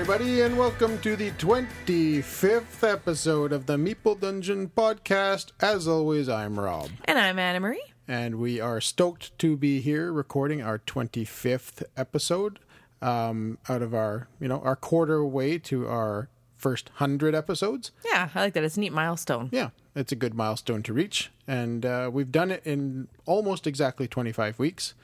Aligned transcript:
Everybody, 0.00 0.42
and 0.42 0.56
welcome 0.56 0.96
to 1.00 1.16
the 1.16 1.32
25th 1.32 2.88
episode 2.88 3.52
of 3.52 3.66
the 3.66 3.76
Meeple 3.76 4.18
Dungeon 4.20 4.68
podcast. 4.74 5.50
As 5.60 5.88
always, 5.88 6.28
I'm 6.28 6.58
Robb, 6.58 6.90
And 7.06 7.18
I'm 7.18 7.36
Anna 7.36 7.58
Marie. 7.58 7.82
and 8.06 8.36
we 8.36 8.60
are 8.60 8.80
stoked 8.80 9.36
to 9.40 9.56
be 9.56 9.80
here 9.80 10.12
recording 10.12 10.62
our 10.62 10.78
25th 10.78 11.82
episode 11.96 12.60
um, 13.02 13.58
out 13.68 13.82
of 13.82 13.92
our, 13.92 14.28
you 14.40 14.46
know, 14.46 14.60
our 14.60 14.76
quarter 14.76 15.24
way 15.24 15.58
to 15.58 15.88
our 15.88 16.28
first 16.56 16.90
100 16.90 17.34
episodes. 17.34 17.90
Yeah, 18.04 18.28
I 18.32 18.40
like 18.40 18.54
that. 18.54 18.62
It's 18.62 18.76
a 18.76 18.80
neat 18.80 18.92
milestone. 18.92 19.48
Yeah, 19.52 19.70
it's 19.96 20.12
a 20.12 20.16
good 20.16 20.32
milestone 20.32 20.84
to 20.84 20.92
reach, 20.92 21.30
and 21.48 21.84
uh, 21.84 22.08
we've 22.12 22.30
done 22.30 22.52
it 22.52 22.62
in 22.64 23.08
almost 23.26 23.66
exactly 23.66 24.06
25 24.06 24.60
weeks, 24.60 24.94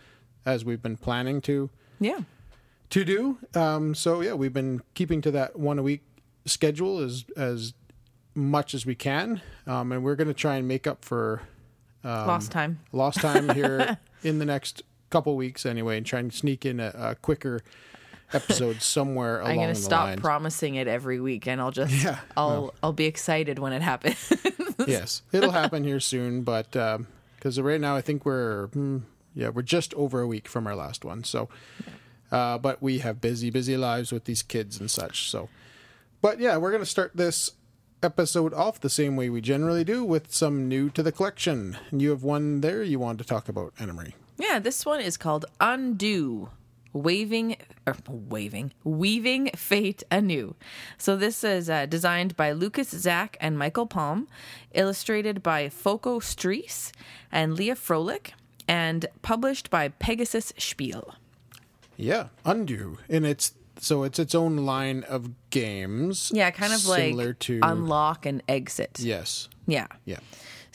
as 0.46 0.64
we've 0.64 0.82
been 0.82 0.96
planning 0.96 1.40
to 1.42 1.68
Yeah. 1.98 2.20
To 2.94 3.04
do. 3.04 3.38
Um, 3.54 3.94
so 3.94 4.20
yeah, 4.20 4.34
we've 4.34 4.52
been 4.52 4.80
keeping 4.94 5.20
to 5.22 5.30
that 5.32 5.58
one 5.58 5.78
a 5.78 5.82
week 5.82 6.02
schedule 6.46 7.00
as 7.00 7.24
as 7.36 7.74
much 8.36 8.72
as 8.74 8.86
we 8.86 8.94
can, 8.94 9.40
um, 9.66 9.90
and 9.92 10.02
we're 10.04 10.16
going 10.16 10.28
to 10.28 10.34
try 10.34 10.56
and 10.56 10.66
make 10.68 10.86
up 10.86 11.04
for 11.04 11.42
Lost 12.04 12.50
time. 12.52 12.80
lost 12.92 13.20
time 13.20 13.48
here 13.50 13.96
in 14.22 14.38
the 14.38 14.44
next 14.44 14.82
couple 15.10 15.34
weeks 15.36 15.64
anyway, 15.66 15.96
and 15.96 16.04
try 16.06 16.20
and 16.20 16.32
sneak 16.32 16.64
in 16.66 16.78
a, 16.80 16.92
a 16.96 17.14
quicker 17.16 17.62
episode 18.32 18.82
somewhere 18.82 19.40
along 19.40 19.52
I'm 19.52 19.56
gonna 19.58 19.74
stop 19.74 20.06
line. 20.06 20.18
promising 20.18 20.74
it 20.76 20.86
every 20.86 21.20
week, 21.20 21.46
and 21.48 21.60
I'll 21.60 21.70
just 21.70 21.92
Yeah, 22.04 22.18
I'll 22.36 22.74
I'll 22.82 22.92
be 22.92 23.06
excited 23.06 23.58
when 23.58 23.72
it 23.72 23.82
happens. 23.82 24.32
yes, 24.86 25.22
it'll 25.32 25.50
happen 25.52 25.82
here 25.84 26.00
soon, 26.00 26.42
but 26.42 26.70
because 27.36 27.58
right 27.58 27.80
now 27.80 27.96
I 27.96 28.02
think 28.02 28.24
we're 28.24 28.68
hmm, 28.68 28.98
yeah 29.34 29.48
we're 29.48 29.62
just 29.62 29.94
over 29.94 30.20
a 30.20 30.26
week 30.26 30.46
from 30.48 30.66
our 30.66 30.76
last 30.76 31.04
one. 31.04 31.24
So, 31.24 31.48
uh, 32.34 32.58
but 32.58 32.82
we 32.82 32.98
have 32.98 33.20
busy 33.20 33.48
busy 33.50 33.76
lives 33.76 34.10
with 34.12 34.24
these 34.24 34.42
kids 34.42 34.80
and 34.80 34.90
such. 34.90 35.30
So, 35.30 35.48
but 36.20 36.40
yeah, 36.40 36.56
we're 36.58 36.72
gonna 36.72 36.84
start 36.96 37.12
this 37.14 37.52
episode 38.02 38.52
off 38.52 38.80
the 38.80 38.90
same 38.90 39.16
way 39.16 39.30
we 39.30 39.40
generally 39.40 39.84
do 39.84 40.04
with 40.04 40.30
some 40.30 40.68
new 40.68 40.90
to 40.90 41.02
the 41.02 41.12
collection. 41.12 41.78
And 41.90 42.02
you 42.02 42.10
have 42.10 42.22
one 42.22 42.60
there 42.60 42.82
you 42.82 42.98
want 42.98 43.18
to 43.18 43.24
talk 43.24 43.48
about, 43.48 43.72
Anna 43.78 43.94
Marie. 43.94 44.14
yeah, 44.36 44.58
this 44.58 44.84
one 44.84 45.00
is 45.00 45.16
called 45.16 45.46
Undo. 45.60 46.50
Waving, 46.92 47.56
or 47.88 47.96
waving, 48.08 48.72
weaving 48.84 49.50
fate 49.56 50.04
anew. 50.12 50.54
So 50.96 51.16
this 51.16 51.42
is 51.42 51.68
uh, 51.68 51.86
designed 51.86 52.36
by 52.36 52.52
Lucas 52.52 52.90
Zach 52.90 53.36
and 53.40 53.58
Michael 53.58 53.86
Palm, 53.86 54.28
illustrated 54.72 55.42
by 55.42 55.68
Foco 55.68 56.20
Streese 56.20 56.92
and 57.32 57.54
Leah 57.54 57.74
Froelich, 57.74 58.34
and 58.68 59.06
published 59.22 59.70
by 59.70 59.88
Pegasus 59.88 60.52
Spiel. 60.56 61.16
Yeah, 61.96 62.28
Undo, 62.44 62.98
and 63.08 63.24
it's 63.26 63.52
so 63.78 64.02
it's 64.04 64.18
its 64.18 64.34
own 64.34 64.56
line 64.58 65.02
of 65.04 65.30
games. 65.50 66.30
Yeah, 66.34 66.50
kind 66.50 66.72
of 66.72 66.80
similar 66.80 67.26
like 67.28 67.38
to 67.40 67.60
unlock 67.62 68.26
and 68.26 68.42
exit. 68.48 68.98
yes, 69.00 69.48
Yeah. 69.66 69.86
yeah. 70.04 70.18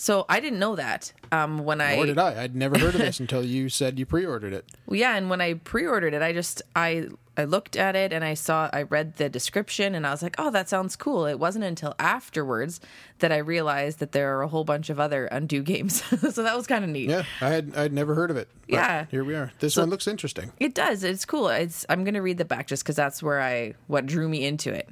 So 0.01 0.25
I 0.29 0.39
didn't 0.39 0.59
know 0.59 0.77
that 0.77 1.11
um, 1.31 1.59
when 1.65 1.81
I 1.81 1.97
Or 1.97 2.05
did 2.05 2.17
I? 2.17 2.43
I'd 2.43 2.55
never 2.55 2.79
heard 2.79 2.95
of 2.95 3.01
this 3.01 3.19
until 3.23 3.43
you 3.43 3.67
said 3.67 3.99
you 3.99 4.05
pre-ordered 4.05 4.53
it. 4.53 4.65
Yeah, 4.89 5.15
and 5.17 5.29
when 5.29 5.41
I 5.41 5.55
pre-ordered 5.55 6.13
it, 6.13 6.21
I 6.21 6.31
just 6.31 6.61
I 6.73 7.07
I 7.35 7.43
looked 7.43 7.75
at 7.75 7.95
it 7.97 8.11
and 8.13 8.23
I 8.23 8.33
saw 8.33 8.69
I 8.71 8.83
read 8.83 9.17
the 9.17 9.27
description 9.29 9.95
and 9.95 10.07
I 10.07 10.11
was 10.11 10.23
like, 10.23 10.35
"Oh, 10.37 10.51
that 10.51 10.69
sounds 10.69 10.95
cool." 10.95 11.25
It 11.25 11.37
wasn't 11.37 11.65
until 11.65 11.95
afterwards 11.99 12.79
that 13.19 13.31
I 13.33 13.37
realized 13.37 13.99
that 13.99 14.13
there 14.13 14.37
are 14.37 14.41
a 14.41 14.47
whole 14.47 14.63
bunch 14.63 14.89
of 14.89 14.99
other 15.01 15.25
undo 15.25 15.61
games. 15.71 16.01
so 16.33 16.43
that 16.43 16.55
was 16.55 16.65
kind 16.65 16.85
of 16.85 16.89
neat. 16.89 17.09
Yeah, 17.09 17.23
I 17.41 17.49
had 17.49 17.73
I'd 17.75 17.91
never 17.93 18.15
heard 18.15 18.31
of 18.31 18.37
it. 18.37 18.47
but 18.69 18.73
Yeah. 18.75 19.05
here 19.11 19.25
we 19.25 19.35
are. 19.35 19.51
This 19.59 19.75
one 19.75 19.89
looks 19.89 20.07
interesting. 20.07 20.53
It 20.61 20.73
does. 20.75 21.03
It's 21.03 21.25
cool. 21.25 21.49
It's 21.49 21.85
I'm 21.89 22.05
going 22.05 22.13
to 22.13 22.21
read 22.21 22.37
the 22.37 22.45
back 22.45 22.67
just 22.67 22.85
cuz 22.85 22.95
that's 22.95 23.21
where 23.21 23.41
I 23.41 23.73
what 23.87 24.05
drew 24.05 24.29
me 24.29 24.45
into 24.45 24.71
it. 24.73 24.87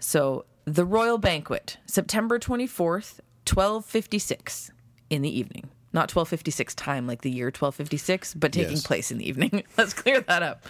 So, 0.00 0.44
The 0.64 0.84
Royal 0.84 1.18
Banquet, 1.18 1.78
September 1.86 2.38
24th, 2.38 3.20
1256 3.48 4.70
in 5.10 5.22
the 5.22 5.38
evening. 5.38 5.70
Not 5.92 6.14
1256 6.14 6.74
time 6.74 7.06
like 7.06 7.22
the 7.22 7.30
year 7.30 7.46
1256, 7.46 8.34
but 8.34 8.52
taking 8.52 8.72
Yes. 8.74 8.86
place 8.86 9.10
in 9.10 9.18
the 9.18 9.26
evening. 9.28 9.64
Let's 9.78 9.94
clear 9.94 10.20
that 10.20 10.42
up. 10.42 10.66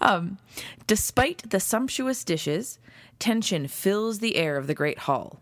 Um, 0.00 0.38
despite 0.86 1.50
the 1.50 1.60
sumptuous 1.60 2.24
dishes, 2.24 2.78
tension 3.18 3.68
fills 3.68 4.20
the 4.20 4.36
air 4.36 4.56
of 4.56 4.66
the 4.66 4.74
great 4.74 5.00
hall. 5.00 5.40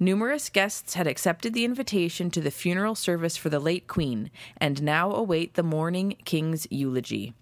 Numerous 0.00 0.48
guests 0.48 0.94
had 0.94 1.06
accepted 1.06 1.54
the 1.54 1.64
invitation 1.64 2.28
to 2.32 2.40
the 2.40 2.50
funeral 2.50 2.96
service 2.96 3.36
for 3.36 3.48
the 3.50 3.60
late 3.60 3.86
queen 3.86 4.30
and 4.56 4.82
now 4.82 5.12
await 5.12 5.54
the 5.54 5.62
mourning 5.62 6.16
king's 6.24 6.66
eulogy. 6.70 7.34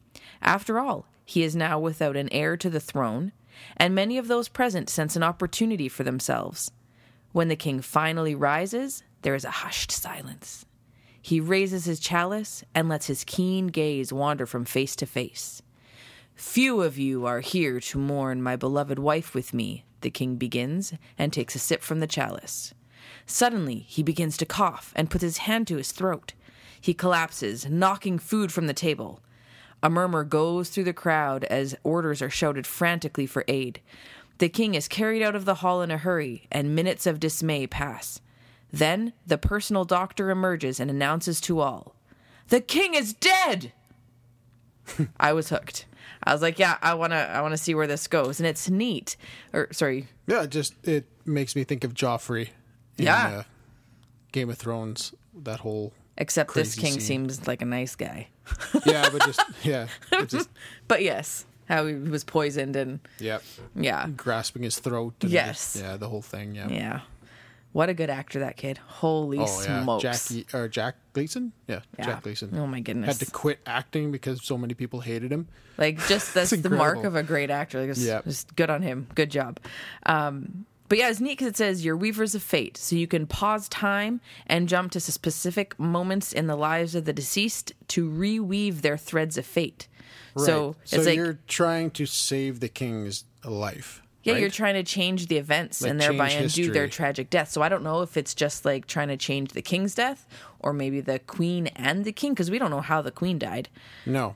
After 0.43 0.79
all, 0.79 1.07
he 1.25 1.43
is 1.43 1.57
now 1.57 1.79
without 1.79 2.17
an 2.17 2.29
heir 2.33 2.59
to 2.59 2.69
the 2.69 2.81
throne, 2.81 3.33
and 3.79 3.95
many 3.95 4.19
of 4.19 4.29
those 4.29 4.49
present 4.49 4.91
sense 4.91 5.17
an 5.17 5.23
opportunity 5.23 5.89
for 5.89 6.03
themselves. 6.05 6.71
When 7.33 7.49
the 7.49 7.57
king 7.57 7.81
finally 7.81 8.35
rises, 8.35 9.05
there 9.23 9.35
is 9.35 9.45
a 9.45 9.51
hushed 9.51 9.93
silence. 9.93 10.65
He 11.23 11.41
raises 11.41 11.85
his 11.85 12.01
chalice 12.01 12.65
and 12.75 12.89
lets 12.89 13.07
his 13.07 13.25
keen 13.25 13.69
gaze 13.69 14.13
wander 14.13 14.47
from 14.47 14.65
face 14.65 14.97
to 14.97 15.07
face. 15.07 15.63
Few 16.35 16.83
of 16.83 16.99
you 16.99 17.27
are 17.27 17.41
here 17.41 17.79
to 17.81 17.99
mourn 17.99 18.43
my 18.43 18.57
beloved 18.57 18.99
wife 18.99 19.35
with 19.35 19.53
me, 19.53 19.85
the 20.01 20.11
king 20.11 20.37
begins 20.37 20.95
and 21.19 21.33
takes 21.33 21.55
a 21.55 21.59
sip 21.59 21.83
from 21.83 22.01
the 22.01 22.07
chalice. 22.07 22.75
Suddenly, 23.27 23.81
he 23.87 24.03
begins 24.03 24.37
to 24.39 24.47
cough 24.47 24.93
and 24.97 25.11
puts 25.11 25.23
his 25.23 25.39
hand 25.39 25.69
to 25.69 25.77
his 25.77 25.93
throat. 25.93 26.33
He 26.81 26.95
collapses, 26.95 27.69
knocking 27.69 28.19
food 28.19 28.51
from 28.51 28.67
the 28.67 28.75
table. 28.75 29.21
A 29.83 29.91
murmur 29.91 30.25
goes 30.25 30.71
through 30.71 30.85
the 30.85 30.93
crowd 30.93 31.45
as 31.45 31.77
orders 31.85 32.23
are 32.23 32.31
shouted 32.31 32.67
frantically 32.67 33.27
for 33.27 33.45
aid. 33.47 33.81
The 34.41 34.49
king 34.51 34.75
is 34.75 34.89
carried 34.89 35.23
out 35.23 35.35
of 35.37 35.45
the 35.45 35.57
hall 35.57 35.81
in 35.83 35.91
a 35.91 35.97
hurry, 35.99 36.47
and 36.51 36.75
minutes 36.75 37.07
of 37.07 37.21
dismay 37.21 37.67
pass. 37.67 38.21
Then 38.73 39.13
the 39.27 39.39
personal 39.39 39.85
doctor 39.85 40.31
emerges 40.31 40.81
and 40.81 40.91
announces 40.91 41.41
to 41.43 41.61
all, 41.61 41.95
The 42.49 42.61
king 42.61 42.95
is 42.95 43.13
dead! 43.15 43.73
I 45.21 45.33
was 45.33 45.51
hooked. 45.51 45.87
I 46.25 46.33
was 46.33 46.43
like, 46.43 46.59
yeah, 46.59 46.77
I 46.83 46.95
wanna 46.95 47.17
I 47.33 47.41
wanna 47.43 47.57
see 47.57 47.75
where 47.75 47.87
this 47.87 48.07
goes. 48.07 48.41
And 48.41 48.47
it's 48.47 48.69
neat. 48.69 49.17
Or 49.53 49.69
sorry, 49.73 50.09
Yeah, 50.27 50.47
just 50.47 50.75
it 50.87 51.07
makes 51.25 51.55
me 51.57 51.65
think 51.65 51.85
of 51.85 51.95
Joffrey. 51.95 52.49
In, 52.99 53.05
Yeah. 53.07 53.27
uh, 53.29 53.43
Game 54.33 54.51
of 54.51 54.59
Thrones. 54.59 55.15
That 55.43 55.61
whole 55.61 55.93
except 56.19 56.55
this 56.55 56.75
king 56.75 56.93
scene. 56.95 57.01
seems 57.01 57.47
like 57.47 57.63
a 57.63 57.65
nice 57.67 57.95
guy. 57.95 58.29
yeah, 58.85 59.09
but 59.11 59.23
just 59.25 59.43
yeah, 59.63 59.87
just 60.27 60.49
But 60.89 61.03
yes, 61.03 61.47
how 61.71 61.87
he 61.87 61.95
was 61.95 62.25
poisoned 62.25 62.77
and 62.77 63.01
yeah, 63.19 63.39
yeah. 63.75 64.09
grasping 64.17 64.63
his 64.65 64.79
throat. 64.79 65.15
And 65.23 65.31
Yes. 65.31 65.73
just- 65.73 65.77
yeah, 65.85 65.97
the 65.97 66.09
whole 66.09 66.21
thing. 66.23 66.55
Yeah. 66.55 66.69
Yeah. 66.69 67.01
What 67.73 67.89
a 67.89 67.95
good 67.95 68.11
actor 68.11 68.41
that 68.41 68.57
kid. 68.57 68.79
Holy 68.79 69.39
Oh 69.39 69.63
yeah. 69.63 69.99
Jackie 70.01 70.45
or 70.53 70.67
Jack 70.67 70.97
Gleeson. 71.13 71.53
Yeah, 71.69 71.81
Yeah. 71.97 72.05
Jack 72.07 72.23
Gleeson. 72.25 72.51
Oh 72.59 72.67
my 72.67 72.81
goodness, 72.81 73.19
Had 73.19 73.27
to 73.27 73.33
quit 73.33 73.61
acting 73.65 74.11
because 74.11 74.45
so 74.45 74.59
many 74.59 74.75
people 74.75 75.01
hated 75.01 75.31
him. 75.31 75.47
Like 75.79 76.05
just 76.09 76.35
that's 76.35 76.51
the 76.51 76.69
mark 76.69 77.05
of 77.05 77.15
a 77.15 77.23
great 77.23 77.49
actor. 77.49 77.79
Like 77.81 77.91
just, 77.91 78.03
Yep. 78.03 78.25
just 78.25 78.57
good 78.57 78.71
on 78.71 78.83
him. 78.83 79.07
Good 79.15 79.31
job. 79.31 79.61
Um, 80.05 80.67
but 80.89 80.99
yeah, 80.99 81.11
it's 81.11 81.21
neat 81.21 81.39
because 81.39 81.47
it 81.47 81.57
says 81.57 81.85
you're 81.85 81.97
weavers 81.97 82.35
of 82.35 82.43
fate, 82.43 82.77
so 82.77 82.97
you 82.97 83.07
can 83.07 83.25
pause 83.29 83.69
time 83.69 84.21
and 84.49 84.69
jump 84.69 84.91
to 84.91 85.01
specific 85.01 85.79
moments 85.79 86.33
in 86.33 86.49
the 86.49 86.57
lives 86.57 86.97
of 86.97 87.05
the 87.05 87.13
deceased 87.13 87.73
to 87.87 88.11
reweave 88.11 88.81
their 88.81 88.97
threads 88.97 89.39
of 89.39 89.47
fate. 89.47 89.87
So 90.37 90.77
it's 90.83 90.93
so 90.93 91.03
like 91.03 91.17
you're 91.17 91.39
trying 91.49 91.91
to 91.93 92.07
save 92.07 92.61
the 92.61 92.69
king's 92.69 93.25
life. 93.45 94.03
yeah, 94.23 94.35
right? 94.35 94.41
you're 94.41 94.51
trying 94.51 94.75
to 94.75 94.83
change 94.83 95.27
the 95.29 95.39
events 95.39 95.83
Like 95.83 95.93
and 95.93 96.01
thereby 96.01 96.29
undo 96.31 96.71
their 96.73 96.89
tragic 96.89 97.31
death. 97.31 97.51
So 97.51 97.63
I 97.63 97.69
don't 97.69 97.83
know 97.83 98.03
if 98.03 98.17
it's 98.17 98.35
just 98.35 98.65
like 98.65 98.87
trying 98.87 99.09
to 99.09 99.17
change 99.17 99.53
the 99.53 99.63
king's 99.63 99.95
death 99.95 100.27
or 100.61 100.73
maybe 100.73 101.01
the 101.01 101.19
queen 101.19 101.69
and 101.69 102.05
the 102.05 102.13
king 102.13 102.33
because 102.33 102.51
we 102.51 102.59
don't 102.59 102.71
know 102.71 102.81
how 102.83 103.03
the 103.03 103.11
queen 103.11 103.39
died. 103.39 103.69
No, 104.07 104.35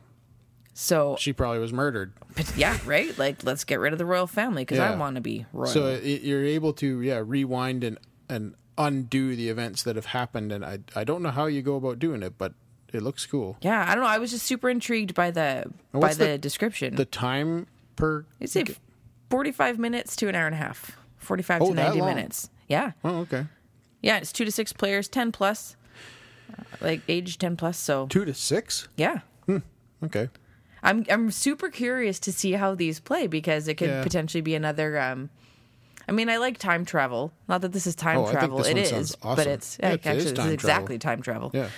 So 0.73 1.17
she 1.19 1.33
probably 1.33 1.59
was 1.59 1.73
murdered. 1.73 2.13
But 2.35 2.53
yeah, 2.57 2.79
right. 2.85 3.17
Like, 3.19 3.45
let's 3.45 3.65
get 3.65 3.79
rid 3.79 3.93
of 3.93 3.99
the 3.99 4.07
royal 4.07 4.27
family 4.27 4.63
because 4.65 4.79
I 4.81 4.97
want 4.97 5.15
to 5.17 5.21
be 5.21 5.47
royal. 5.53 5.71
So 5.71 5.87
it, 5.87 6.23
you're 6.23 6.45
able 6.45 6.73
to 6.75 7.01
yeah 7.01 7.23
rewind 7.25 7.85
and 7.85 7.99
and 8.29 8.55
undo 8.77 9.37
the 9.37 9.49
events 9.51 9.85
that 9.85 9.95
have 9.97 10.07
happened, 10.07 10.51
and 10.51 10.65
I 10.65 10.79
I 10.97 11.05
don't 11.05 11.23
know 11.23 11.31
how 11.31 11.47
you 11.47 11.63
go 11.63 11.77
about 11.77 11.99
doing 12.01 12.23
it, 12.23 12.39
but 12.39 12.55
it 12.95 13.03
looks 13.03 13.27
cool. 13.27 13.57
yeah, 13.61 13.85
I 13.89 13.95
don't 13.95 14.05
know. 14.05 14.11
I 14.11 14.19
was 14.19 14.31
just 14.31 14.47
super 14.47 14.69
intrigued 14.71 15.15
by 15.15 15.31
the 15.31 15.65
by 15.93 16.15
the, 16.15 16.25
the- 16.25 16.39
description. 16.39 16.95
The 16.97 17.05
time 17.05 17.67
per 17.97 18.25
it's 18.41 18.57
a 18.57 18.65
forty-five 19.31 19.79
minutes 19.79 20.17
to 20.17 20.29
an 20.29 20.35
hour 20.35 20.47
and 20.47 20.55
a 20.55 20.59
half. 20.59 20.97
Forty-five 21.19 21.63
Oh, 21.63 21.69
to 21.71 21.75
ninety 21.75 22.01
long? 22.01 22.15
minutes. 22.15 22.51
Yeah, 22.69 22.93
oh 23.05 23.21
okay 23.21 23.47
yeah. 24.03 24.19
It's 24.19 24.33
two 24.33 24.45
to 24.45 24.51
six 24.51 24.73
players, 24.73 25.09
ten 25.09 25.33
plus, 25.33 25.77
uh, 26.59 26.63
like 26.81 27.01
age 27.09 27.39
ten 27.39 27.57
plus. 27.57 27.79
So 27.79 28.07
two 28.07 28.25
to 28.25 28.35
six 28.35 28.89
yeah, 28.97 29.21
okay 30.03 30.29
I'm 30.83 31.05
I'm 31.09 31.31
super 31.31 31.71
curious 31.71 32.19
to 32.21 32.33
see 32.33 32.53
how 32.53 32.75
these 32.75 33.01
play 33.01 33.27
because 33.27 33.69
it 33.69 33.75
could 33.77 33.89
Yeah. 33.89 34.03
potentially 34.03 34.43
be 34.43 34.55
another. 34.55 34.99
um 35.01 35.31
I 36.07 36.13
mean, 36.13 36.29
I 36.29 36.37
like 36.37 36.59
time 36.59 36.85
travel. 36.85 37.33
Not 37.49 37.63
that 37.63 37.73
this 37.73 37.87
is 37.87 37.95
time 37.95 38.19
Oh, 38.19 38.31
travel. 38.31 38.63
It 38.63 38.77
is, 38.77 38.91
sounds 38.91 39.17
but 39.23 39.47
it's 39.47 39.79
Yeah, 39.81 39.93
it 39.93 40.05
actually 40.07 40.17
is 40.27 40.33
time 40.35 40.53
exactly 40.53 40.99
time 40.99 41.23
travel. 41.23 41.51
yeah 41.55 41.71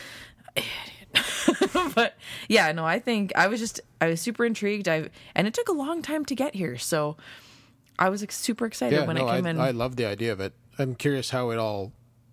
but 1.94 2.14
yeah, 2.48 2.72
no, 2.72 2.84
I 2.84 2.98
think 2.98 3.32
I 3.36 3.46
was 3.48 3.60
just 3.60 3.80
I 4.00 4.08
was 4.08 4.20
super 4.20 4.44
intrigued. 4.44 4.88
I 4.88 5.08
and 5.34 5.46
it 5.46 5.54
took 5.54 5.68
a 5.68 5.72
long 5.72 6.02
time 6.02 6.24
to 6.26 6.34
get 6.34 6.54
here, 6.54 6.76
so 6.78 7.16
I 7.98 8.08
was 8.08 8.20
like, 8.22 8.32
super 8.32 8.66
excited 8.66 8.96
Yeah, 8.98 9.06
when 9.06 9.16
no, 9.16 9.26
it 9.28 9.32
came 9.36 9.46
I, 9.46 9.50
in. 9.50 9.60
I 9.60 9.70
love 9.70 9.96
the 9.96 10.04
idea 10.06 10.32
of 10.32 10.40
it. 10.40 10.52
I'm 10.78 10.94
curious 10.94 11.30
how 11.30 11.50
it 11.50 11.58
all 11.58 11.92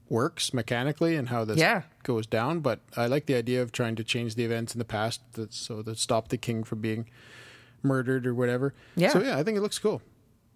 works 0.10 0.54
mechanically 0.54 1.16
and 1.16 1.30
how 1.30 1.46
this 1.46 1.58
Yeah. 1.58 1.84
goes 2.04 2.28
down. 2.28 2.60
But 2.60 2.82
I 2.98 3.08
like 3.08 3.26
the 3.26 3.36
idea 3.36 3.62
of 3.62 3.72
trying 3.72 3.96
to 3.96 4.04
change 4.04 4.36
the 4.36 4.44
events 4.44 4.76
in 4.76 4.80
the 4.80 4.86
past 4.86 5.22
that 5.34 5.54
so 5.54 5.82
that 5.84 5.98
stop 5.98 6.28
the 6.28 6.38
king 6.38 6.64
from 6.66 6.82
being 6.82 7.10
murdered 7.82 8.28
or 8.28 8.34
whatever. 8.36 8.74
Yeah. 8.96 9.10
So 9.10 9.22
yeah, 9.24 9.38
I 9.38 9.44
think 9.44 9.58
it 9.58 9.62
looks 9.62 9.80
cool. 9.80 10.02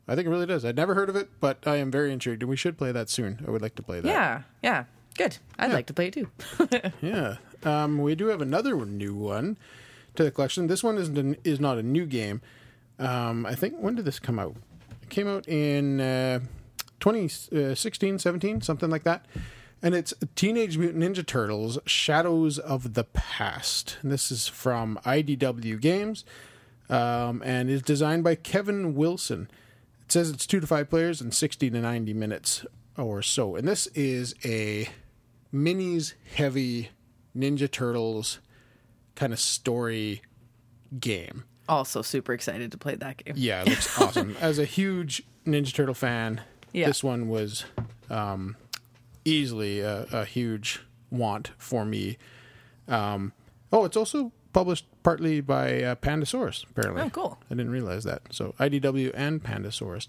I 0.09 0.15
think 0.15 0.27
it 0.27 0.29
really 0.29 0.45
does. 0.45 0.63
I'd 0.63 0.75
never 0.77 0.93
heard 0.95 1.09
of 1.09 1.15
it, 1.17 1.29
but 1.41 1.65
I 1.67 1.77
am 1.77 1.91
very 1.91 2.13
intrigued, 2.13 2.41
and 2.41 2.49
we 2.49 2.55
should 2.55 2.77
play 2.77 2.91
that 2.93 3.09
soon. 3.09 3.43
I 3.45 3.51
would 3.51 3.61
like 3.61 3.75
to 3.75 3.83
play 3.83 3.99
that. 3.99 4.07
yeah, 4.07 4.41
yeah, 4.63 4.83
good. 5.17 5.37
I'd 5.59 5.73
like 5.73 5.87
to 5.87 5.93
play 5.93 6.07
it 6.07 6.13
too. 6.13 6.29
Yeah. 7.01 7.35
Um, 7.63 7.97
we 7.99 8.15
do 8.15 8.27
have 8.27 8.41
another 8.41 8.75
new 8.85 9.13
one 9.13 9.57
to 10.15 10.23
the 10.23 10.31
collection. 10.31 10.67
This 10.67 10.83
one 10.83 10.97
isn't 10.97 11.17
an, 11.17 11.37
is 11.43 11.59
not 11.59 11.77
a 11.77 11.83
new 11.83 12.05
game. 12.05 12.41
Um, 12.99 13.45
I 13.45 13.55
think 13.55 13.75
when 13.77 13.95
did 13.95 14.05
this 14.05 14.19
come 14.19 14.39
out? 14.39 14.55
It 15.03 15.09
came 15.09 15.27
out 15.27 15.47
in 15.47 16.01
uh, 16.01 16.39
2016, 16.99 18.19
17, 18.19 18.61
something 18.61 18.89
like 18.89 19.03
that. 19.03 19.25
And 19.81 19.93
it's 19.93 20.13
Teenage 20.35 20.77
Mutant 20.77 21.03
Ninja 21.03 21.25
Turtles: 21.25 21.77
Shadows 21.85 22.57
of 22.57 22.95
the 22.95 23.03
Past. 23.03 23.97
And 24.01 24.11
this 24.11 24.31
is 24.31 24.47
from 24.47 24.99
IDW 25.05 25.79
Games, 25.79 26.25
um, 26.89 27.43
and 27.45 27.69
is 27.69 27.83
designed 27.83 28.23
by 28.23 28.33
Kevin 28.33 28.95
Wilson. 28.95 29.49
It 30.03 30.11
says 30.11 30.31
it's 30.31 30.47
two 30.47 30.59
to 30.59 30.65
five 30.65 30.89
players 30.89 31.21
and 31.21 31.33
60 31.33 31.69
to 31.69 31.79
90 31.79 32.13
minutes 32.13 32.65
or 32.97 33.21
so. 33.21 33.55
And 33.55 33.67
this 33.67 33.87
is 33.87 34.33
a 34.43 34.89
minis 35.53 36.13
heavy 36.33 36.89
Ninja 37.37 37.69
Turtles 37.69 38.39
kind 39.15 39.31
of 39.33 39.39
story 39.39 40.21
game. 40.99 41.43
Also, 41.69 42.01
super 42.01 42.33
excited 42.33 42.71
to 42.71 42.77
play 42.77 42.95
that 42.95 43.23
game. 43.23 43.33
Yeah, 43.37 43.61
it 43.61 43.69
looks 43.69 44.01
awesome. 44.01 44.35
As 44.39 44.57
a 44.57 44.65
huge 44.65 45.23
Ninja 45.45 45.73
Turtle 45.73 45.93
fan, 45.93 46.41
Yeah. 46.73 46.87
this 46.87 47.03
one 47.03 47.27
was 47.27 47.65
um, 48.09 48.55
easily 49.25 49.81
a, 49.81 50.03
a 50.11 50.25
huge 50.25 50.79
want 51.11 51.51
for 51.57 51.83
me. 51.85 52.17
Um, 52.87 53.33
oh, 53.73 53.83
it's 53.85 53.97
also 53.97 54.31
published 54.53 54.85
partly 55.03 55.41
by 55.41 55.83
uh, 55.83 55.95
Pandasaurus, 55.95 56.65
apparently. 56.69 57.01
Oh, 57.01 57.09
cool. 57.09 57.37
I 57.51 57.55
didn't 57.55 57.71
realize 57.71 58.05
that. 58.05 58.21
So 58.31 58.55
IDW 58.59 59.11
and 59.13 59.43
Pandasaurus. 59.43 60.07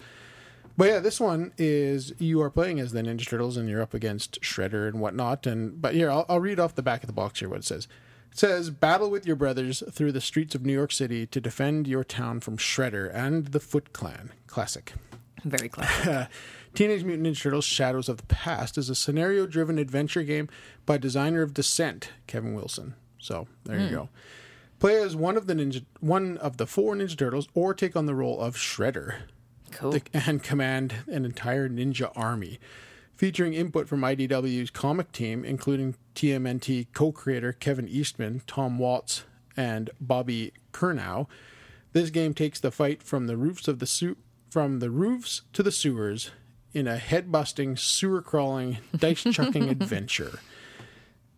But 0.78 0.86
yeah, 0.90 0.98
this 1.00 1.18
one 1.18 1.52
is 1.58 2.12
you 2.20 2.40
are 2.40 2.50
playing 2.50 2.78
as 2.78 2.92
the 2.92 3.02
Ninja 3.02 3.28
Turtles 3.28 3.56
and 3.56 3.68
you're 3.68 3.82
up 3.82 3.94
against 3.94 4.40
Shredder 4.42 4.86
and 4.86 5.00
whatnot. 5.00 5.44
And 5.44 5.82
but 5.82 5.92
here 5.92 6.08
I'll, 6.08 6.24
I'll 6.28 6.38
read 6.38 6.60
off 6.60 6.76
the 6.76 6.82
back 6.82 7.02
of 7.02 7.08
the 7.08 7.12
box 7.12 7.40
here 7.40 7.48
what 7.48 7.58
it 7.58 7.64
says. 7.64 7.88
It 8.30 8.38
says 8.38 8.70
battle 8.70 9.10
with 9.10 9.26
your 9.26 9.34
brothers 9.34 9.82
through 9.90 10.12
the 10.12 10.20
streets 10.20 10.54
of 10.54 10.64
New 10.64 10.72
York 10.72 10.92
City 10.92 11.26
to 11.26 11.40
defend 11.40 11.88
your 11.88 12.04
town 12.04 12.38
from 12.38 12.56
Shredder 12.56 13.12
and 13.12 13.46
the 13.46 13.58
Foot 13.58 13.92
Clan. 13.92 14.30
Classic. 14.46 14.92
Very 15.42 15.68
classic. 15.68 16.28
Teenage 16.74 17.02
Mutant 17.02 17.26
Ninja 17.26 17.42
Turtles: 17.42 17.64
Shadows 17.64 18.08
of 18.08 18.18
the 18.18 18.26
Past 18.26 18.78
is 18.78 18.88
a 18.88 18.94
scenario-driven 18.94 19.78
adventure 19.80 20.22
game 20.22 20.48
by 20.86 20.96
designer 20.96 21.42
of 21.42 21.54
Descent, 21.54 22.12
Kevin 22.28 22.54
Wilson. 22.54 22.94
So 23.18 23.48
there 23.64 23.80
you 23.80 23.88
hmm. 23.88 23.94
go. 23.94 24.08
Play 24.78 25.02
as 25.02 25.16
one 25.16 25.36
of 25.36 25.48
the 25.48 25.54
ninja, 25.54 25.84
one 25.98 26.38
of 26.38 26.56
the 26.56 26.66
four 26.66 26.94
Ninja 26.94 27.18
Turtles, 27.18 27.48
or 27.52 27.74
take 27.74 27.96
on 27.96 28.06
the 28.06 28.14
role 28.14 28.40
of 28.40 28.54
Shredder 28.54 29.22
cool. 29.72 29.92
the- 29.92 30.02
and 30.14 30.42
command 30.42 30.94
an 31.06 31.24
entire 31.24 31.68
ninja 31.68 32.10
army. 32.16 32.58
Featuring 33.16 33.52
input 33.54 33.88
from 33.88 34.02
IDW's 34.02 34.70
comic 34.70 35.10
team, 35.10 35.44
including 35.44 35.96
TMNT 36.14 36.86
co 36.94 37.10
creator 37.10 37.52
Kevin 37.52 37.88
Eastman, 37.88 38.42
Tom 38.46 38.78
Waltz, 38.78 39.24
and 39.56 39.90
Bobby 40.00 40.52
Curnow, 40.72 41.26
this 41.92 42.10
game 42.10 42.32
takes 42.32 42.60
the 42.60 42.70
fight 42.70 43.02
from 43.02 43.26
the 43.26 43.36
roofs 43.36 43.66
of 43.66 43.80
the 43.80 43.86
su- 43.86 44.16
from 44.50 44.78
the 44.78 44.88
roofs 44.90 45.42
to 45.52 45.64
the 45.64 45.72
sewers 45.72 46.30
in 46.72 46.86
a 46.86 46.96
head 46.98 47.32
busting, 47.32 47.76
sewer 47.76 48.22
crawling, 48.22 48.78
dice 48.96 49.24
chucking 49.24 49.68
adventure. 49.68 50.38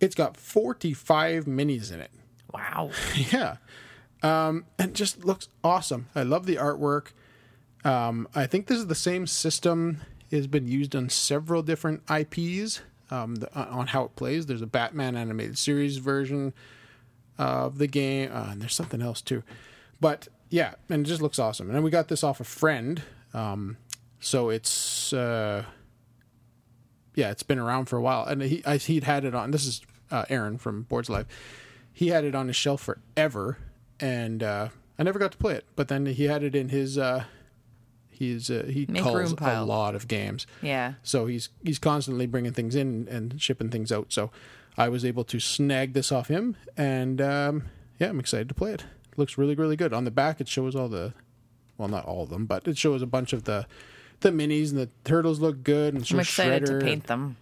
It's 0.01 0.15
got 0.15 0.37
45 0.37 1.47
minis 1.47 1.91
in 1.93 2.01
it. 2.01 2.11
wow. 2.53 2.91
Yeah. 3.33 3.57
Um, 4.23 4.67
and 4.79 4.95
just 4.95 5.25
looks 5.25 5.49
awesome. 5.65 6.09
I 6.15 6.25
love 6.25 6.45
the 6.45 6.57
artwork. 6.57 7.09
Um, 7.85 8.29
I 8.35 8.47
think 8.47 8.67
this 8.67 8.79
is 8.79 8.87
the 8.87 8.95
same 8.95 9.27
system 9.27 10.01
has 10.31 10.47
been 10.47 10.69
used 10.69 10.95
on 10.95 11.09
several 11.09 11.63
different 11.63 12.03
IPs 12.11 12.83
um, 13.11 13.37
the, 13.37 13.59
uh, 13.59 13.67
on 13.71 13.89
how 13.89 14.05
it 14.05 14.17
plays. 14.17 14.47
There's 14.47 14.63
a 14.63 14.67
Batman 14.67 15.17
animated 15.17 15.59
series 15.59 15.97
version 15.97 16.53
of 17.39 17.79
the 17.79 17.87
game, 17.87 18.31
uh, 18.33 18.49
and 18.51 18.63
there's 18.63 18.75
something 18.75 19.03
else 19.03 19.21
too. 19.21 19.43
But 20.01 20.29
yeah, 20.51 20.75
and 20.89 21.05
it 21.05 21.09
just 21.09 21.23
looks 21.23 21.39
awesome. 21.39 21.69
And 21.69 21.77
then 21.77 21.83
we 21.83 21.91
got 21.91 22.09
this 22.09 22.23
off 22.23 22.41
a 22.41 22.45
friend, 22.45 23.03
um, 23.35 23.77
so 24.21 24.51
it's 24.51 25.13
uh, 25.13 25.65
yeah, 27.15 27.31
it's 27.31 27.43
been 27.43 27.59
around 27.59 27.87
for 27.87 27.97
a 27.97 28.03
while, 28.03 28.25
and 28.25 28.43
he 28.43 28.63
I, 28.65 28.77
he'd 28.77 29.05
had 29.05 29.25
it 29.25 29.35
on. 29.35 29.51
This 29.51 29.67
is 29.67 29.83
uh, 30.11 30.25
Aaron 30.29 30.59
from 30.59 30.83
Boards 30.83 31.09
Live. 31.09 31.27
He 31.93 32.09
had 32.09 32.25
it 32.25 32.35
on 32.35 32.47
his 32.47 32.57
shelf 32.57 32.83
forever, 32.83 33.59
and 33.99 34.43
uh, 34.43 34.69
I 34.99 35.03
never 35.03 35.19
got 35.19 35.33
to 35.33 35.39
play 35.39 35.55
it. 35.55 35.65
But 35.77 35.89
then 35.89 36.07
he 36.07 36.25
had 36.25 36.43
it 36.43 36.55
in 36.55 36.69
his 36.69 36.99
uh, 36.99 37.25
he's 38.21 38.51
uh, 38.51 38.67
he 38.69 38.87
Make 38.89 39.03
calls 39.03 39.33
a 39.41 39.65
lot 39.65 39.97
of 39.97 40.07
games. 40.07 40.47
Yeah. 40.63 40.93
So 41.03 41.27
he's 41.27 41.49
he's 41.65 41.81
constantly 41.81 42.27
bringing 42.27 42.53
things 42.53 42.77
in 42.77 43.09
and 43.11 43.41
shipping 43.43 43.71
things 43.71 43.91
out. 43.91 44.13
So 44.13 44.31
I 44.77 44.89
was 44.89 45.05
able 45.05 45.25
to 45.25 45.41
snag 45.41 45.95
this 45.95 46.13
off 46.13 46.29
him, 46.29 46.57
and 46.77 47.21
um, 47.21 47.65
yeah, 47.99 48.09
I'm 48.11 48.21
excited 48.21 48.49
to 48.49 48.55
play 48.55 48.73
it. 48.73 48.85
It 49.11 49.19
looks 49.19 49.37
really 49.37 49.57
really 49.57 49.75
good. 49.77 49.93
On 49.93 50.05
the 50.05 50.11
back, 50.13 50.41
it 50.41 50.47
shows 50.49 50.77
all 50.77 50.89
the, 50.89 51.15
well, 51.79 51.89
not 51.89 52.05
all 52.05 52.23
of 52.23 52.31
them, 52.31 52.47
but 52.47 52.69
it 52.69 52.79
shows 52.79 53.03
a 53.03 53.07
bunch 53.07 53.33
of 53.33 53.45
the 53.45 53.67
the 54.21 54.31
minis 54.31 54.69
and 54.71 54.79
the 54.79 54.91
turtles 55.05 55.41
look 55.41 55.65
good. 55.65 55.95
And 55.95 56.07
I'm 56.13 56.21
excited 56.21 56.63
Shredder. 56.69 56.79
to 56.81 56.85
paint 56.85 57.07
them. 57.09 57.37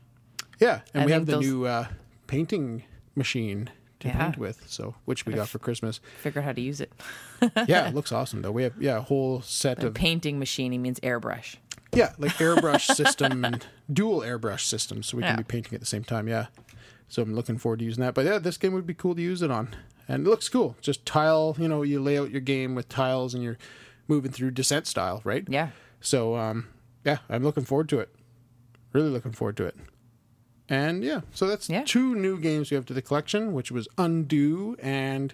Yeah, 0.60 0.80
and 0.94 1.02
I 1.02 1.06
we 1.06 1.12
have 1.12 1.26
the 1.26 1.32
those- 1.32 1.44
new 1.46 1.66
uh, 1.66 1.86
painting 2.28 2.84
machine 3.16 3.68
to 4.00 4.08
Yeah. 4.08 4.18
paint 4.24 4.38
with. 4.38 4.62
So 4.68 4.94
which 5.04 5.26
we 5.26 5.32
got 5.32 5.48
for 5.48 5.58
Christmas. 5.58 6.00
Figure 6.20 6.40
out 6.40 6.44
how 6.44 6.52
to 6.52 6.60
use 6.60 6.80
it. 6.80 6.92
Yeah, 7.68 7.88
it 7.88 7.94
looks 7.96 8.12
awesome 8.12 8.42
though. 8.42 8.50
We 8.52 8.62
have 8.64 8.74
yeah 8.80 8.98
a 8.98 9.00
whole 9.02 9.42
set 9.42 9.82
of 9.84 9.94
painting 9.94 10.38
machine. 10.38 10.72
He 10.72 10.78
means 10.78 11.00
airbrush. 11.00 11.56
Yeah, 11.94 12.12
like 12.18 12.32
airbrush 12.32 12.94
system 12.94 13.44
and 13.44 13.64
dual 13.92 14.20
airbrush 14.20 14.60
system, 14.60 15.02
so 15.02 15.16
we 15.16 15.22
Yeah. 15.22 15.30
can 15.30 15.36
be 15.38 15.44
painting 15.44 15.74
at 15.74 15.80
the 15.80 15.86
same 15.86 16.04
time. 16.04 16.28
Yeah, 16.28 16.46
so 17.08 17.22
I'm 17.22 17.34
looking 17.34 17.56
forward 17.58 17.78
to 17.78 17.84
using 17.84 18.02
that. 18.02 18.14
But 18.14 18.26
yeah, 18.26 18.38
this 18.38 18.56
game 18.58 18.72
would 18.74 18.86
be 18.86 18.94
cool 18.94 19.14
to 19.14 19.22
use 19.22 19.40
it 19.42 19.50
on, 19.50 19.74
and 20.06 20.26
it 20.26 20.30
looks 20.30 20.48
cool. 20.48 20.76
Just 20.82 21.06
tile, 21.06 21.56
you 21.58 21.66
know, 21.66 21.82
you 21.82 22.00
lay 22.00 22.18
out 22.18 22.30
your 22.30 22.40
game 22.42 22.74
with 22.74 22.88
tiles, 22.90 23.32
and 23.34 23.42
you're 23.42 23.56
moving 24.06 24.30
through 24.32 24.50
descent 24.50 24.86
style, 24.86 25.20
right? 25.24 25.44
Yeah. 25.48 25.70
So 26.00 26.36
um, 26.36 26.68
yeah, 27.04 27.18
I'm 27.30 27.42
looking 27.42 27.64
forward 27.64 27.88
to 27.90 28.00
it. 28.00 28.14
Really 28.92 29.08
looking 29.10 29.32
forward 29.32 29.56
to 29.58 29.64
it. 29.64 29.76
And 30.68 31.02
yeah, 31.02 31.20
so 31.32 31.46
that's 31.46 31.68
Yeah. 31.70 31.82
two 31.86 32.14
new 32.14 32.38
games 32.38 32.70
we 32.70 32.74
have 32.74 32.86
to 32.86 32.94
the 32.94 33.02
collection, 33.02 33.52
which 33.54 33.70
was 33.70 33.88
Undo 33.96 34.76
and 34.80 35.32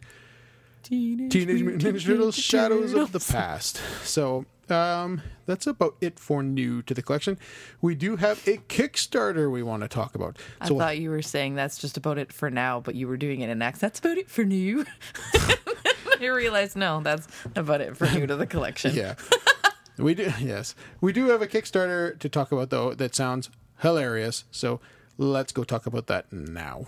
Teenage 0.83 1.35
Mutant 1.63 1.83
Ninja 1.83 2.05
Turtles: 2.05 2.37
Shadows 2.37 2.93
of 2.95 3.13
the 3.13 3.19
Past. 3.21 3.81
So 4.05 4.45
um, 4.71 5.23
that's 5.47 5.67
about 5.67 5.97
it 6.01 6.19
for 6.21 6.43
new 6.43 6.83
to 6.83 6.95
the 6.95 7.03
collection. 7.03 7.39
We 7.81 7.95
do 7.95 8.17
have 8.17 8.47
a 8.47 8.59
Kickstarter 8.59 9.51
we 9.51 9.63
want 9.63 9.83
to 9.83 9.89
talk 9.89 10.15
about. 10.15 10.39
I 10.61 10.69
thought 10.69 10.99
you 10.99 11.11
were 11.11 11.23
saying 11.23 11.55
that's 11.55 11.79
just 11.79 11.97
about 11.97 12.19
it 12.19 12.33
for 12.33 12.51
now, 12.51 12.81
but 12.81 12.95
you 12.95 13.09
were 13.09 13.17
doing 13.17 13.41
it 13.41 13.49
in 13.51 13.61
accent. 13.63 13.81
That's 13.95 13.99
about 14.01 14.19
it 14.19 14.31
for 14.31 14.45
new. 14.45 14.85
I 16.21 16.27
realized 16.27 16.77
no, 16.77 17.01
that's 17.03 17.27
about 17.57 17.81
it 17.81 17.97
for 17.97 18.07
new 18.11 18.27
to 18.27 18.37
the 18.37 18.47
collection. 18.47 18.95
yeah, 18.95 19.15
we 19.99 20.15
do. 20.15 20.33
Yes, 20.41 20.75
we 21.01 21.13
do 21.13 21.29
have 21.29 21.43
a 21.43 21.47
Kickstarter 21.47 22.19
to 22.19 22.29
talk 22.29 22.53
about 22.53 22.71
though. 22.71 22.95
That 22.95 23.15
sounds 23.15 23.51
hilarious. 23.81 24.45
So 24.51 24.81
let's 25.19 25.53
go 25.53 25.65
talk 25.65 25.87
about 25.87 26.07
that 26.09 26.33
now. 26.33 26.87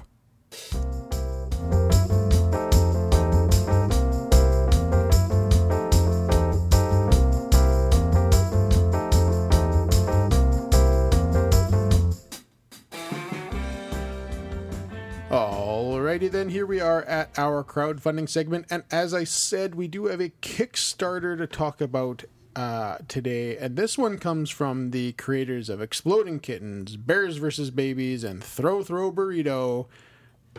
Alrighty 15.28 16.30
then, 16.30 16.49
here 16.49 16.64
we 16.64 16.80
are 16.80 17.02
at 17.02 17.37
our 17.37 17.62
crowdfunding 17.62 18.28
segment, 18.28 18.66
and 18.71 18.85
as 18.90 19.12
I 19.12 19.25
said, 19.25 19.75
we 19.75 19.87
do 19.87 20.06
have 20.06 20.21
a 20.21 20.30
Kickstarter 20.30 21.37
to 21.37 21.47
talk 21.47 21.80
about 21.80 22.25
uh, 22.56 22.98
today, 23.06 23.56
and 23.56 23.76
this 23.76 23.96
one 23.96 24.18
comes 24.18 24.50
from 24.50 24.90
the 24.90 25.12
creators 25.12 25.68
of 25.68 25.80
Exploding 25.80 26.40
Kittens, 26.40 26.96
Bears 26.96 27.36
vs. 27.36 27.70
Babies, 27.70 28.25
and 28.25 28.42
Throw 28.42 28.82
Throw 28.82 29.12
Burrito. 29.12 29.86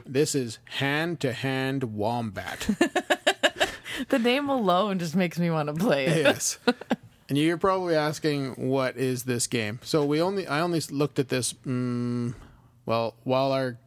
This 0.05 0.35
is 0.35 0.59
Hand 0.65 1.19
to 1.21 1.33
Hand 1.33 1.83
Wombat. 1.95 2.69
The 4.09 4.19
name 4.19 4.47
alone 4.47 4.99
just 4.99 5.15
makes 5.15 5.39
me 5.39 5.49
want 5.49 5.67
to 5.69 5.73
play 5.73 6.05
it. 6.05 6.17
yes. 6.23 6.59
And 7.29 7.37
you're 7.37 7.57
probably 7.57 7.95
asking, 7.95 8.51
what 8.51 8.95
is 8.95 9.23
this 9.23 9.47
game? 9.47 9.79
So 9.81 10.05
we 10.05 10.21
only, 10.21 10.47
I 10.47 10.61
only 10.61 10.79
looked 10.91 11.19
at 11.19 11.29
this, 11.29 11.53
mm, 11.53 12.33
well, 12.85 13.15
while 13.23 13.51
our 13.51 13.77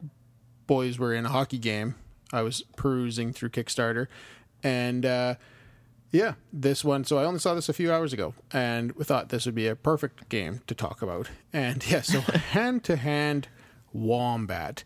boys 0.66 0.98
were 0.98 1.14
in 1.14 1.26
a 1.26 1.28
hockey 1.28 1.58
game. 1.58 1.94
I 2.32 2.42
was 2.42 2.62
perusing 2.76 3.32
through 3.32 3.50
Kickstarter, 3.50 4.06
and 4.62 5.04
uh, 5.06 5.34
yeah, 6.12 6.34
this 6.52 6.84
one. 6.84 7.04
So 7.04 7.18
I 7.18 7.24
only 7.24 7.38
saw 7.40 7.54
this 7.54 7.68
a 7.68 7.72
few 7.72 7.92
hours 7.92 8.12
ago, 8.12 8.34
and 8.52 8.92
we 8.92 9.04
thought 9.04 9.28
this 9.28 9.46
would 9.46 9.54
be 9.54 9.68
a 9.68 9.76
perfect 9.76 10.28
game 10.28 10.60
to 10.66 10.74
talk 10.74 11.02
about. 11.02 11.28
And 11.52 11.86
yeah, 11.90 12.02
so 12.02 12.20
hand 12.20 12.84
to 12.84 12.96
hand 12.96 13.48
wombat 13.92 14.84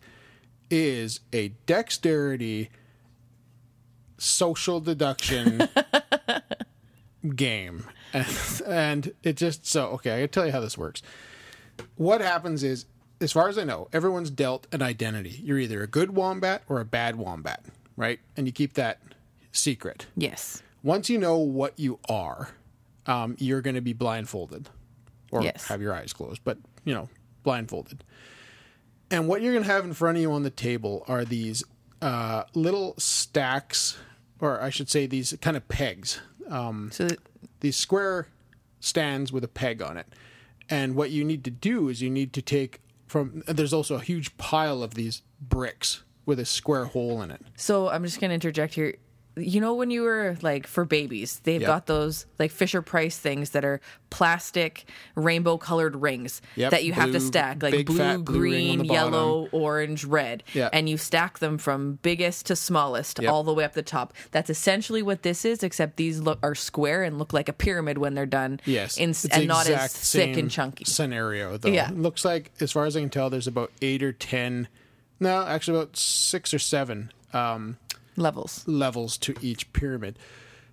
is 0.69 1.21
a 1.33 1.49
dexterity 1.65 2.69
social 4.17 4.79
deduction 4.79 5.67
game. 7.35 7.85
And, 8.13 8.37
and 8.67 9.13
it 9.23 9.37
just 9.37 9.65
so 9.65 9.87
okay, 9.89 10.17
I 10.17 10.19
can 10.21 10.29
tell 10.29 10.45
you 10.45 10.51
how 10.51 10.61
this 10.61 10.77
works. 10.77 11.01
What 11.95 12.21
happens 12.21 12.63
is, 12.63 12.85
as 13.19 13.31
far 13.31 13.49
as 13.49 13.57
I 13.57 13.63
know, 13.63 13.87
everyone's 13.91 14.29
dealt 14.29 14.67
an 14.71 14.81
identity. 14.81 15.41
You're 15.43 15.59
either 15.59 15.81
a 15.81 15.87
good 15.87 16.15
wombat 16.15 16.63
or 16.69 16.79
a 16.79 16.85
bad 16.85 17.15
wombat, 17.15 17.65
right? 17.97 18.19
And 18.37 18.45
you 18.45 18.53
keep 18.53 18.73
that 18.73 18.99
secret. 19.51 20.05
Yes. 20.15 20.61
Once 20.85 21.09
you 21.09 21.17
know 21.17 21.35
what 21.39 21.77
you 21.79 21.97
are, 22.07 22.49
um, 23.07 23.35
you're 23.39 23.59
going 23.61 23.73
to 23.73 23.81
be 23.81 23.91
blindfolded 23.91 24.69
or 25.31 25.41
Yes. 25.41 25.65
have 25.67 25.81
your 25.81 25.95
eyes 25.95 26.13
closed, 26.13 26.41
but 26.43 26.59
you 26.83 26.93
know, 26.93 27.09
blindfolded. 27.41 28.03
And 29.09 29.27
what 29.27 29.41
you're 29.41 29.51
going 29.51 29.65
to 29.65 29.71
have 29.71 29.83
in 29.83 29.93
front 29.93 30.17
of 30.17 30.21
you 30.21 30.31
on 30.31 30.43
the 30.43 30.51
table 30.51 31.03
are 31.07 31.25
these 31.25 31.63
uh, 32.03 32.43
little 32.53 32.93
stacks, 32.99 33.97
or 34.39 34.61
I 34.61 34.69
should 34.69 34.87
say, 34.87 35.07
these 35.07 35.35
kind 35.41 35.57
of 35.57 35.67
pegs, 35.67 36.21
um, 36.49 36.91
So 36.91 37.07
these 37.61 37.75
square 37.75 38.27
stands 38.79 39.31
with 39.31 39.43
a 39.43 39.47
peg 39.47 39.81
on 39.81 39.97
it. 39.97 40.05
And 40.69 40.95
what 40.95 41.09
you 41.09 41.23
need 41.23 41.43
to 41.45 41.51
do 41.51 41.89
is 41.89 42.03
you 42.03 42.11
need 42.11 42.31
to 42.33 42.43
take 42.43 42.81
from. 43.07 43.41
There's 43.47 43.73
also 43.73 43.95
a 43.95 44.01
huge 44.01 44.37
pile 44.37 44.83
of 44.83 44.93
these 44.93 45.23
bricks 45.41 46.03
with 46.27 46.39
a 46.39 46.45
square 46.45 46.85
hole 46.85 47.21
in 47.23 47.31
it. 47.31 47.41
So 47.55 47.89
I'm 47.89 48.03
just 48.03 48.19
going 48.19 48.29
to 48.29 48.35
interject 48.35 48.75
here. 48.75 48.95
You 49.37 49.59
know, 49.59 49.73
when 49.73 49.91
you 49.91 50.03
were 50.03 50.37
like 50.41 50.65
for 50.65 50.85
babies, 50.85 51.39
they've 51.43 51.59
Yep. 51.61 51.67
got 51.67 51.85
those 51.87 52.25
like 52.39 52.51
Fisher 52.51 52.81
Price 52.81 53.17
things 53.17 53.49
that 53.49 53.65
are 53.65 53.81
plastic, 54.09 54.85
rainbow 55.15 55.57
colored 55.57 55.95
rings 55.97 56.41
Yep, 56.55 56.71
that 56.71 56.83
you 56.85 56.93
have 56.93 57.11
to 57.11 57.19
stack, 57.19 57.61
like 57.61 57.85
blue, 57.85 57.97
fat 57.97 58.23
blue 58.23 58.37
green, 58.39 58.85
yellow, 58.85 59.49
orange, 59.51 60.05
red. 60.05 60.43
Yeah. 60.53 60.69
And 60.71 60.87
you 60.87 60.97
stack 60.97 61.39
them 61.39 61.57
from 61.57 61.99
biggest 62.01 62.45
to 62.45 62.55
smallest 62.55 63.19
Yep. 63.21 63.29
all 63.29 63.43
the 63.43 63.53
way 63.53 63.65
up 63.65 63.73
the 63.73 63.81
top. 63.83 64.13
That's 64.31 64.49
essentially 64.49 65.01
what 65.03 65.23
this 65.23 65.43
is, 65.43 65.63
except 65.63 65.97
these 65.97 66.21
look 66.21 66.39
are 66.41 66.55
square 66.55 67.03
and 67.03 67.19
look 67.19 67.33
like 67.33 67.49
a 67.49 67.53
pyramid 67.53 67.97
when 67.97 68.13
they're 68.13 68.25
done. 68.25 68.61
Yes, 68.63 68.97
in, 68.97 69.13
and 69.31 69.47
not 69.47 69.67
as 69.69 69.91
thick 69.93 70.37
and 70.37 70.49
chunky. 70.49 70.85
Scenario 70.85 71.57
though. 71.57 71.69
Yeah. 71.69 71.89
It 71.89 71.97
looks 71.97 72.23
like, 72.23 72.51
as 72.61 72.71
far 72.71 72.85
as 72.85 72.95
I 72.95 73.01
can 73.01 73.09
tell, 73.09 73.29
there's 73.29 73.47
about 73.47 73.71
eight 73.81 74.01
or 74.01 74.13
ten. 74.13 74.69
No, 75.19 75.43
actually, 75.45 75.77
about 75.77 75.97
six 75.97 76.53
or 76.53 76.59
seven 76.59 77.11
um, 77.33 77.77
Levels. 78.17 78.67
levels 78.67 79.17
to 79.19 79.35
each 79.41 79.71
pyramid. 79.73 80.17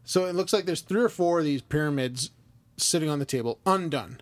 So 0.05 0.27
it 0.27 0.35
looks 0.35 0.53
like 0.53 0.65
there's 0.65 0.81
three 0.81 1.03
or 1.03 1.09
four 1.09 1.41
of 1.41 1.45
these 1.45 1.63
pyramids 1.63 2.31
sitting 2.77 3.09
on 3.09 3.19
the 3.19 3.25
table, 3.25 3.59
undone, 3.67 4.21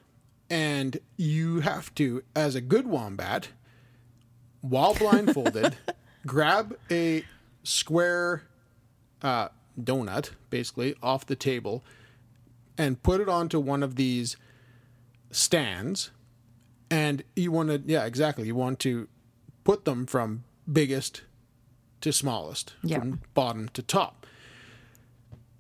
and 0.49 0.99
you 1.17 1.61
have 1.61 1.95
to, 1.95 2.23
as 2.35 2.55
a 2.55 2.61
good 2.61 2.87
wombat, 2.87 3.49
while 4.61 4.95
blindfolded, 4.95 5.77
grab 6.27 6.77
a 6.91 7.25
square 7.63 8.43
uh, 9.23 9.49
donut, 9.81 10.31
basically, 10.51 10.95
off 11.03 11.25
the 11.27 11.37
table, 11.37 11.85
and 12.77 13.03
put 13.03 13.21
it 13.21 13.29
onto 13.29 13.61
one 13.61 13.83
of 13.83 13.97
these 13.97 14.37
stands. 15.31 16.11
And 16.91 17.23
you 17.37 17.53
want 17.53 17.69
to, 17.69 17.83
yeah, 17.87 18.05
exactly. 18.05 18.47
You 18.47 18.55
want 18.55 18.81
to 18.81 19.09
put 19.65 19.85
them 19.85 20.07
from 20.07 20.45
biggest 20.71 21.23
to 22.01 22.13
smallest, 22.13 22.75
Yeah. 22.83 22.99
from 23.01 23.21
bottom 23.35 23.69
to 23.75 23.83
top. 23.83 24.27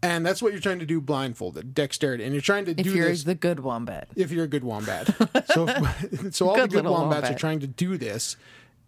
And 0.02 0.24
that's 0.24 0.40
what 0.40 0.52
you're 0.52 0.62
trying 0.62 0.78
to 0.78 0.86
do 0.86 0.98
blindfolded, 1.00 1.74
dexterity. 1.74 2.24
And 2.24 2.32
you're 2.32 2.40
trying 2.40 2.64
to 2.64 2.70
If 2.70 2.78
do 2.78 2.84
this. 2.84 2.92
If 2.92 2.96
you're 2.96 3.16
the 3.16 3.34
good 3.34 3.60
wombat. 3.60 4.08
if 4.16 4.30
you're 4.30 4.44
a 4.44 4.48
good 4.48 4.64
wombat. 4.64 5.08
so, 5.52 5.66
so 6.30 6.48
all 6.48 6.56
Good 6.56 6.70
the 6.70 6.76
good 6.76 6.84
wombats 6.86 7.22
wombat. 7.22 7.30
are 7.30 7.38
trying 7.38 7.60
to 7.60 7.66
do 7.66 7.98
this, 7.98 8.36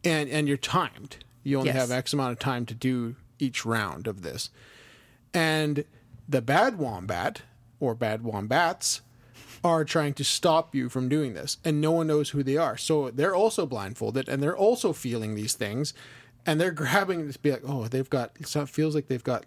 and 0.05 0.31
and 0.31 0.49
you're 0.49 0.57
timed. 0.57 1.17
You 1.45 1.59
only 1.59 1.69
Yes. 1.71 1.77
have 1.77 1.91
X 1.91 2.13
amount 2.15 2.33
of 2.33 2.39
time 2.39 2.65
to 2.67 2.75
do 2.75 3.17
each 3.39 3.67
round 3.67 4.07
of 4.07 4.23
this. 4.23 4.49
And 5.35 5.85
the 6.29 6.41
bad 6.41 6.79
wombat 6.79 7.43
or 7.81 7.95
bad 7.95 8.23
wombats 8.23 9.03
are 9.65 9.85
trying 9.85 10.15
to 10.15 10.25
stop 10.25 10.75
you 10.75 10.89
from 10.89 11.09
doing 11.11 11.35
this, 11.35 11.59
and 11.65 11.81
no 11.81 11.91
one 11.93 12.07
knows 12.07 12.31
who 12.31 12.43
they 12.43 12.57
are. 12.57 12.77
So 12.79 13.11
they're 13.11 13.35
also 13.35 13.67
blindfolded, 13.67 14.29
and 14.31 14.43
they're 14.43 14.57
also 14.57 14.93
feeling 14.93 15.35
these 15.35 15.53
things, 15.55 15.93
and 16.47 16.61
they're 16.61 16.71
grabbing 16.83 17.31
to 17.33 17.39
be 17.39 17.53
like, 17.53 17.63
oh, 17.67 17.87
they've 17.89 18.09
got. 18.11 18.33
So 18.47 18.63
it 18.63 18.69
feels 18.69 18.95
like 18.95 19.09
they've 19.09 19.23
got 19.23 19.45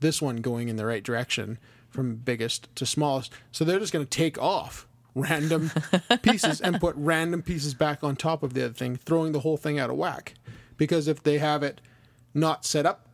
this 0.00 0.20
one 0.22 0.36
going 0.36 0.68
in 0.68 0.76
the 0.76 0.86
right 0.86 1.02
direction 1.02 1.58
from 1.90 2.16
biggest 2.16 2.74
to 2.76 2.86
smallest. 2.86 3.32
So 3.52 3.64
they're 3.64 3.78
just 3.78 3.92
going 3.92 4.04
to 4.06 4.10
take 4.10 4.40
off 4.40 4.86
random 5.14 5.70
pieces 6.22 6.60
and 6.60 6.80
put 6.80 6.94
random 6.96 7.42
pieces 7.42 7.74
back 7.74 8.02
on 8.02 8.16
top 8.16 8.42
of 8.42 8.54
the 8.54 8.64
other 8.64 8.74
thing, 8.74 8.96
throwing 8.96 9.32
the 9.32 9.40
whole 9.40 9.56
thing 9.58 9.78
out 9.78 9.90
of 9.90 9.96
whack. 9.96 10.34
Because 10.78 11.06
if 11.06 11.22
they 11.22 11.38
have 11.38 11.62
it 11.62 11.80
not 12.34 12.64
set 12.64 12.86
up 12.86 13.06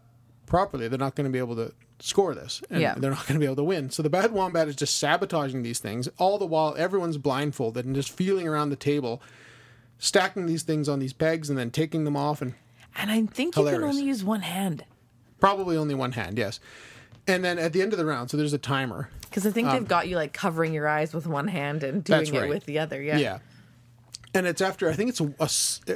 properly, 0.47 0.87
they're 0.89 0.99
not 0.99 1.15
going 1.17 1.25
to 1.27 1.33
be 1.33 1.41
able 1.41 1.57
to 1.57 1.73
score 1.99 2.35
this. 2.37 2.63
And 2.71 2.81
Yeah. 2.81 2.95
they're 2.97 3.11
not 3.11 3.27
going 3.27 3.35
to 3.35 3.41
be 3.41 3.47
able 3.47 3.57
to 3.57 3.65
win. 3.65 3.91
So 3.91 4.03
the 4.05 4.09
bad 4.09 4.31
wombat 4.31 4.69
is 4.69 4.77
just 4.77 4.97
sabotaging 4.99 5.63
these 5.65 5.81
things, 5.81 6.09
all 6.19 6.39
the 6.39 6.47
while 6.47 6.75
everyone's 6.79 7.19
blindfolded 7.19 7.85
and 7.85 7.95
just 7.97 8.11
feeling 8.13 8.47
around 8.47 8.71
the 8.71 8.77
table, 8.77 9.21
stacking 9.99 10.47
these 10.47 10.63
things 10.63 10.89
on 10.89 11.01
these 11.01 11.13
pegs 11.13 11.51
and 11.51 11.59
then 11.59 11.71
taking 11.73 12.05
them 12.05 12.17
off 12.17 12.41
and 12.41 12.55
And 12.97 13.11
I 13.11 13.27
think 13.27 13.57
you 13.57 13.65
can 13.65 13.83
only 13.85 14.03
use 14.05 14.25
one 14.25 14.41
hand. 14.41 14.85
probably 15.41 15.77
only 15.77 15.95
one 15.95 16.13
hand, 16.13 16.37
yes. 16.39 16.59
And 17.27 17.45
then 17.45 17.59
at 17.59 17.73
the 17.73 17.83
end 17.83 17.93
of 17.93 17.99
the 17.99 18.07
round, 18.07 18.31
so 18.31 18.37
there's 18.37 18.53
a 18.55 18.59
timer. 18.59 19.11
Because 19.23 19.47
I 19.47 19.51
think 19.51 19.71
they've 19.71 19.87
got 19.87 20.09
you 20.09 20.17
like 20.17 20.33
covering 20.33 20.73
your 20.73 20.89
eyes 20.89 21.13
with 21.13 21.27
one 21.27 21.47
hand 21.49 21.83
and 21.83 22.03
doing 22.03 22.19
Um, 22.21 22.25
That's 22.25 22.45
it 22.45 22.49
with 22.49 22.65
the 22.65 22.79
other. 22.79 23.01
Yeah. 23.03 23.19
Yeah. 23.19 23.39
And 24.35 24.47
it's 24.47 24.61
after 24.61 24.89
I 24.91 24.95
think 24.95 25.11
it's 25.11 25.21
a, 25.21 25.35
a 25.39 25.49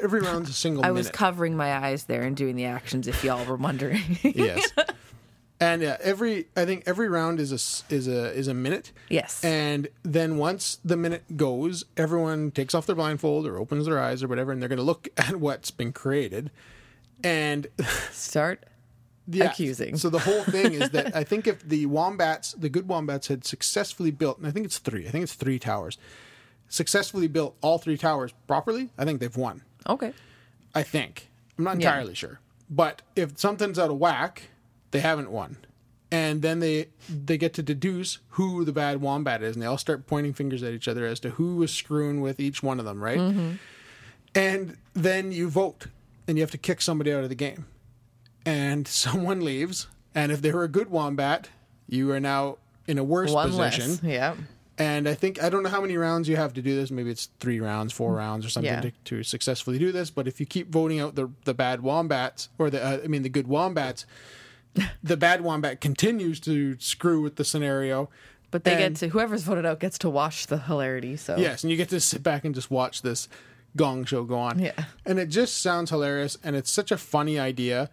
every 0.02 0.20
round's 0.20 0.50
a 0.50 0.52
single 0.52 0.84
I 0.84 0.88
minute. 0.88 0.98
was 0.98 1.10
covering 1.10 1.56
my 1.56 1.74
eyes 1.76 2.04
there 2.04 2.22
and 2.22 2.36
doing 2.36 2.56
the 2.56 2.64
actions. 2.66 3.06
If 3.08 3.24
y'all 3.24 3.44
were 3.44 3.56
wondering. 3.56 4.18
yes. 4.22 4.70
And 5.60 5.80
yeah, 5.80 5.96
every 6.00 6.48
I 6.56 6.64
think 6.64 6.82
every 6.86 7.08
round 7.08 7.40
is 7.40 7.52
a 7.52 7.94
is 7.94 8.08
a 8.08 8.32
is 8.32 8.48
a 8.48 8.54
minute. 8.54 8.90
Yes. 9.08 9.42
And 9.44 9.88
then 10.02 10.36
once 10.38 10.78
the 10.84 10.96
minute 10.96 11.36
goes, 11.36 11.84
everyone 11.96 12.50
takes 12.50 12.74
off 12.74 12.86
their 12.86 12.96
blindfold 12.96 13.46
or 13.46 13.58
opens 13.58 13.86
their 13.86 13.98
eyes 14.00 14.22
or 14.22 14.28
whatever, 14.28 14.50
and 14.50 14.60
they're 14.60 14.68
going 14.68 14.78
to 14.78 14.82
look 14.82 15.08
at 15.16 15.36
what's 15.36 15.70
been 15.70 15.92
created. 15.92 16.50
And 17.24 17.66
Start. 18.10 18.64
yeah, 19.28 19.44
Accusing. 19.44 19.96
So 19.96 20.10
the 20.10 20.18
whole 20.18 20.42
thing 20.44 20.74
is 20.74 20.90
that 20.90 21.14
I 21.16 21.24
think 21.24 21.46
if 21.46 21.62
the 21.66 21.86
wombats, 21.86 22.52
the 22.54 22.68
good 22.68 22.88
wombats, 22.88 23.28
had 23.28 23.44
successfully 23.44 24.10
built, 24.10 24.38
and 24.38 24.46
I 24.46 24.50
think 24.50 24.66
it's 24.66 24.78
three. 24.78 25.06
I 25.06 25.10
think 25.10 25.22
it's 25.22 25.34
three 25.34 25.58
towers. 25.58 25.98
Successfully 26.68 27.28
built 27.28 27.56
all 27.60 27.78
three 27.78 27.98
towers 27.98 28.32
properly. 28.46 28.90
I 28.98 29.04
think 29.04 29.20
they've 29.20 29.36
won. 29.36 29.62
Okay. 29.88 30.12
I 30.74 30.82
think. 30.82 31.28
I'm 31.58 31.64
not 31.64 31.80
Yeah. 31.80 31.88
entirely 31.90 32.14
sure. 32.14 32.40
But 32.70 33.02
if 33.14 33.38
something's 33.38 33.78
out 33.78 33.90
of 33.90 33.98
whack, 33.98 34.44
they 34.90 35.00
haven't 35.00 35.30
won. 35.30 35.58
And 36.10 36.42
then 36.42 36.60
they 36.60 36.88
they 37.08 37.38
get 37.38 37.54
to 37.54 37.62
deduce 37.62 38.18
who 38.30 38.64
the 38.64 38.72
bad 38.72 39.00
wombat 39.00 39.42
is, 39.42 39.54
and 39.56 39.62
they 39.62 39.66
all 39.66 39.78
start 39.78 40.06
pointing 40.06 40.32
fingers 40.34 40.62
at 40.62 40.72
each 40.72 40.88
other 40.88 41.06
as 41.06 41.20
to 41.20 41.30
who 41.30 41.56
was 41.56 41.72
screwing 41.72 42.20
with 42.20 42.38
each 42.40 42.62
one 42.62 42.78
of 42.78 42.84
them, 42.84 43.02
right? 43.02 43.18
Mm-hmm. 43.18 43.52
And 44.34 44.76
then 44.94 45.32
you 45.32 45.48
vote, 45.48 45.86
and 46.28 46.36
you 46.36 46.42
have 46.42 46.50
to 46.52 46.58
kick 46.58 46.80
somebody 46.82 47.12
out 47.12 47.22
of 47.22 47.28
the 47.28 47.34
game. 47.34 47.66
And 48.44 48.86
someone 49.04 49.40
leaves, 49.44 49.86
and 50.14 50.32
if 50.32 50.42
they 50.42 50.52
were 50.52 50.64
a 50.64 50.68
good 50.68 50.90
wombat, 50.90 51.48
you 51.88 52.10
are 52.12 52.20
now 52.20 52.58
in 52.86 52.98
a 52.98 53.04
worse 53.04 53.30
One 53.30 53.50
position. 53.50 53.90
less. 53.90 54.02
Yeah. 54.02 54.34
And 54.78 55.06
I 55.08 55.14
think 55.14 55.40
I 55.42 55.50
don't 55.50 55.62
know 55.62 55.68
how 55.68 55.82
many 55.82 55.96
rounds 55.96 56.28
you 56.28 56.36
have 56.36 56.54
to 56.54 56.62
do 56.62 56.74
this. 56.74 56.90
Maybe 56.90 57.10
it's 57.10 57.28
three 57.40 57.60
rounds, 57.60 57.92
four 57.92 58.14
rounds, 58.14 58.44
or 58.46 58.48
something 58.48 58.72
Yeah. 58.72 58.80
to, 58.80 58.90
to 59.04 59.22
successfully 59.22 59.78
do 59.78 59.92
this. 59.92 60.10
But 60.10 60.26
if 60.26 60.40
you 60.40 60.46
keep 60.46 60.70
voting 60.72 60.98
out 60.98 61.14
the 61.14 61.30
the 61.44 61.52
bad 61.54 61.82
wombats 61.82 62.48
or 62.58 62.70
the 62.70 62.82
uh, 62.82 63.00
I 63.04 63.06
mean 63.06 63.22
the 63.22 63.28
good 63.28 63.46
wombats, 63.46 64.06
the 65.02 65.16
bad 65.16 65.42
wombat 65.42 65.80
continues 65.82 66.40
to 66.40 66.76
screw 66.80 67.20
with 67.20 67.36
the 67.36 67.44
scenario. 67.44 68.08
But 68.50 68.64
they 68.64 68.72
And- 68.82 68.94
get 68.94 69.00
to 69.00 69.08
whoever's 69.08 69.42
voted 69.44 69.66
out 69.66 69.78
gets 69.78 69.98
to 69.98 70.10
watch 70.10 70.46
the 70.46 70.58
hilarity. 70.58 71.16
So 71.16 71.36
Yes, 71.36 71.62
and 71.62 71.70
you 71.70 71.76
get 71.76 71.90
to 71.90 72.00
sit 72.00 72.22
back 72.22 72.44
and 72.44 72.54
just 72.54 72.70
watch 72.70 73.02
this 73.02 73.28
gong 73.76 74.04
show 74.04 74.24
go 74.24 74.38
on. 74.38 74.58
Yeah. 74.58 74.84
And 75.06 75.18
it 75.18 75.26
just 75.26 75.60
sounds 75.62 75.90
hilarious 75.90 76.38
and 76.42 76.56
it's 76.56 76.70
such 76.70 76.90
a 76.90 76.96
funny 76.98 77.38
idea. 77.38 77.90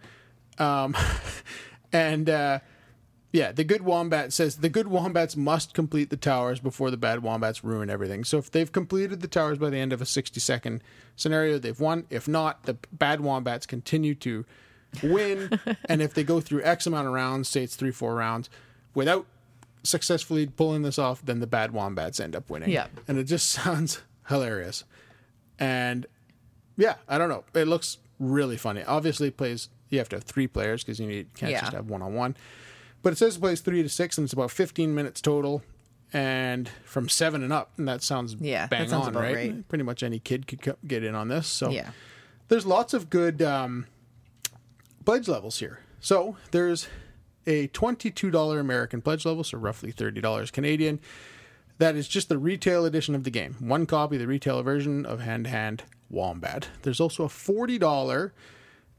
Um 0.58 0.96
and 1.92 2.28
uh 2.28 2.60
yeah, 3.32 3.52
the 3.52 3.62
good 3.62 3.82
wombat 3.82 4.32
says 4.32 4.56
the 4.56 4.68
good 4.68 4.88
wombats 4.88 5.36
must 5.36 5.72
complete 5.72 6.10
the 6.10 6.16
towers 6.16 6.58
before 6.58 6.90
the 6.90 6.96
bad 6.96 7.22
wombats 7.22 7.62
ruin 7.62 7.88
everything. 7.88 8.24
So 8.24 8.38
if 8.38 8.50
they've 8.50 8.70
completed 8.70 9.20
the 9.20 9.28
towers 9.28 9.58
by 9.58 9.70
the 9.70 9.78
end 9.78 9.92
of 9.92 10.02
a 10.02 10.06
60 10.06 10.40
second 10.40 10.82
scenario, 11.14 11.58
they've 11.58 11.78
won. 11.78 12.06
If 12.10 12.26
not, 12.26 12.64
the 12.64 12.76
bad 12.92 13.20
wombats 13.20 13.66
continue 13.66 14.16
to 14.16 14.44
win. 15.02 15.60
and 15.88 16.02
if 16.02 16.12
they 16.14 16.24
go 16.24 16.40
through 16.40 16.62
X 16.64 16.86
amount 16.86 17.06
of 17.06 17.12
rounds, 17.12 17.48
say 17.48 17.62
it's 17.62 17.76
three, 17.76 17.92
four 17.92 18.16
rounds, 18.16 18.50
without 18.94 19.26
successfully 19.84 20.46
pulling 20.46 20.82
this 20.82 20.98
off, 20.98 21.24
then 21.24 21.38
the 21.38 21.46
bad 21.46 21.70
wombats 21.70 22.18
end 22.18 22.34
up 22.34 22.50
winning. 22.50 22.70
Yeah. 22.70 22.88
And 23.06 23.16
it 23.16 23.24
just 23.24 23.48
sounds 23.50 24.02
hilarious. 24.28 24.84
And 25.60 26.06
yeah, 26.76 26.94
I 27.08 27.18
don't 27.18 27.28
know. 27.28 27.44
It 27.54 27.68
looks 27.68 27.98
really 28.18 28.56
funny. 28.56 28.82
Obviously, 28.82 29.28
it 29.28 29.36
plays 29.36 29.68
you 29.90 29.98
have 29.98 30.08
to 30.08 30.16
have 30.16 30.24
three 30.24 30.46
players 30.48 30.82
because 30.82 30.98
you 30.98 31.06
need 31.06 31.34
can't 31.34 31.52
Yeah. 31.52 31.60
just 31.60 31.72
have 31.74 31.88
one 31.88 32.00
on 32.02 32.14
one. 32.14 32.36
But 33.02 33.12
it 33.12 33.16
says 33.18 33.36
it 33.36 33.40
plays 33.40 33.60
three 33.60 33.82
to 33.82 33.88
six, 33.88 34.18
and 34.18 34.24
it's 34.24 34.32
about 34.32 34.50
fifteen 34.50 34.94
minutes 34.94 35.20
total, 35.20 35.62
and 36.12 36.68
from 36.84 37.08
seven 37.08 37.42
and 37.42 37.52
up. 37.52 37.70
And 37.76 37.86
that 37.88 38.02
sounds 38.02 38.34
Yeah, 38.40 38.66
that 38.68 38.88
sounds 38.90 39.06
on, 39.08 39.14
right? 39.14 39.34
right. 39.36 39.68
Pretty 39.68 39.84
much 39.84 40.02
any 40.02 40.18
kid 40.18 40.46
could 40.46 40.62
co- 40.62 40.76
get 40.86 41.04
in 41.04 41.14
on 41.14 41.28
this. 41.28 41.46
So 41.46 41.70
Yeah. 41.70 41.90
there's 42.48 42.64
lots 42.66 42.94
of 42.94 43.10
good 43.10 43.42
um, 43.42 43.86
pledge 45.04 45.28
levels 45.28 45.58
here. 45.58 45.80
So 46.00 46.36
there's 46.50 46.88
a 47.46 47.68
$22 47.68 48.58
American 48.60 49.00
pledge 49.02 49.24
level, 49.26 49.44
so 49.44 49.58
roughly 49.58 49.92
$30 49.92 50.50
Canadian. 50.52 51.00
That 51.80 51.96
is 51.96 52.06
just 52.08 52.28
the 52.28 52.38
retail 52.38 52.84
edition 52.84 53.14
of 53.14 53.24
the 53.24 53.30
game. 53.30 53.56
One 53.58 53.86
copy, 53.86 54.16
the 54.18 54.26
retail 54.26 54.62
version 54.62 55.06
of 55.06 55.20
Hand 55.20 55.44
to 55.44 55.50
Hand 55.50 55.82
Wombat. 56.10 56.68
There's 56.82 57.00
also 57.00 57.24
a 57.24 57.28
$40 57.28 58.30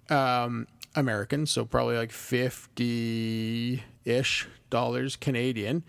um, 0.10 0.68
American, 0.96 1.46
so 1.46 1.64
probably 1.64 1.96
like 1.96 2.12
50 2.12 3.84
ish 4.04 4.48
dollars 4.72 5.16
Canadian 5.16 5.84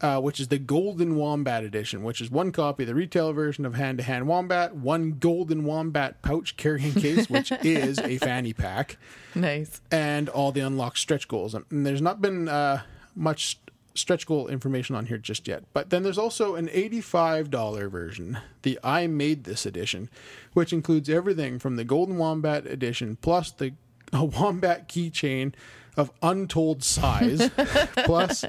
uh, 0.00 0.20
which 0.20 0.40
is 0.40 0.48
the 0.48 0.58
Golden 0.58 1.16
Wombat 1.16 1.64
edition, 1.64 2.02
which 2.02 2.20
is 2.20 2.30
one 2.30 2.52
copy 2.52 2.82
of 2.82 2.86
the 2.88 2.94
retail 2.94 3.32
version 3.32 3.64
of 3.64 3.74
Hand 3.74 3.98
to 3.98 4.04
Hand 4.04 4.26
Wombat, 4.26 4.74
one 4.76 5.12
Golden 5.12 5.64
Wombat 5.64 6.20
pouch 6.22 6.56
carrying 6.56 6.92
case, 6.92 7.30
which 7.30 7.50
is 7.62 7.98
a 8.00 8.18
fanny 8.18 8.52
pack, 8.52 8.98
Nice. 9.34 9.80
and 9.90 10.28
all 10.28 10.52
the 10.52 10.60
unlocked 10.60 10.98
stretch 10.98 11.28
goals. 11.28 11.54
And 11.54 11.86
there's 11.86 12.02
not 12.02 12.20
been 12.20 12.46
uh, 12.48 12.82
much 13.14 13.58
stretch 13.96 14.26
goal 14.26 14.48
information 14.48 14.94
on 14.94 15.06
here 15.06 15.18
just 15.18 15.48
yet. 15.48 15.64
But 15.72 15.90
then 15.90 16.02
there's 16.02 16.18
also 16.18 16.54
an 16.54 16.68
$85 16.68 17.90
version, 17.90 18.38
the 18.62 18.78
I 18.84 19.06
Made 19.06 19.44
This 19.44 19.66
edition, 19.66 20.08
which 20.52 20.72
includes 20.72 21.08
everything 21.08 21.58
from 21.58 21.76
the 21.76 21.84
Golden 21.84 22.18
Wombat 22.18 22.66
edition 22.66 23.16
plus 23.20 23.50
the 23.50 23.72
a 24.12 24.24
Wombat 24.24 24.88
keychain 24.88 25.52
of 25.96 26.12
untold 26.22 26.84
size, 26.84 27.50
plus 28.04 28.44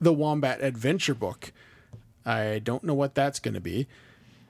the 0.00 0.12
Wombat 0.12 0.62
Adventure 0.62 1.14
Book. 1.14 1.52
I 2.26 2.58
don't 2.58 2.84
know 2.84 2.94
what 2.94 3.14
that's 3.14 3.38
going 3.38 3.54
to 3.54 3.60
be. 3.60 3.86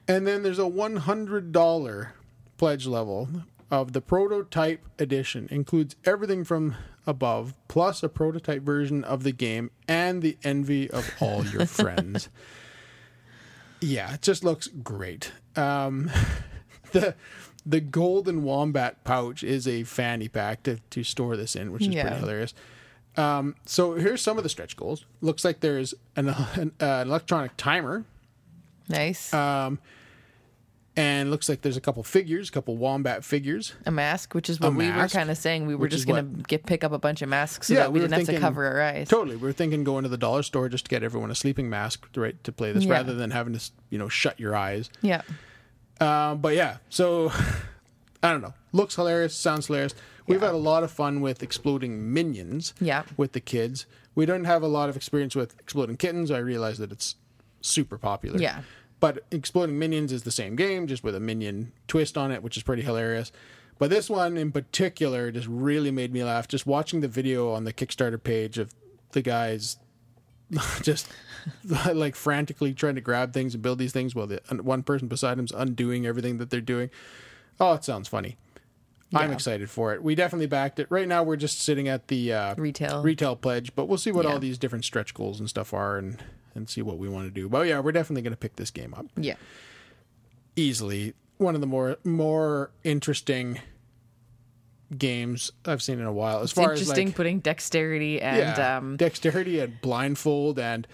And 0.07 0.25
then 0.25 0.43
there's 0.43 0.59
a 0.59 0.63
$100 0.63 2.07
pledge 2.57 2.87
level 2.87 3.29
of 3.71 3.93
the 3.93 4.01
prototype 4.01 4.85
edition. 4.99 5.47
Includes 5.51 5.95
everything 6.05 6.43
from 6.43 6.75
above, 7.07 7.53
plus 7.67 8.03
a 8.03 8.09
prototype 8.09 8.61
version 8.63 9.03
of 9.03 9.23
the 9.23 9.31
game 9.31 9.71
and 9.87 10.21
the 10.21 10.37
envy 10.43 10.89
of 10.89 11.09
all 11.19 11.45
your 11.45 11.65
friends. 11.65 12.29
Yeah, 13.81 14.13
it 14.13 14.21
just 14.21 14.43
looks 14.43 14.67
great. 14.67 15.31
Um, 15.55 16.09
the 16.91 17.15
the 17.65 17.81
golden 17.81 18.43
wombat 18.43 19.03
pouch 19.03 19.43
is 19.43 19.67
a 19.67 19.83
fanny 19.83 20.27
pack 20.27 20.61
to, 20.63 20.77
to 20.91 21.03
store 21.03 21.35
this 21.35 21.55
in, 21.55 21.71
which 21.71 21.81
is 21.83 21.87
Yeah. 21.89 22.03
pretty 22.03 22.17
hilarious. 22.19 22.53
Um, 23.17 23.55
so 23.65 23.93
here's 23.95 24.21
some 24.21 24.37
of 24.37 24.43
the 24.43 24.49
stretch 24.49 24.75
goals. 24.77 25.05
Looks 25.21 25.43
like 25.43 25.61
there's 25.61 25.93
an, 26.15 26.29
an, 26.55 26.73
uh, 26.79 27.03
electronic 27.05 27.57
timer, 27.57 28.03
Nice. 28.87 29.33
um, 29.33 29.79
and 30.97 31.29
looks 31.31 31.49
like 31.49 31.61
there's 31.61 31.75
a 31.77 31.81
couple 31.81 32.01
figures, 32.03 32.49
a 32.49 32.51
couple 32.51 32.77
wombat 32.77 33.23
figures. 33.23 33.73
a 33.85 33.91
mask, 33.91 34.33
which 34.33 34.49
is 34.49 34.59
what 34.59 34.73
we 34.75 34.89
were 34.91 35.07
kind 35.07 35.29
of 35.29 35.37
saying. 35.37 35.65
We 35.65 35.75
were 35.75 35.87
just 35.89 36.07
going 36.07 36.35
to 36.37 36.41
get 36.43 36.65
pick 36.65 36.83
up 36.83 36.91
a 36.93 36.99
bunch 36.99 37.21
of 37.21 37.29
masks 37.29 37.67
so 37.67 37.73
that 37.75 37.91
we, 37.91 37.99
were 37.99 38.07
didn't 38.07 38.25
have 38.27 38.35
to 38.35 38.39
cover 38.41 38.65
our 38.65 38.81
eyes. 38.81 39.09
Totally, 39.09 39.35
we 39.35 39.43
were 39.43 39.51
thinking 39.53 39.83
going 39.83 40.03
to 40.03 40.09
the 40.09 40.17
dollar 40.17 40.41
store 40.43 40.69
just 40.69 40.85
to 40.85 40.89
get 40.89 41.03
everyone 41.03 41.31
a 41.31 41.35
sleeping 41.35 41.69
mask, 41.69 42.07
right, 42.15 42.41
to 42.45 42.51
play 42.51 42.71
this, 42.71 42.85
Yeah. 42.85 42.91
rather 42.93 43.13
than 43.13 43.31
having 43.31 43.53
to, 43.53 43.71
you 43.89 43.97
know, 43.97 44.07
shut 44.09 44.39
your 44.39 44.55
eyes. 44.55 44.89
Yeah. 45.01 45.21
Um, 45.99 46.39
but 46.39 46.55
yeah, 46.55 46.77
so 46.89 47.31
I 48.23 48.31
don't 48.31 48.41
know. 48.41 48.53
Looks 48.71 48.95
hilarious, 48.95 49.35
sounds 49.35 49.67
hilarious. 49.67 49.93
We've 50.27 50.39
Yeah. 50.41 50.47
had 50.47 50.55
a 50.55 50.57
lot 50.57 50.83
of 50.83 50.91
fun 50.91 51.21
with 51.21 51.43
exploding 51.43 52.13
minions. 52.13 52.73
Yeah. 52.81 53.03
With 53.17 53.33
the 53.33 53.39
kids, 53.41 53.85
we 54.15 54.25
don't 54.25 54.45
have 54.45 54.63
a 54.63 54.67
lot 54.67 54.89
of 54.89 54.95
experience 54.95 55.35
with 55.35 55.55
exploding 55.59 55.97
kittens. 55.97 56.31
I 56.31 56.39
realize 56.39 56.77
that 56.79 56.91
it's 56.91 57.15
super 57.61 57.97
popular. 57.97 58.39
Yeah. 58.39 58.61
But 59.05 59.23
exploding 59.29 59.77
minions 59.77 60.11
is 60.11 60.23
the 60.23 60.31
same 60.31 60.55
game, 60.55 60.87
just 60.87 61.03
with 61.03 61.13
a 61.13 61.19
minion 61.19 61.73
twist 61.87 62.17
on 62.17 62.31
it, 62.31 62.41
which 62.41 62.57
is 62.57 62.63
pretty 62.63 62.81
hilarious. 62.81 63.31
But 63.77 63.91
this 63.91 64.09
one 64.09 64.35
in 64.35 64.51
particular 64.51 65.29
just 65.31 65.45
really 65.47 65.91
made 65.91 66.11
me 66.11 66.23
laugh. 66.23 66.47
Just 66.47 66.65
watching 66.65 67.01
the 67.01 67.07
video 67.07 67.51
on 67.51 67.65
the 67.65 67.71
Kickstarter 67.73 68.21
page 68.23 68.57
of 68.57 68.73
the 69.11 69.21
guys 69.21 69.77
just 70.81 71.07
like 71.93 72.15
frantically 72.15 72.73
trying 72.73 72.95
to 72.95 73.01
grab 73.01 73.31
things 73.31 73.53
and 73.53 73.61
build 73.61 73.77
these 73.77 73.93
things 73.93 74.15
while 74.15 74.25
the 74.25 74.41
one 74.63 74.81
person 74.81 75.07
beside 75.07 75.37
him's 75.37 75.51
undoing 75.51 76.07
everything 76.07 76.39
that 76.39 76.49
they're 76.49 76.59
doing. 76.59 76.89
Oh, 77.59 77.73
it 77.73 77.83
sounds 77.83 78.07
funny. 78.07 78.37
I'm 79.13 79.31
excited 79.31 79.69
for 79.69 79.93
it. 79.93 80.01
We 80.01 80.15
definitely 80.15 80.47
backed 80.47 80.79
it. 80.79 80.87
Right 80.89 81.07
now, 81.07 81.21
we're 81.21 81.35
just 81.35 81.61
sitting 81.61 81.87
at 81.87 82.07
the 82.07 82.33
uh, 82.33 82.55
Retail. 82.57 83.03
retail 83.03 83.35
pledge, 83.35 83.75
but 83.75 83.87
we'll 83.87 83.99
see 83.99 84.11
what 84.11 84.25
Yeah. 84.25 84.31
all 84.33 84.39
these 84.39 84.57
different 84.57 84.83
stretch 84.83 85.13
goals 85.13 85.39
and 85.39 85.47
stuff 85.47 85.75
are, 85.75 85.97
and 85.99 86.23
and 86.55 86.69
see 86.69 86.81
what 86.81 86.97
we 86.97 87.07
want 87.09 87.25
to 87.27 87.31
do. 87.31 87.47
But 87.49 87.67
yeah, 87.67 87.79
we're 87.79 87.91
definitely 87.91 88.21
going 88.23 88.33
to 88.33 88.37
pick 88.37 88.55
this 88.55 88.71
game 88.71 88.93
up 88.93 89.05
Yeah. 89.17 89.35
easily. 90.55 91.13
One 91.37 91.53
of 91.55 91.61
the 91.61 91.67
more 91.67 91.97
more 92.05 92.71
interesting 92.83 93.59
games 94.97 95.51
I've 95.65 95.81
seen 95.81 95.99
in 95.99 96.05
a 96.05 96.13
while. 96.13 96.37
As 96.37 96.43
It's 96.45 96.53
far 96.53 96.71
as 96.73 96.87
like 96.87 97.15
putting 97.15 97.39
dexterity 97.39 98.21
and 98.21 98.37
yeah, 98.57 98.77
um, 98.77 98.97
dexterity 98.97 99.59
and 99.59 99.79
blindfold 99.81 100.57
and 100.59 100.87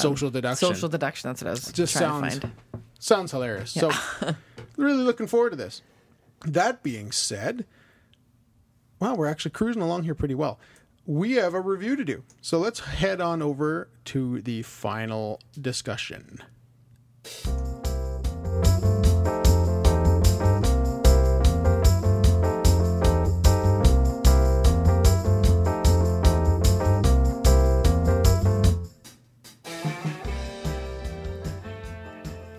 social 0.00 0.30
deduction. 0.30 0.68
social 0.68 0.88
deduction. 0.88 1.28
That's 1.28 1.42
what 1.42 1.48
I 1.48 1.50
was 1.50 1.72
just 1.72 1.92
trying 1.96 2.22
sounds 2.22 2.34
to 2.36 2.40
find. 2.40 2.54
sounds 2.98 3.30
hilarious. 3.32 3.70
So 3.72 3.90
really 4.76 5.02
looking 5.02 5.26
forward 5.26 5.50
to 5.50 5.56
this. 5.56 5.82
That 6.46 6.82
being 6.82 7.12
said, 7.12 7.66
wow, 8.98 9.14
we're 9.14 9.26
actually 9.26 9.50
cruising 9.50 9.82
along 9.82 10.04
here 10.04 10.14
pretty 10.14 10.34
well. 10.34 10.58
We 11.06 11.32
have 11.32 11.54
a 11.54 11.60
review 11.60 11.96
to 11.96 12.04
do. 12.04 12.22
So 12.40 12.58
let's 12.58 12.80
head 12.80 13.20
on 13.20 13.42
over 13.42 13.88
to 14.06 14.40
the 14.42 14.62
final 14.62 15.40
discussion. 15.60 16.40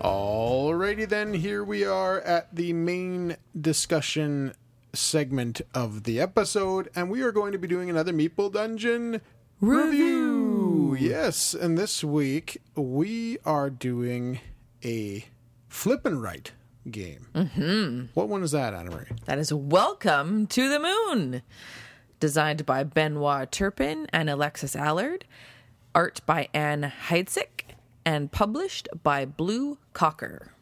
Alrighty 0.00 1.08
then, 1.08 1.32
here 1.32 1.64
we 1.64 1.84
are 1.84 2.20
at 2.20 2.54
the 2.54 2.72
main 2.72 3.36
discussion 3.58 4.52
segment 4.94 5.60
of 5.74 6.04
the 6.04 6.20
episode, 6.20 6.90
and 6.94 7.10
we 7.10 7.22
are 7.22 7.32
going 7.32 7.52
to 7.52 7.58
be 7.58 7.68
doing 7.68 7.88
another 7.88 8.12
Meeple 8.12 8.52
Dungeon 8.52 9.20
review. 9.60 10.96
Yes, 10.98 11.54
and 11.54 11.78
this 11.78 12.04
week 12.04 12.60
we 12.74 13.38
are 13.44 13.70
doing 13.70 14.40
a 14.84 15.24
flip 15.68 16.04
and 16.04 16.22
write 16.22 16.52
game. 16.90 17.28
Mm-hmm. 17.34 18.06
What 18.14 18.28
one 18.28 18.42
is 18.42 18.50
that, 18.52 18.74
Anna 18.74 18.90
Marie? 18.90 19.06
That 19.26 19.38
is 19.38 19.52
Welcome 19.52 20.46
to 20.48 20.68
the 20.68 20.80
Moon. 20.80 21.42
Designed 22.20 22.66
by 22.66 22.84
Benoit 22.84 23.50
Turpin 23.50 24.06
and 24.12 24.28
Alexis 24.28 24.76
Allard. 24.76 25.24
Art 25.94 26.20
by 26.26 26.48
Anne 26.52 26.92
Heidsieck. 27.08 27.64
And 28.04 28.32
published 28.32 28.88
by 29.02 29.24
Blue 29.24 29.78
Cocker. 29.92 30.52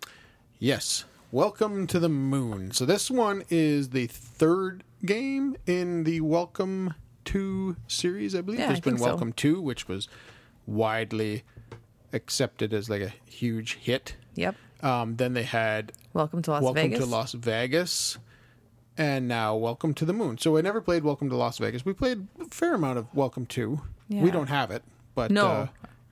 Yes. 0.58 1.04
Welcome 1.32 1.86
to 1.88 2.00
the 2.00 2.08
Moon. 2.08 2.72
So 2.72 2.84
this 2.84 3.10
one 3.10 3.44
is 3.50 3.90
the 3.90 4.06
third 4.08 4.82
game 5.04 5.56
in 5.66 6.02
the 6.04 6.20
Welcome 6.22 6.94
to 7.26 7.76
series, 7.86 8.34
I 8.34 8.40
believe. 8.40 8.58
Yeah, 8.60 8.64
I 8.66 8.68
There's 8.68 8.80
been 8.80 8.94
think 8.94 8.98
so. 9.00 9.06
Welcome 9.06 9.32
to, 9.34 9.60
which 9.62 9.86
was 9.86 10.08
widely 10.66 11.44
accepted 12.12 12.74
as 12.74 12.90
like 12.90 13.02
a 13.02 13.12
huge 13.26 13.74
hit. 13.76 14.16
Yep. 14.34 14.56
Um, 14.82 15.16
then 15.16 15.34
they 15.34 15.44
had 15.44 15.92
Welcome 16.14 16.42
to 16.42 16.50
Las 16.50 16.62
Vegas. 16.62 16.64
Welcome 16.74 16.90
Vegas. 16.90 17.04
to 17.04 17.10
Las 17.10 17.32
Vegas, 17.34 18.18
and 18.98 19.28
now 19.28 19.54
Welcome 19.54 19.94
to 19.94 20.04
the 20.04 20.12
Moon. 20.12 20.36
So 20.38 20.56
I 20.56 20.62
never 20.62 20.80
played 20.80 21.04
Welcome 21.04 21.28
to 21.30 21.36
Las 21.36 21.58
Vegas. 21.58 21.84
We 21.84 21.92
played 21.92 22.26
a 22.40 22.46
fair 22.46 22.74
amount 22.74 22.98
of 22.98 23.14
Welcome 23.14 23.46
to. 23.46 23.82
Yeah. 24.08 24.22
We 24.22 24.32
don't 24.32 24.48
have 24.48 24.72
it, 24.72 24.82
but 25.14 25.30
No. 25.30 25.46
uh, 25.46 25.66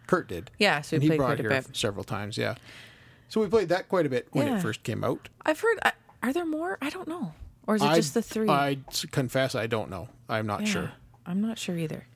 Kurt 0.06 0.28
did. 0.28 0.52
Yeah, 0.58 0.80
so 0.82 0.94
and 0.94 1.02
he 1.02 1.16
brought 1.16 1.40
it 1.40 1.50
here 1.50 1.62
several 1.72 2.04
times. 2.04 2.38
Yeah, 2.38 2.54
so 3.28 3.40
we 3.40 3.46
played 3.48 3.68
that 3.68 3.88
quite 3.88 4.06
a 4.06 4.08
bit 4.08 4.28
when 4.32 4.46
Yeah. 4.46 4.58
it 4.58 4.62
first 4.62 4.82
came 4.82 5.04
out. 5.04 5.28
I've 5.44 5.60
heard. 5.60 5.78
Are 6.22 6.32
there 6.32 6.46
more? 6.46 6.78
I 6.82 6.90
don't 6.90 7.08
know. 7.08 7.34
Or 7.66 7.76
is 7.76 7.82
it 7.82 7.86
I- 7.86 7.96
just 7.96 8.14
the 8.14 8.22
three? 8.22 8.48
I 8.48 8.78
confess, 9.10 9.54
I 9.54 9.66
don't 9.66 9.90
know. 9.90 10.08
I'm 10.28 10.46
not 10.46 10.60
Yeah, 10.62 10.66
sure. 10.66 10.92
I'm 11.26 11.40
not 11.40 11.58
sure 11.58 11.76
either. 11.78 12.06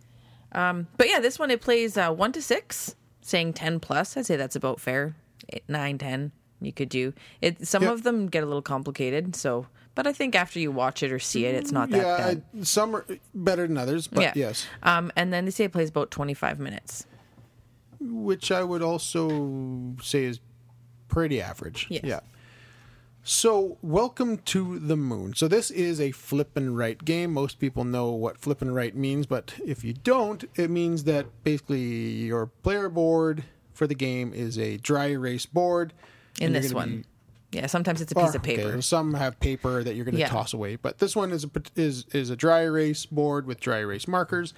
Um, 0.53 0.89
but 0.97 1.09
yeah, 1.09 1.21
this 1.21 1.39
one 1.39 1.51
it 1.51 1.61
plays 1.61 1.97
uh, 1.97 2.11
one 2.13 2.33
to 2.33 2.43
six, 2.43 2.95
saying 3.21 3.53
ten 3.55 3.79
plus. 3.81 4.17
I'd 4.17 4.27
say 4.27 4.37
that's 4.37 4.57
about 4.57 4.81
fair. 4.81 5.15
Eight, 5.51 5.65
nine, 5.69 5.99
ten. 5.99 6.33
You 6.61 6.73
could 6.73 6.89
do 6.89 7.13
it. 7.41 7.67
Some 7.67 7.83
Yep. 7.83 7.93
of 7.93 8.03
them 8.05 8.27
get 8.29 8.43
a 8.43 8.47
little 8.47 8.63
complicated. 8.63 9.35
So, 9.35 9.67
but 9.95 10.07
I 10.07 10.13
think 10.13 10.35
after 10.35 10.59
you 10.61 10.71
watch 10.71 11.03
it 11.03 11.11
or 11.13 11.19
see 11.19 11.45
it, 11.47 11.55
it's 11.55 11.73
not 11.73 11.91
that 11.91 11.97
Yeah, 11.99 12.17
bad. 12.17 12.43
I, 12.59 12.63
some 12.63 12.95
are 12.95 13.05
better 13.35 13.67
than 13.67 13.77
others, 13.77 14.07
but 14.07 14.23
yeah. 14.23 14.33
yes, 14.37 14.67
Um, 14.83 15.11
and 15.17 15.33
then 15.33 15.45
they 15.45 15.51
say 15.51 15.65
it 15.65 15.73
plays 15.73 15.89
about 15.91 16.11
twenty 16.11 16.35
five 16.35 16.59
minutes. 16.59 17.07
which 18.01 18.51
I 18.51 18.63
would 18.65 18.83
also 18.83 19.95
say 20.03 20.25
is 20.25 20.41
pretty 21.13 21.41
average. 21.43 21.87
Yes. 21.91 22.03
Yeah. 22.05 22.21
So, 23.25 23.79
welcome 23.83 24.39
to 24.39 24.81
the 24.81 24.97
moon. 24.97 25.35
So, 25.35 25.47
this 25.47 25.71
is 25.71 26.01
a 26.01 26.11
flip 26.11 26.57
and 26.57 26.77
write 26.77 27.05
game. 27.05 27.33
Most 27.33 27.61
people 27.61 27.85
know 27.85 28.11
what 28.11 28.37
flip 28.39 28.61
and 28.63 28.75
write 28.75 28.97
means, 28.97 29.27
but 29.27 29.55
if 29.65 29.85
you 29.85 29.93
don't, 29.93 30.43
it 30.57 30.71
means 30.71 31.05
that 31.05 31.27
basically 31.45 31.81
your 31.83 32.47
player 32.47 32.89
board 32.89 33.45
for 33.75 33.87
the 33.87 33.95
game 33.95 34.33
is 34.35 34.59
a 34.59 34.79
dry 34.79 35.11
erase 35.11 35.47
board. 35.47 35.93
In 36.41 36.47
and 36.47 36.57
this 36.57 36.73
gonna 36.73 36.87
one. 36.87 37.05
be- 37.53 37.59
Yeah, 37.59 37.67
sometimes 37.67 38.01
it's 38.01 38.11
a 38.11 38.15
piece 38.17 38.25
or, 38.35 38.37
of 38.39 38.43
ah, 38.43 38.45
paper. 38.45 38.69
okay, 38.69 38.81
some 38.81 39.15
have 39.15 39.39
paper 39.39 39.85
that 39.85 39.95
you're 39.95 40.05
going 40.07 40.15
to 40.15 40.21
Yeah. 40.21 40.29
toss 40.29 40.53
away, 40.55 40.77
but 40.77 40.99
this 40.99 41.15
one 41.15 41.31
is 41.31 41.45
a 41.45 41.51
is 41.77 42.07
is 42.13 42.31
a 42.31 42.35
dry 42.37 42.63
erase 42.63 43.05
board 43.07 43.47
with 43.47 43.61
dry 43.61 43.79
erase 43.81 44.09
markers, 44.09 44.55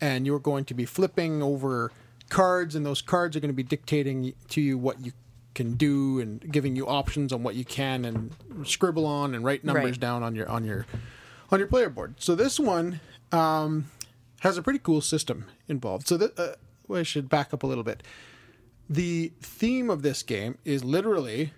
and 0.00 0.26
you're 0.26 0.40
going 0.40 0.64
to 0.66 0.74
be 0.74 0.84
flipping 0.84 1.40
over 1.42 1.90
cards, 2.28 2.74
and 2.74 2.84
those 2.84 3.00
cards 3.00 3.34
are 3.36 3.40
going 3.40 3.48
to 3.54 3.54
be 3.56 3.62
dictating 3.62 4.34
to 4.48 4.60
you 4.60 4.76
what 4.76 5.00
you 5.00 5.12
can 5.54 5.74
do 5.74 6.20
and 6.20 6.40
giving 6.52 6.74
you 6.76 6.86
options 6.86 7.32
on 7.32 7.42
what 7.42 7.54
you 7.54 7.64
can 7.64 8.04
and 8.04 8.32
scribble 8.66 9.06
on 9.06 9.34
and 9.34 9.44
write 9.44 9.64
numbers 9.64 9.84
Right. 9.92 10.00
down 10.00 10.22
on 10.22 10.34
your 10.34 10.48
on 10.48 10.64
your 10.64 10.86
on 11.50 11.58
your 11.58 11.68
player 11.68 11.88
board. 11.88 12.14
So 12.18 12.34
this 12.34 12.58
one 12.58 13.00
um, 13.32 13.86
has 14.40 14.58
a 14.58 14.62
pretty 14.62 14.78
cool 14.80 15.00
system 15.00 15.46
involved. 15.68 16.08
So 16.08 16.16
that 16.16 16.38
uh, 16.38 16.54
well, 16.88 17.00
I 17.00 17.02
should 17.04 17.28
back 17.28 17.54
up 17.54 17.62
a 17.62 17.66
little 17.66 17.84
bit. 17.84 18.02
The 18.90 19.32
theme 19.40 19.88
of 19.90 20.02
this 20.02 20.22
game 20.22 20.58
is 20.64 20.84
literally 20.84 21.52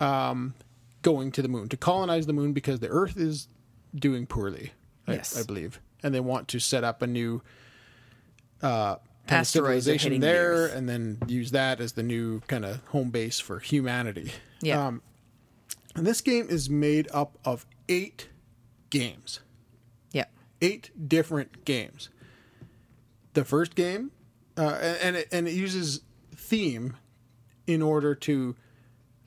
um, 0.00 0.54
going 1.02 1.30
to 1.32 1.42
the 1.42 1.48
moon 1.48 1.68
to 1.68 1.76
colonize 1.76 2.26
the 2.26 2.32
moon 2.32 2.52
because 2.52 2.80
the 2.80 2.88
Earth 2.88 3.16
is 3.16 3.48
doing 3.94 4.26
poorly. 4.26 4.72
I, 5.06 5.20
I 5.36 5.42
believe, 5.46 5.80
and 6.02 6.14
they 6.14 6.20
want 6.20 6.48
to 6.48 6.58
set 6.58 6.84
up 6.84 7.00
a 7.00 7.06
new 7.06 7.40
uh, 8.62 8.96
kind 9.28 9.40
of 9.40 9.46
civilization 9.46 10.10
hitting 10.10 10.20
the 10.20 10.26
there, 10.26 10.66
and 10.66 10.88
then 10.88 11.18
use 11.26 11.52
that 11.52 11.80
as 11.80 11.92
the 11.92 12.02
new 12.02 12.40
kind 12.40 12.64
of 12.64 12.84
home 12.88 13.10
base 13.10 13.38
for 13.38 13.60
humanity. 13.60 14.32
Yeah. 14.60 14.86
Um, 14.86 15.02
and 15.94 16.06
this 16.06 16.20
game 16.20 16.46
is 16.48 16.68
made 16.68 17.08
up 17.12 17.38
of 17.44 17.66
eight 17.88 18.28
games 18.90 19.40
yeah. 20.12 20.24
eight 20.60 20.90
different 21.08 21.64
games. 21.64 22.08
The 23.34 23.44
first 23.44 23.74
game, 23.74 24.10
uh, 24.56 24.96
and 25.02 25.16
it, 25.16 25.28
and 25.30 25.46
it 25.46 25.54
uses 25.54 26.00
theme 26.34 26.96
in 27.66 27.82
order 27.82 28.14
to 28.14 28.56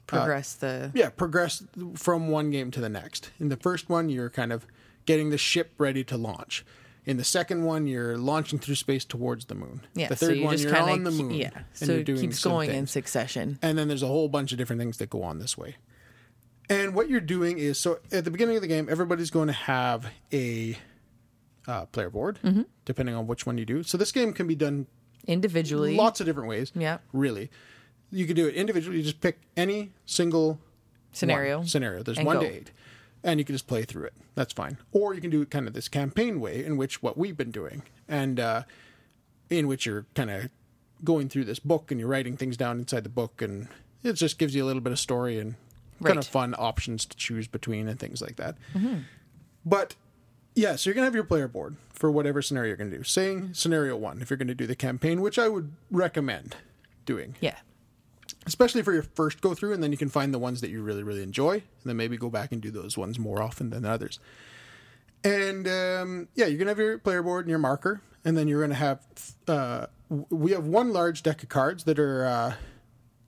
Progress 0.07 0.55
the 0.55 0.91
yeah 0.93 1.09
progress 1.09 1.63
from 1.95 2.27
one 2.27 2.51
game 2.51 2.69
to 2.71 2.81
the 2.81 2.89
next. 2.89 3.31
In 3.39 3.47
the 3.47 3.55
first 3.55 3.89
one, 3.89 4.09
you're 4.09 4.29
kind 4.29 4.51
of 4.51 4.67
getting 5.05 5.29
the 5.29 5.37
ship 5.37 5.71
ready 5.77 6.03
to 6.03 6.17
launch. 6.17 6.65
In 7.05 7.17
the 7.17 7.23
second 7.23 7.63
one, 7.63 7.87
you're 7.87 8.15
launching 8.17 8.59
through 8.59 8.75
space 8.75 9.03
towards 9.05 9.45
the 9.45 9.55
moon. 9.55 9.81
yeah. 9.95 10.07
the 10.07 10.15
so 10.15 10.27
third 10.27 10.37
you 10.37 10.43
one, 10.43 10.57
you're 10.59 10.77
on 10.77 11.03
the 11.03 11.09
moon. 11.11 11.31
Yeah. 11.33 11.49
and 11.55 11.65
So 11.73 11.85
you're 11.93 12.01
it 12.01 12.05
keeps 12.21 12.43
going 12.43 12.69
in 12.69 12.85
succession. 12.85 13.57
And 13.63 13.75
then 13.77 13.87
there's 13.87 14.03
a 14.03 14.07
whole 14.07 14.29
bunch 14.29 14.51
of 14.51 14.57
different 14.59 14.79
things 14.79 14.97
that 14.97 15.09
go 15.09 15.23
on 15.23 15.39
this 15.39 15.57
way. 15.57 15.77
And 16.69 16.93
what 16.93 17.09
you're 17.09 17.19
doing 17.19 17.57
is 17.57 17.79
so 17.79 17.99
at 18.11 18.23
the 18.23 18.31
beginning 18.31 18.55
of 18.55 18.61
the 18.61 18.67
game, 18.67 18.87
everybody's 18.89 19.31
going 19.31 19.47
to 19.47 19.53
have 19.53 20.05
a 20.31 20.77
uh, 21.67 21.85
player 21.87 22.09
board, 22.09 22.39
Mm-hmm. 22.43 22.61
depending 22.85 23.15
on 23.15 23.25
which 23.27 23.45
one 23.47 23.57
you 23.57 23.65
do. 23.65 23.81
So 23.83 23.97
this 23.97 24.11
game 24.11 24.31
can 24.33 24.47
be 24.47 24.55
done 24.55 24.85
Individually. 25.27 25.95
lots 25.95 26.19
of 26.19 26.25
different 26.27 26.49
ways. 26.49 26.71
Yeah. 26.75 26.99
Really. 27.13 27.49
You 28.11 28.25
could 28.27 28.35
do 28.35 28.47
it 28.47 28.55
individually. 28.55 28.97
You 28.97 29.03
just 29.03 29.21
pick 29.21 29.39
any 29.57 29.91
single 30.05 30.59
Scenario. 31.13 31.57
one 31.59 31.67
scenario. 31.67 32.03
There's 32.03 32.19
one 32.19 32.37
go. 32.37 32.43
to 32.43 32.47
eight. 32.55 32.71
And 33.23 33.39
you 33.39 33.45
can 33.45 33.53
just 33.53 33.67
play 33.67 33.83
through 33.83 34.05
it. 34.05 34.13
That's 34.35 34.53
fine. 34.53 34.77
Or 34.91 35.13
you 35.13 35.21
can 35.21 35.29
do 35.29 35.41
it 35.41 35.51
kind 35.51 35.67
of 35.67 35.73
this 35.73 35.87
campaign 35.87 36.39
way, 36.39 36.65
in 36.65 36.75
which 36.77 37.03
what 37.03 37.17
we've 37.17 37.37
been 37.37 37.51
doing, 37.51 37.83
and 38.07 38.39
uh, 38.39 38.63
in 39.49 39.67
which 39.67 39.85
you're 39.85 40.05
kind 40.15 40.31
of 40.31 40.49
going 41.03 41.29
through 41.29 41.45
this 41.45 41.59
book 41.59 41.91
and 41.91 41.99
you're 41.99 42.09
writing 42.09 42.37
things 42.37 42.57
down 42.57 42.79
inside 42.79 43.03
the 43.03 43.09
book, 43.09 43.41
and 43.41 43.67
it 44.03 44.13
just 44.13 44.37
gives 44.39 44.55
you 44.55 44.63
a 44.63 44.67
little 44.67 44.81
bit 44.81 44.91
of 44.93 44.99
story 44.99 45.37
and 45.39 45.55
kind 46.03 46.17
of 46.17 46.25
fun 46.25 46.55
options 46.57 47.05
to 47.05 47.15
choose 47.15 47.47
between 47.47 47.87
and 47.87 47.99
things 47.99 48.21
like 48.21 48.37
that. 48.37 48.55
But 49.63 49.95
yeah, 50.55 50.75
so 50.75 50.89
you're 50.89 50.95
gonna 50.95 51.05
have 51.05 51.13
your 51.15 51.23
player 51.23 51.47
board 51.47 51.75
for 51.93 52.09
whatever 52.09 52.41
scenario 52.41 52.69
you're 52.69 52.77
gonna 52.77 52.89
do. 52.89 53.03
Saying 53.03 53.53
scenario 53.53 53.95
one, 53.95 54.21
if 54.21 54.29
you're 54.31 54.37
gonna 54.37 54.55
do 54.55 54.65
the 54.65 54.75
campaign, 54.75 55.21
which 55.21 55.37
I 55.37 55.47
would 55.47 55.71
recommend 55.91 56.55
doing 57.05 57.35
Yeah. 57.39 57.57
Especially 58.45 58.81
for 58.81 58.93
your 58.93 59.03
first 59.03 59.41
go 59.41 59.53
through, 59.53 59.73
and 59.73 59.83
then 59.83 59.91
you 59.91 59.97
can 59.97 60.09
find 60.09 60.33
the 60.33 60.39
ones 60.39 60.61
that 60.61 60.69
you 60.69 60.81
really, 60.81 61.03
really 61.03 61.23
enjoy, 61.23 61.53
and 61.53 61.85
then 61.85 61.95
maybe 61.97 62.17
go 62.17 62.29
back 62.29 62.51
and 62.51 62.61
do 62.61 62.71
those 62.71 62.97
ones 62.97 63.19
more 63.19 63.41
often 63.41 63.69
than 63.69 63.85
others. 63.85 64.19
And 65.23 65.67
um, 65.67 66.27
yeah, 66.33 66.47
you're 66.47 66.57
gonna 66.57 66.71
have 66.71 66.79
your 66.79 66.97
player 66.97 67.21
board 67.21 67.45
and 67.45 67.49
your 67.49 67.59
marker, 67.59 68.01
and 68.25 68.37
then 68.37 68.47
you're 68.47 68.61
gonna 68.61 68.73
have. 68.75 69.05
Uh, 69.47 69.85
we 70.29 70.51
have 70.51 70.65
one 70.65 70.91
large 70.91 71.23
deck 71.23 71.43
of 71.43 71.49
cards 71.49 71.83
that 71.85 71.99
are 71.99 72.25
uh, 72.25 72.53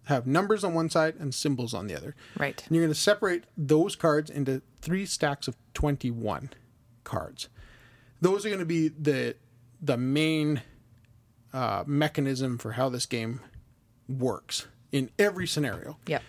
have 0.05 0.25
numbers 0.25 0.63
on 0.63 0.73
one 0.73 0.89
side 0.89 1.15
and 1.19 1.33
symbols 1.33 1.73
on 1.73 1.87
the 1.87 1.95
other. 1.95 2.15
Right. 2.37 2.61
And 2.65 2.75
you're 2.75 2.83
gonna 2.83 2.95
separate 2.95 3.43
those 3.55 3.95
cards 3.95 4.29
into 4.29 4.61
three 4.81 5.05
stacks 5.05 5.47
of 5.47 5.55
twenty-one 5.73 6.49
cards. 7.03 7.49
Those 8.21 8.45
are 8.45 8.49
gonna 8.49 8.65
be 8.65 8.87
the 8.87 9.35
the 9.79 9.97
main 9.97 10.63
uh, 11.53 11.83
mechanism 11.85 12.57
for 12.57 12.71
how 12.71 12.89
this 12.89 13.05
game 13.05 13.39
works 14.09 14.67
in 14.93 15.09
every 15.19 15.45
scenario. 15.47 15.97
Yeah. 16.07 16.19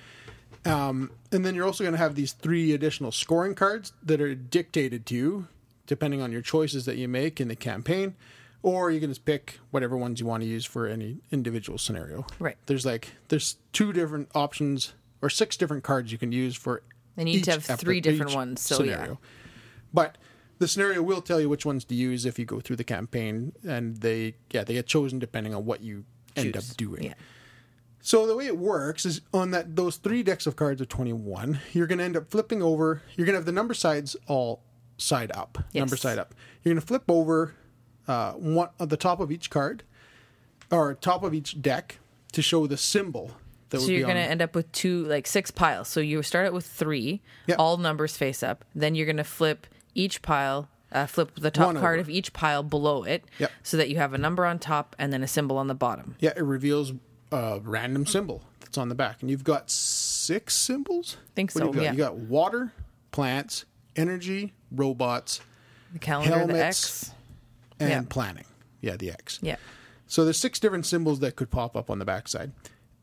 Um, 0.64 1.12
and 1.31 1.44
then 1.44 1.55
you're 1.55 1.66
also 1.66 1.85
going 1.85 1.92
to 1.92 1.98
have 1.98 2.14
these 2.14 2.33
three 2.33 2.72
additional 2.72 3.12
scoring 3.12 3.55
cards 3.55 3.92
that 4.03 4.20
are 4.20 4.35
dictated 4.35 5.07
to 5.07 5.14
you 5.14 5.48
depending 5.87 6.22
on 6.22 6.33
your 6.33 6.40
choices 6.40 6.87
that 6.87 6.96
you 6.96 7.07
make 7.07 7.40
in 7.40 7.48
the 7.48 7.57
campaign. 7.57 8.14
Or 8.62 8.90
you 8.90 8.98
can 8.98 9.11
just 9.11 9.27
pick 9.27 9.61
whatever 9.70 9.94
ones 9.94 10.20
you 10.20 10.27
want 10.27 10.42
to 10.42 10.48
use 10.48 10.64
for 10.64 10.87
any 10.87 11.18
individual 11.31 11.77
scenario. 11.77 12.27
Right. 12.38 12.57
There's 12.64 12.87
like 12.87 13.11
there's 13.29 13.57
two 13.74 13.92
different 13.92 14.31
options 14.35 14.94
or 15.20 15.29
six 15.29 15.59
different 15.59 15.85
cards 15.85 16.11
you 16.11 16.16
can 16.16 16.33
use 16.33 16.57
for. 16.57 16.83
And 17.18 17.29
you 17.29 17.37
need 17.37 17.44
to 17.44 17.59
each 17.59 17.66
have 17.66 17.79
three 17.79 18.00
different 18.00 18.35
ones, 18.35 18.62
so 18.62 18.83
yeah. 18.83 19.16
But 19.92 20.16
the 20.59 20.66
scenario 20.66 21.03
will 21.03 21.20
tell 21.20 21.40
you 21.40 21.48
which 21.50 21.66
ones 21.66 21.85
to 21.85 21.94
use 21.94 22.24
if 22.24 22.38
you 22.38 22.46
go 22.46 22.59
through 22.59 22.77
the 22.77 22.85
campaign, 22.85 23.53
and 23.68 23.98
they 23.98 24.35
yeah 24.50 24.64
they 24.64 24.72
get 24.72 24.87
chosen 24.87 25.18
depending 25.18 25.55
on 25.55 25.66
what 25.66 25.83
you 25.83 26.05
end 26.35 26.57
up 26.57 26.64
doing. 26.79 27.05
Yeah. 27.05 27.14
So 28.07 28.27
the 28.27 28.37
way 28.37 28.47
it 28.47 28.59
works 28.59 29.07
is 29.07 29.23
on 29.33 29.51
that 29.53 29.77
those 29.77 29.97
three 29.97 30.23
decks 30.23 30.47
of 30.47 30.57
cards 30.57 30.83
of 30.83 30.88
21, 30.88 31.59
you're 31.73 31.87
going 31.87 31.99
to 32.01 32.05
end 32.05 32.19
up 32.19 32.31
flipping 32.31 32.62
over. 32.62 33.01
You're 33.17 33.25
going 33.25 33.33
to 33.33 33.38
have 33.38 33.47
the 33.47 33.53
number 33.53 33.73
sides 33.73 34.14
all 34.27 34.62
side 34.99 35.33
up, 35.35 35.57
number 35.73 35.97
side 35.97 36.19
up. 36.19 36.35
You're 36.62 36.75
going 36.75 36.81
to 36.83 36.87
flip 36.87 37.05
over 37.09 37.55
uh, 38.07 38.33
one 38.33 38.69
at 38.79 38.90
the 38.90 38.99
top 38.99 39.21
of 39.21 39.33
each 39.33 39.49
card 39.49 39.85
or 40.71 40.93
top 40.95 41.23
of 41.23 41.33
each 41.33 41.62
deck 41.62 41.99
to 42.33 42.43
show 42.43 42.67
the 42.67 42.77
symbol 42.77 43.31
that 43.71 43.81
So 43.81 43.90
you're 43.90 44.03
going 44.03 44.17
to 44.17 44.21
end 44.23 44.43
up 44.43 44.55
with 44.55 44.71
two, 44.73 45.07
like 45.07 45.27
six 45.27 45.51
piles. 45.51 45.88
So 45.88 46.01
you 46.01 46.23
start 46.23 46.47
out 46.47 46.53
with 46.53 46.67
three, 46.67 47.23
Yep. 47.47 47.57
all 47.59 47.79
numbers 47.79 48.19
face 48.19 48.43
up. 48.43 48.67
Then 48.75 48.95
you're 48.95 49.07
going 49.07 49.17
to 49.17 49.25
flip 49.25 49.67
each 49.95 50.21
pile, 50.21 50.69
uh, 50.93 51.07
flip 51.07 51.33
the 51.37 51.51
top 51.51 51.69
One 51.69 51.79
card 51.79 51.95
over. 52.01 52.03
of 52.03 52.11
each 52.11 52.35
pile 52.35 52.62
below 52.62 53.03
it, 53.05 53.25
Yep. 53.38 53.51
so 53.62 53.79
that 53.79 53.88
you 53.88 53.97
have 53.97 54.12
a 54.12 54.19
number 54.19 54.45
on 54.45 54.59
top 54.59 54.95
and 54.99 55.11
then 55.11 55.23
a 55.23 55.27
symbol 55.27 55.57
on 55.57 55.69
the 55.69 55.75
bottom. 55.75 56.17
yeah, 56.21 56.35
it 56.37 56.43
reveals 56.45 56.93
a 57.35 57.61
random 57.61 58.07
symbol 58.07 58.42
that's 58.61 58.79
on 58.79 58.88
the 58.88 58.94
back, 58.94 59.20
and 59.20 59.31
you've 59.31 59.44
got 59.44 59.70
six 59.70 60.55
symbols. 60.55 61.16
Think 61.35 61.53
What 61.55 61.61
so, 61.62 61.66
You 61.68 61.73
got? 61.75 61.83
yeah. 61.83 61.92
You 61.92 61.99
got 61.99 62.16
water, 62.16 62.73
plants, 63.12 63.64
energy, 63.97 64.53
robots, 64.73 65.40
The 65.92 65.99
calendar, 65.99 66.53
the 66.53 66.64
X. 66.64 67.11
and 67.79 67.90
Yeah. 67.90 68.03
planning. 68.09 68.44
Yeah, 68.81 68.97
the 68.97 69.11
X. 69.11 69.38
Yeah. 69.42 69.57
So 70.07 70.25
there's 70.25 70.38
six 70.38 70.59
different 70.61 70.87
symbols 70.87 71.20
that 71.20 71.37
could 71.37 71.51
pop 71.51 71.77
up 71.77 71.90
on 71.90 71.99
the 71.99 72.05
backside. 72.05 72.53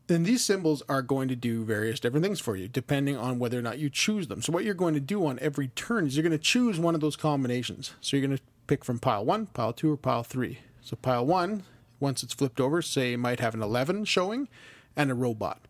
And 0.08 0.26
these 0.26 0.44
symbols 0.44 0.82
are 0.88 1.00
going 1.00 1.28
to 1.28 1.36
do 1.36 1.64
various 1.64 1.98
different 2.00 2.24
things 2.24 2.38
for 2.40 2.54
you, 2.56 2.68
depending 2.68 3.16
on 3.16 3.38
whether 3.38 3.58
or 3.58 3.62
not 3.62 3.78
you 3.78 3.88
choose 3.88 4.26
them. 4.28 4.42
So 4.42 4.52
what 4.52 4.64
you're 4.64 4.74
going 4.74 4.94
to 4.94 5.00
do 5.00 5.24
on 5.26 5.38
every 5.40 5.68
turn 5.68 6.06
is 6.06 6.16
you're 6.16 6.22
going 6.22 6.32
to 6.32 6.38
choose 6.38 6.78
one 6.78 6.94
of 6.94 7.00
those 7.00 7.16
combinations. 7.16 7.92
So 8.00 8.16
you're 8.16 8.26
going 8.26 8.36
to 8.36 8.42
pick 8.66 8.84
from 8.84 8.98
pile 8.98 9.24
one, 9.24 9.46
pile 9.46 9.72
two, 9.72 9.90
or 9.92 9.96
pile 9.96 10.22
three. 10.22 10.58
So 10.82 10.96
pile 10.96 11.24
one, 11.24 11.62
once 12.02 12.22
it's 12.22 12.34
flipped 12.34 12.60
over, 12.60 12.82
say 12.82 13.16
might 13.16 13.40
have 13.40 13.54
an 13.54 13.62
11 13.62 14.04
showing 14.04 14.48
and 14.96 15.10
a 15.10 15.14
robot. 15.14 15.66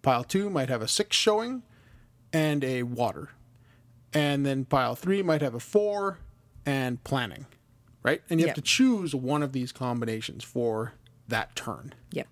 Pile 0.00 0.24
two 0.24 0.48
might 0.48 0.68
have 0.68 0.80
a 0.80 0.88
six 0.88 1.16
showing 1.16 1.62
and 2.32 2.64
a 2.64 2.84
water. 2.84 3.30
And 4.12 4.46
then 4.46 4.64
pile 4.64 4.94
three 4.94 5.22
might 5.22 5.42
have 5.42 5.54
a 5.54 5.60
four 5.60 6.18
and 6.64 7.02
planning, 7.04 7.46
right? 8.02 8.22
And 8.30 8.40
you 8.40 8.46
have 8.46 8.54
to 8.54 8.62
choose 8.62 9.14
one 9.14 9.42
of 9.42 9.52
these 9.52 9.72
combinations 9.72 10.44
for 10.44 10.92
that 11.28 11.56
turn. 11.56 11.94
Yep. 12.12 12.28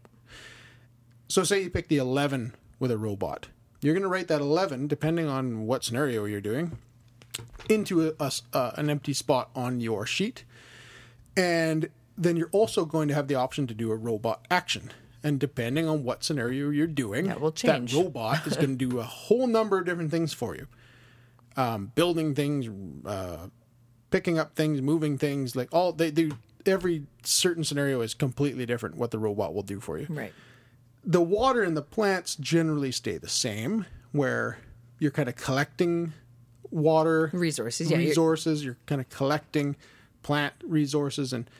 So, 1.28 1.44
say 1.44 1.62
you 1.62 1.70
pick 1.70 1.88
the 1.88 1.96
11 1.96 2.54
with 2.78 2.90
a 2.90 2.98
robot. 2.98 3.48
You're 3.80 3.94
going 3.94 4.02
to 4.02 4.08
write 4.08 4.28
that 4.28 4.40
11, 4.40 4.86
depending 4.86 5.28
on 5.28 5.66
what 5.66 5.82
scenario 5.82 6.24
you're 6.26 6.40
doing, 6.40 6.78
into 7.68 8.08
a, 8.08 8.12
a 8.20 8.32
uh, 8.52 8.72
an 8.76 8.90
empty 8.90 9.12
spot 9.12 9.50
on 9.56 9.80
your 9.80 10.06
sheet. 10.06 10.44
And 11.36 11.88
then 12.16 12.36
you're 12.36 12.50
also 12.52 12.84
going 12.84 13.08
to 13.08 13.14
have 13.14 13.28
the 13.28 13.34
option 13.34 13.66
to 13.66 13.74
do 13.74 13.90
a 13.90 13.96
robot 13.96 14.46
action. 14.50 14.90
And 15.24 15.38
depending 15.38 15.88
on 15.88 16.02
what 16.04 16.24
scenario 16.24 16.70
you're 16.70 16.86
doing, 16.88 17.26
That 17.28 17.40
will 17.40 17.52
change. 17.52 17.92
that 17.92 17.98
robot 17.98 18.46
is 18.46 18.56
going 18.56 18.76
to 18.76 18.88
do 18.88 18.98
a 18.98 19.04
whole 19.04 19.46
number 19.46 19.78
of 19.78 19.84
different 19.86 20.10
things 20.10 20.32
for 20.32 20.54
you. 20.56 20.66
Um, 21.56 21.92
building 21.94 22.34
things, 22.34 22.68
uh, 23.06 23.48
picking 24.10 24.38
up 24.38 24.56
things, 24.56 24.80
moving 24.82 25.18
things, 25.18 25.54
like 25.54 25.68
all 25.72 25.92
they 25.92 26.10
do. 26.10 26.32
Every 26.64 27.06
certain 27.24 27.62
scenario 27.64 28.00
is 28.00 28.14
completely 28.14 28.66
different 28.66 28.96
what 28.96 29.10
the 29.10 29.18
robot 29.18 29.52
will 29.52 29.62
do 29.64 29.80
for 29.80 29.98
you 29.98 30.06
Right. 30.08 30.32
the 31.04 31.20
water 31.20 31.62
and 31.62 31.76
the 31.76 31.82
plants 31.82 32.36
generally 32.36 32.92
stay 32.92 33.18
the 33.18 33.28
same 33.28 33.84
where 34.12 34.58
you're 35.00 35.10
kind 35.10 35.28
of 35.28 35.34
collecting 35.34 36.12
water 36.70 37.30
Resources, 37.32 37.90
yeah, 37.90 37.96
you're- 37.96 38.08
resources. 38.10 38.64
You're, 38.64 38.76
kind 38.86 39.00
of 39.00 39.08
collecting 39.08 39.74
plant 40.22 40.54
resources 40.64 41.32
and 41.32 41.50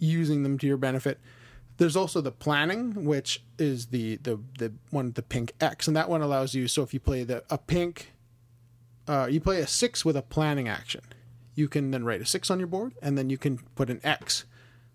using 0.00 0.42
them 0.42 0.58
to 0.58 0.66
your 0.66 0.76
benefit. 0.76 1.20
There's 1.76 1.96
also 1.96 2.20
the 2.20 2.32
planning, 2.32 3.04
which 3.04 3.42
is 3.58 3.86
the 3.86 4.16
the 4.16 4.40
the 4.58 4.72
one 4.90 5.12
the 5.12 5.22
pink 5.22 5.52
X, 5.60 5.86
and 5.86 5.96
that 5.96 6.10
one 6.10 6.20
allows 6.20 6.54
you. 6.54 6.66
So 6.66 6.82
if 6.82 6.92
you 6.92 6.98
play 7.00 7.22
the 7.22 7.44
a 7.48 7.56
pink, 7.56 8.12
uh, 9.06 9.28
you 9.30 9.40
play 9.40 9.60
a 9.60 9.66
six 9.66 10.04
with 10.04 10.16
a 10.16 10.22
planning 10.22 10.68
action, 10.68 11.02
you 11.54 11.68
can 11.68 11.90
then 11.90 12.04
write 12.04 12.20
a 12.20 12.26
six 12.26 12.50
on 12.50 12.58
your 12.58 12.68
board, 12.68 12.94
and 13.00 13.16
then 13.16 13.30
you 13.30 13.38
can 13.38 13.58
put 13.76 13.88
an 13.88 14.00
X 14.02 14.44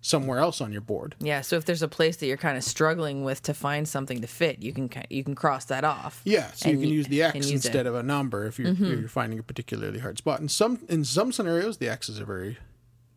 somewhere 0.01 0.37
else 0.37 0.61
on 0.61 0.71
your 0.71 0.81
board. 0.81 1.15
Yeah, 1.19 1.41
so 1.41 1.55
if 1.55 1.65
there's 1.65 1.81
a 1.81 1.87
place 1.87 2.17
that 2.17 2.27
you're 2.27 2.37
kind 2.37 2.57
of 2.57 2.63
struggling 2.63 3.23
with 3.23 3.41
to 3.43 3.55
find 3.55 3.87
something 3.87 4.21
to 4.21 4.27
fit, 4.27 4.61
you 4.61 4.71
can 4.71 4.87
you 5.09 5.23
can 5.23 5.33
cross 5.33 5.65
that 5.65 5.83
off. 5.83 6.21
Yeah, 6.23 6.51
so 6.51 6.69
you 6.69 6.77
can 6.77 6.89
use 6.89 7.07
the 7.07 7.23
X 7.23 7.49
instead 7.49 7.75
it. 7.75 7.79
Mm-hmm. 7.79 7.87
of 7.87 7.95
a 7.95 8.03
number 8.03 8.45
if 8.45 8.59
you're, 8.59 8.67
if 8.67 8.79
you're 8.79 9.07
finding 9.07 9.39
a 9.39 9.43
particularly 9.43 9.99
hard 9.99 10.19
spot. 10.19 10.39
In 10.39 10.49
some 10.49 10.81
in 10.87 11.03
some 11.03 11.31
scenarios, 11.31 11.77
the 11.77 11.89
X's 11.89 12.21
are 12.21 12.25
very 12.25 12.59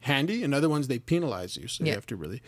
handy. 0.09 0.43
and 0.43 0.55
other 0.55 0.69
ones, 0.69 0.89
they 0.89 0.99
penalize 0.99 1.57
you, 1.57 1.69
so 1.69 1.85
you 1.85 1.93
have 1.93 2.07
to 2.07 2.17
really 2.17 2.43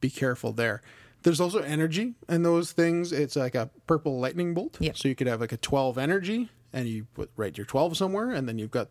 be 0.00 0.10
careful 0.10 0.52
there. 0.52 0.82
There's 1.22 1.40
also 1.40 1.60
energy 1.60 2.14
and 2.28 2.44
those 2.44 2.72
things. 2.72 3.12
It's 3.12 3.34
like 3.34 3.54
a 3.54 3.70
purple 3.86 4.20
lightning 4.20 4.54
bolt. 4.54 4.76
Yep. 4.78 4.96
So 4.96 5.08
you 5.08 5.14
could 5.14 5.26
have 5.26 5.40
like 5.40 5.52
a 5.52 5.56
12 5.56 5.98
energy, 5.98 6.50
and 6.72 6.88
you 6.88 7.06
put 7.14 7.30
write 7.36 7.56
your 7.56 7.66
12 7.66 7.96
somewhere, 7.96 8.30
and 8.30 8.48
then 8.48 8.58
you've 8.58 8.70
got 8.70 8.88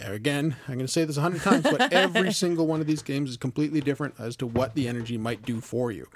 again, 0.00 0.56
I'm 0.66 0.74
going 0.74 0.86
to 0.86 0.92
say 0.92 1.04
this 1.04 1.16
a 1.16 1.20
hundred 1.20 1.42
times, 1.42 1.62
but 1.62 1.92
every 1.92 2.32
single 2.32 2.66
one 2.66 2.80
of 2.80 2.86
these 2.86 3.02
games 3.02 3.30
is 3.30 3.36
completely 3.36 3.80
different 3.80 4.14
as 4.18 4.36
to 4.36 4.46
what 4.46 4.74
the 4.74 4.88
energy 4.88 5.16
might 5.16 5.42
do 5.42 5.60
for 5.60 5.92
you. 5.92 6.08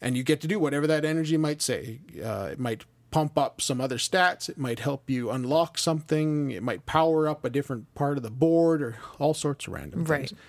And 0.00 0.16
you 0.16 0.22
get 0.22 0.40
to 0.42 0.46
do 0.46 0.58
whatever 0.58 0.86
that 0.86 1.04
energy 1.04 1.36
might 1.36 1.62
say. 1.62 2.00
Uh, 2.22 2.50
it 2.52 2.60
might 2.60 2.84
pump 3.14 3.38
up 3.38 3.60
some 3.60 3.80
other 3.80 3.96
stats. 3.96 4.48
It 4.48 4.58
might 4.58 4.80
help 4.80 5.08
you 5.08 5.30
unlock 5.30 5.78
something. 5.78 6.50
It 6.50 6.64
might 6.64 6.84
power 6.84 7.28
up 7.28 7.44
a 7.44 7.48
different 7.50 7.94
part 7.94 8.16
of 8.16 8.24
the 8.24 8.30
board 8.30 8.82
or 8.82 8.96
all 9.20 9.34
sorts 9.34 9.68
of 9.68 9.72
random 9.72 10.02
Right. 10.04 10.28
things. 10.30 10.40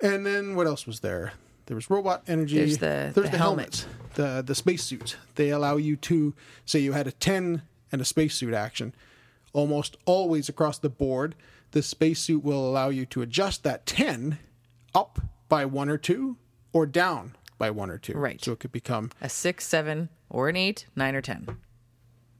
And 0.00 0.24
then 0.24 0.54
what 0.56 0.66
else 0.66 0.86
was 0.86 1.00
there? 1.00 1.34
There 1.66 1.74
was 1.74 1.90
robot 1.90 2.22
energy. 2.26 2.56
There's 2.56 2.78
the- 2.78 3.12
There's 3.14 3.26
the 3.26 3.32
the, 3.32 3.36
helmets, 3.36 3.84
the 4.14 4.42
the 4.44 4.54
spacesuits. 4.54 5.16
They 5.34 5.50
allow 5.50 5.76
you 5.76 5.96
to 5.96 6.32
say 6.64 6.78
you 6.78 6.92
had 6.92 7.06
a 7.06 7.12
ten 7.12 7.60
and 7.92 8.00
a 8.00 8.06
spacesuit 8.06 8.54
action. 8.54 8.94
Almost 9.52 9.98
always 10.06 10.48
across 10.48 10.78
the 10.78 10.88
board, 10.88 11.34
the 11.72 11.82
spacesuit 11.82 12.42
will 12.42 12.66
allow 12.66 12.88
you 12.88 13.04
to 13.04 13.20
adjust 13.20 13.64
that 13.64 13.84
ten 13.84 14.38
up 14.94 15.20
by 15.50 15.66
one 15.66 15.90
or 15.90 15.98
two, 15.98 16.38
or 16.72 16.86
down 16.86 17.36
by 17.58 17.70
one 17.70 17.90
or 17.90 17.98
two. 17.98 18.14
Right. 18.14 18.42
So 18.42 18.52
it 18.52 18.60
could 18.60 18.72
become 18.72 19.10
A 19.20 19.28
six, 19.28 19.66
seven, 19.66 20.08
or 20.30 20.48
an 20.48 20.56
eight, 20.56 20.86
nine, 20.96 21.14
or 21.14 21.20
ten. 21.20 21.58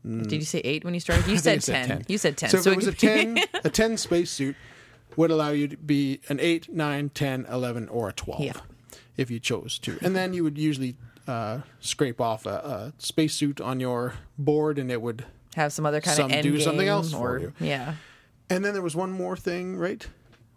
Did 0.05 0.33
you 0.33 0.43
say 0.45 0.59
eight 0.61 0.85
when 0.85 0.95
you 0.95 1.01
started? 1.01 1.27
You 1.29 1.37
Mm. 1.37 1.41
Said 1.61 1.77
I 1.77 1.87
10. 1.87 2.05
You 2.09 2.19
said 2.19 2.37
ten. 2.37 2.51
So 2.51 2.59
if 2.59 2.67
it 2.67 2.77
was 2.77 2.87
a 2.89 2.93
could 2.93 3.01
be- 3.35 3.41
10, 3.41 3.61
a 3.65 3.71
10 3.71 3.97
spacesuit 3.97 4.57
would 5.17 5.31
allow 5.31 5.51
you 5.51 5.69
to 5.69 5.77
be 5.77 6.21
an 6.29 6.41
8, 6.41 6.73
9, 6.73 7.11
10, 7.11 7.47
11, 7.51 7.89
or 7.89 8.09
a 8.09 8.13
12 8.13 8.41
Yeah. 8.41 8.53
if 9.17 9.31
you 9.31 9.39
chose 9.39 9.79
to. 9.81 9.99
And 10.03 10.17
then 10.17 10.33
you 10.35 10.43
would 10.43 10.57
usually 10.59 10.97
uh, 11.29 11.61
scrape 11.81 12.21
off 12.21 12.47
a, 12.47 12.51
a 12.51 12.93
spacesuit 12.99 13.61
on 13.61 13.79
your 13.79 14.15
board 14.39 14.79
and 14.79 14.91
it 14.91 15.01
would. 15.03 15.25
have 15.55 15.73
some 15.73 15.85
other 15.87 16.01
kind 16.01 16.17
Some 16.17 16.27
of 16.27 16.33
end 16.33 16.43
do 16.45 16.59
something 16.61 16.81
game 16.87 16.89
else 16.89 17.13
for 17.13 17.35
or, 17.37 17.39
you. 17.39 17.53
Yeah. 17.61 17.95
And 18.51 18.65
then 18.65 18.73
there 18.73 18.83
was 18.83 18.97
one 18.97 19.13
more 19.13 19.37
thing, 19.37 19.77
right? 19.77 20.07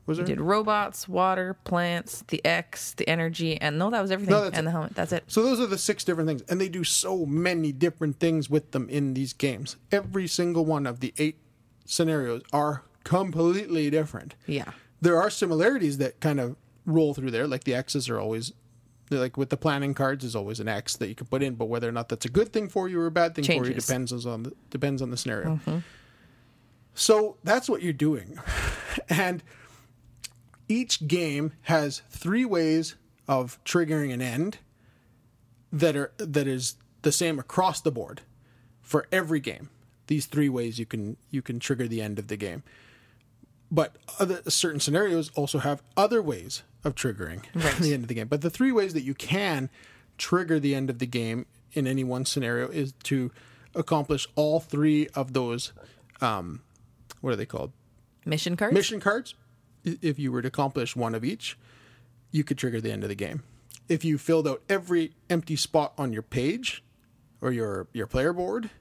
Was 0.05 0.17
there? 0.17 0.25
Did 0.27 0.39
robots, 0.39 1.07
water, 1.07 1.55
plants, 1.63 2.23
the 2.27 2.43
X, 2.45 2.93
the 2.93 3.09
energy, 3.09 3.59
and 3.59 3.79
no, 3.79 3.89
that 3.89 4.01
was 4.01 4.11
everything. 4.11 4.33
No, 4.33 4.43
that's 4.43 4.57
and 4.57 4.65
it. 4.65 4.65
the 4.65 4.71
helmet. 4.71 4.95
That's 4.95 5.11
it. 5.11 5.23
So 5.27 5.41
those 5.41 5.59
are 5.59 5.65
the 5.65 5.79
six 5.79 6.03
different 6.03 6.27
things, 6.27 6.43
and 6.43 6.61
they 6.61 6.69
do 6.69 6.83
so 6.83 7.25
many 7.25 7.71
different 7.71 8.19
things 8.19 8.49
with 8.49 8.71
them 8.71 8.87
in 8.89 9.15
these 9.15 9.33
games. 9.33 9.77
Every 9.91 10.27
single 10.27 10.63
one 10.63 10.85
of 10.85 10.99
the 10.99 11.13
eight 11.17 11.39
scenarios 11.85 12.43
are 12.53 12.83
completely 13.03 13.89
different. 13.89 14.35
Yeah. 14.47 14.71
there 15.01 15.19
are 15.19 15.29
similarities 15.29 15.97
that 15.99 16.19
kind 16.19 16.39
of 16.39 16.55
roll 16.85 17.13
through 17.13 17.31
there. 17.31 17.47
Like 17.47 17.63
the 17.63 17.73
X's 17.73 18.07
are 18.09 18.19
always, 18.19 18.53
like 19.09 19.37
with 19.37 19.49
the 19.49 19.57
planning 19.57 19.93
cards, 19.95 20.23
is 20.23 20.35
always 20.35 20.59
an 20.59 20.67
X 20.67 20.97
that 20.97 21.07
you 21.07 21.15
can 21.15 21.25
put 21.27 21.41
in, 21.41 21.55
but 21.55 21.65
whether 21.65 21.89
or 21.89 21.91
not 21.91 22.09
that's 22.09 22.25
a 22.25 22.29
good 22.29 22.53
thing 22.53 22.69
for 22.69 22.87
you 22.87 22.99
or 22.99 23.07
a 23.07 23.11
bad 23.11 23.33
thing 23.35 23.43
for 23.43 23.67
you 23.67 23.73
depends 23.73 24.11
on 24.25 24.43
the 24.43 24.53
depends 24.69 25.01
on 25.01 25.09
the 25.09 25.17
scenario. 25.17 25.55
Mm-hmm. 25.55 25.77
So 26.93 27.37
that's 27.43 27.67
what 27.69 27.81
you're 27.81 27.93
doing, 27.93 28.39
and 29.09 29.43
each 30.67 31.07
game 31.07 31.53
has 31.63 32.01
three 32.09 32.45
ways 32.45 32.95
of 33.27 33.63
triggering 33.63 34.13
an 34.13 34.21
end 34.21 34.59
that 35.71 35.95
are 35.95 36.11
that 36.17 36.47
is 36.47 36.75
the 37.01 37.11
same 37.11 37.39
across 37.39 37.81
the 37.81 37.91
board 37.91 38.21
for 38.81 39.07
every 39.11 39.39
game. 39.39 39.69
These 40.07 40.27
three 40.27 40.49
ways 40.49 40.79
you 40.79 40.85
can 40.85 41.17
you 41.31 41.41
can 41.41 41.59
trigger 41.59 41.87
the 41.87 42.01
end 42.01 42.19
of 42.19 42.27
the 42.27 42.37
game 42.37 42.63
but 43.71 43.95
other 44.19 44.41
certain 44.47 44.79
scenarios 44.79 45.31
also 45.35 45.59
have 45.59 45.81
other 45.97 46.21
ways 46.21 46.63
of 46.83 46.95
triggering 46.95 47.43
the 47.79 47.93
end 47.93 48.03
of 48.03 48.07
the 48.07 48.13
game. 48.13 48.27
But 48.27 48.41
the 48.41 48.49
three 48.49 48.71
ways 48.71 48.93
that 48.93 49.01
you 49.01 49.13
can 49.13 49.69
trigger 50.17 50.59
the 50.59 50.75
end 50.75 50.89
of 50.89 50.99
the 50.99 51.05
game 51.05 51.45
in 51.73 51.87
any 51.87 52.03
one 52.03 52.25
scenario 52.25 52.69
is 52.69 52.93
to 53.03 53.31
accomplish 53.73 54.27
all 54.35 54.59
three 54.59 55.07
of 55.09 55.33
those. 55.33 55.73
Um, 56.21 56.61
what 57.21 57.33
are 57.33 57.35
they 57.35 57.45
called? 57.45 57.71
Mission 58.25 58.55
cards? 58.55 58.73
Mission 58.73 58.99
cards. 58.99 59.35
If 59.85 60.17
you 60.19 60.31
were 60.31 60.41
to 60.41 60.47
accomplish 60.47 60.95
one 60.95 61.13
of 61.15 61.23
each, 61.23 61.57
you 62.31 62.43
could 62.43 62.57
trigger 62.57 62.81
the 62.81 62.91
end 62.91 63.03
of 63.03 63.09
the 63.09 63.15
game. 63.15 63.43
If 63.87 64.03
you 64.03 64.17
filled 64.17 64.47
out 64.47 64.61
every 64.67 65.13
empty 65.29 65.55
spot 65.55 65.93
on 65.97 66.11
your 66.11 66.23
page 66.23 66.83
or 67.41 67.51
your 67.51 67.87
your 67.93 68.07
player 68.07 68.33
board 68.33 68.71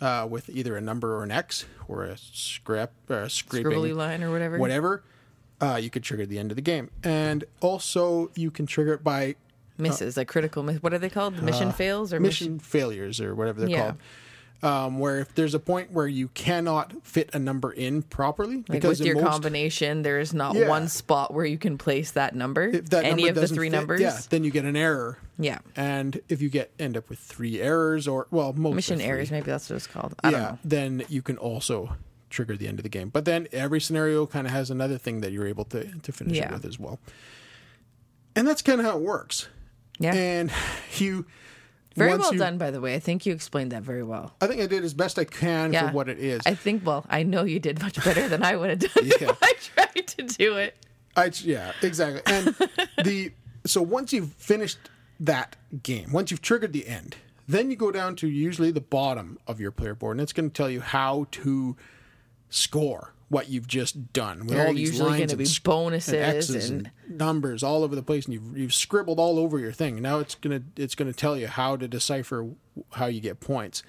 uh, 0.00 0.26
with 0.28 0.48
either 0.48 0.76
a 0.76 0.80
number 0.80 1.14
or 1.16 1.22
an 1.22 1.30
X 1.30 1.66
or 1.86 2.04
a 2.04 2.16
scrap 2.16 2.92
or 3.08 3.20
a 3.22 3.30
scraping 3.30 3.70
Scribbly 3.72 3.94
line 3.94 4.22
or 4.22 4.30
whatever. 4.30 4.58
whatever, 4.58 5.04
uh, 5.60 5.78
you 5.80 5.90
could 5.90 6.02
trigger 6.02 6.24
the 6.26 6.38
end 6.38 6.50
of 6.50 6.56
the 6.56 6.62
game. 6.62 6.90
And 7.02 7.44
also, 7.60 8.30
you 8.34 8.50
can 8.50 8.66
trigger 8.66 8.94
it 8.94 9.04
by 9.04 9.36
Misses, 9.76 10.16
like 10.16 10.28
critical 10.28 10.62
miss. 10.62 10.80
What 10.82 10.94
are 10.94 10.98
they 10.98 11.10
called? 11.10 11.42
Mission 11.42 11.72
fails 11.72 12.12
or 12.12 12.20
mission? 12.20 12.54
mission 12.54 12.58
failures 12.60 13.20
or 13.20 13.34
whatever 13.34 13.60
they're 13.60 13.68
Yeah. 13.70 13.80
called. 13.82 13.96
Um, 14.64 14.98
where 14.98 15.18
if 15.20 15.34
there's 15.34 15.54
a 15.54 15.58
point 15.58 15.92
where 15.92 16.06
you 16.08 16.28
cannot 16.28 16.92
fit 17.06 17.28
a 17.34 17.38
number 17.38 17.70
in 17.70 18.00
properly, 18.02 18.56
Like 18.56 18.66
because 18.80 18.98
with 18.98 19.06
your 19.06 19.16
most, 19.16 19.30
combination, 19.30 20.00
there 20.02 20.18
is 20.18 20.32
not 20.32 20.54
Yeah. 20.54 20.68
one 20.68 20.88
spot 20.88 21.34
where 21.34 21.44
you 21.44 21.58
can 21.58 21.76
place 21.76 22.12
that 22.12 22.34
number. 22.34 22.62
if 22.62 22.88
that 22.90 23.04
Any 23.04 23.24
number 23.26 23.40
of 23.42 23.48
the 23.48 23.54
three 23.54 23.68
fit, 23.68 23.76
numbers. 23.76 24.00
yeah, 24.00 24.18
then 24.30 24.42
you 24.42 24.50
get 24.50 24.64
an 24.64 24.74
error. 24.74 25.18
Yeah. 25.38 25.58
And 25.76 26.18
if 26.30 26.40
you 26.40 26.48
get 26.48 26.70
end 26.78 26.96
up 26.96 27.10
with 27.10 27.18
three 27.18 27.60
errors 27.60 28.08
or 28.08 28.26
well, 28.30 28.54
most 28.54 28.74
Mission 28.74 29.00
errors, 29.02 29.30
maybe 29.30 29.46
that's 29.46 29.68
what 29.68 29.76
it's 29.76 29.86
called. 29.86 30.14
I 30.24 30.30
yeah, 30.30 30.38
don't 30.38 30.50
know. 30.52 30.58
then 30.64 31.02
you 31.10 31.20
can 31.20 31.36
also 31.36 31.96
trigger 32.30 32.56
the 32.56 32.66
end 32.66 32.78
of 32.78 32.84
the 32.84 32.88
game. 32.88 33.10
But 33.10 33.26
then 33.26 33.46
every 33.52 33.80
scenario 33.82 34.24
kind 34.26 34.46
of 34.46 34.52
has 34.54 34.70
another 34.70 34.96
thing 34.96 35.20
that 35.20 35.30
you're 35.30 35.46
able 35.46 35.64
to 35.66 35.84
to 36.00 36.10
finish 36.12 36.38
it 36.38 36.50
with 36.50 36.64
as 36.64 36.78
well. 36.80 36.98
And 38.34 38.48
that's 38.48 38.62
kind 38.62 38.80
of 38.80 38.86
how 38.86 38.96
it 38.96 39.02
works. 39.02 39.48
Yeah. 39.98 40.14
And 40.14 40.50
you 40.96 41.26
very 41.94 42.16
well 42.16 42.32
you- 42.32 42.38
done, 42.38 42.58
by 42.58 42.70
the 42.70 42.80
way. 42.80 42.94
I 42.94 42.98
think 42.98 43.24
you 43.26 43.32
explained 43.32 43.72
that 43.72 43.82
very 43.82 44.02
well. 44.02 44.34
I 44.40 44.46
think 44.46 44.60
I 44.60 44.66
did 44.66 44.84
as 44.84 44.94
best 44.94 45.18
I 45.18 45.24
can 45.24 45.72
Yeah. 45.72 45.88
for 45.88 45.94
what 45.94 46.08
it 46.08 46.18
is. 46.18 46.42
I 46.46 46.54
think, 46.54 46.84
well, 46.86 47.04
I 47.08 47.22
know 47.22 47.44
you 47.44 47.60
did 47.60 47.80
much 47.80 48.02
better 48.04 48.28
than 48.28 48.42
I 48.42 48.56
would 48.56 48.70
have 48.70 48.78
done 48.80 48.90
Yeah. 49.06 49.30
if 49.30 49.38
I 49.42 49.52
tried 49.58 50.06
to 50.08 50.22
do 50.24 50.56
it. 50.56 50.76
I 51.16 51.30
yeah, 51.42 51.72
exactly. 51.82 52.22
And 52.26 52.54
the 53.04 53.32
so 53.64 53.80
once 53.82 54.12
you've 54.12 54.32
finished 54.34 54.78
that 55.20 55.56
game, 55.82 56.12
once 56.12 56.30
you've 56.30 56.42
triggered 56.42 56.72
the 56.72 56.86
end, 56.88 57.16
then 57.46 57.70
you 57.70 57.76
go 57.76 57.92
down 57.92 58.16
to 58.16 58.28
usually 58.28 58.70
the 58.72 58.80
bottom 58.80 59.38
of 59.46 59.60
your 59.60 59.70
player 59.70 59.94
board, 59.94 60.16
and 60.16 60.22
it's 60.22 60.32
going 60.32 60.50
to 60.50 60.54
tell 60.54 60.68
you 60.68 60.80
how 60.80 61.26
to 61.30 61.76
score 62.50 63.14
what 63.34 63.48
you've 63.48 63.66
just 63.66 64.12
done. 64.12 64.40
With 64.46 64.56
There 64.56 64.66
all 64.68 64.72
these 64.74 64.90
usually 64.90 65.10
lines 65.10 65.32
and 65.32 65.38
be 65.38 65.46
bonuses 65.64 66.14
and 66.14 66.22
X's 66.22 66.70
and- 66.70 66.90
and 67.08 67.18
numbers 67.18 67.62
all 67.62 67.82
over 67.82 67.94
the 67.94 68.02
place, 68.02 68.24
and 68.26 68.34
you've 68.34 68.56
you've 68.56 68.74
scribbled 68.74 69.18
all 69.18 69.38
over 69.38 69.58
your 69.58 69.72
thing. 69.72 70.00
Now 70.00 70.20
it's 70.20 70.34
gonna 70.36 70.62
it's 70.76 70.94
gonna 70.94 71.12
tell 71.12 71.36
you 71.36 71.46
how 71.48 71.76
to 71.76 71.86
decipher 71.88 72.48
how 72.92 73.06
you 73.06 73.20
get 73.20 73.40
points, 73.40 73.82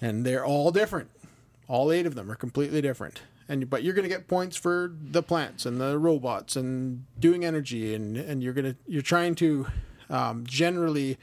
and 0.00 0.26
they're 0.26 0.44
all 0.44 0.70
different. 0.70 1.10
All 1.68 1.90
eight 1.92 2.06
of 2.06 2.14
them 2.14 2.30
are 2.30 2.34
completely 2.36 2.80
different. 2.82 3.22
And 3.48 3.68
but 3.68 3.82
you're 3.82 3.92
going 3.94 4.04
to 4.04 4.08
get 4.08 4.28
points 4.28 4.56
for 4.56 4.92
the 5.00 5.22
plants 5.22 5.66
and 5.66 5.80
the 5.80 5.98
robots 5.98 6.56
and 6.56 7.04
doing 7.18 7.44
energy 7.44 7.94
and 7.94 8.16
and 8.16 8.42
you're 8.42 8.52
going 8.54 8.72
to 8.72 8.76
you're 8.86 9.02
trying 9.02 9.34
to 9.36 9.66
um, 10.08 10.44
generally 10.46 11.18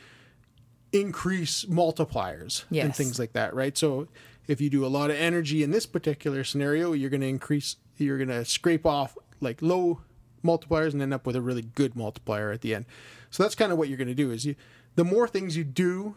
increase 0.91 1.65
multipliers 1.65 2.63
and 2.85 2.95
things 2.95 3.19
like 3.19 3.33
that, 3.33 3.53
right? 3.53 3.77
So 3.77 4.07
if 4.49 4.59
you 4.59 4.69
do 4.69 4.83
a 4.83 4.87
lot 4.87 5.11
of 5.11 5.15
energy 5.15 5.61
in 5.61 5.69
this 5.69 5.85
particular 5.85 6.43
scenario, 6.43 6.93
you're 6.93 7.11
going 7.11 7.21
to 7.21 7.27
increase 7.27 7.75
you're 7.97 8.17
going 8.17 8.29
to 8.29 8.43
scrape 8.43 8.85
off 8.85 9.15
like 9.39 9.61
low 9.61 10.01
multipliers 10.43 10.93
and 10.93 11.01
end 11.01 11.13
up 11.13 11.27
with 11.27 11.35
a 11.35 11.41
really 11.41 11.61
good 11.61 11.95
multiplier 11.95 12.51
at 12.51 12.61
the 12.61 12.73
end. 12.73 12.85
So 13.29 13.43
that's 13.43 13.53
kind 13.55 13.71
of 13.71 13.77
what 13.77 13.89
you're 13.89 13.97
going 13.97 14.07
to 14.07 14.15
do 14.15 14.31
is 14.31 14.45
you 14.45 14.55
the 14.95 15.03
more 15.03 15.27
things 15.27 15.55
you 15.55 15.63
do, 15.63 16.15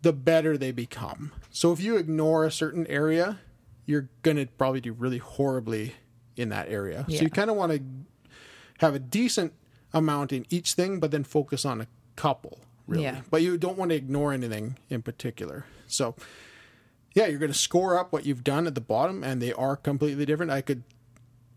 the 0.00 0.12
better 0.12 0.56
they 0.56 0.72
become. 0.72 1.32
So 1.50 1.70
if 1.70 1.80
you 1.80 1.96
ignore 1.96 2.44
a 2.44 2.50
certain 2.50 2.86
area, 2.86 3.40
you're 3.84 4.08
going 4.22 4.38
to 4.38 4.46
probably 4.46 4.80
do 4.80 4.92
really 4.94 5.18
horribly 5.18 5.94
in 6.36 6.48
that 6.48 6.70
area. 6.70 7.04
Yeah. 7.08 7.18
So 7.18 7.24
you 7.24 7.30
kind 7.30 7.50
of 7.50 7.56
want 7.56 7.72
to 7.72 7.82
have 8.78 8.94
a 8.94 8.98
decent 8.98 9.52
amount 9.92 10.32
in 10.32 10.46
each 10.48 10.72
thing, 10.72 10.98
but 10.98 11.10
then 11.10 11.24
focus 11.24 11.66
on 11.66 11.82
a 11.82 11.86
couple, 12.16 12.60
really. 12.86 13.02
Yeah. 13.02 13.20
But 13.30 13.42
you 13.42 13.58
don't 13.58 13.76
want 13.76 13.90
to 13.90 13.96
ignore 13.96 14.32
anything 14.32 14.78
in 14.88 15.02
particular. 15.02 15.66
So 15.86 16.14
yeah, 17.14 17.26
you're 17.26 17.38
going 17.38 17.52
to 17.52 17.58
score 17.58 17.98
up 17.98 18.12
what 18.12 18.26
you've 18.26 18.44
done 18.44 18.66
at 18.66 18.74
the 18.74 18.80
bottom, 18.80 19.22
and 19.24 19.40
they 19.40 19.52
are 19.52 19.76
completely 19.76 20.26
different. 20.26 20.50
I 20.52 20.60
could 20.60 20.82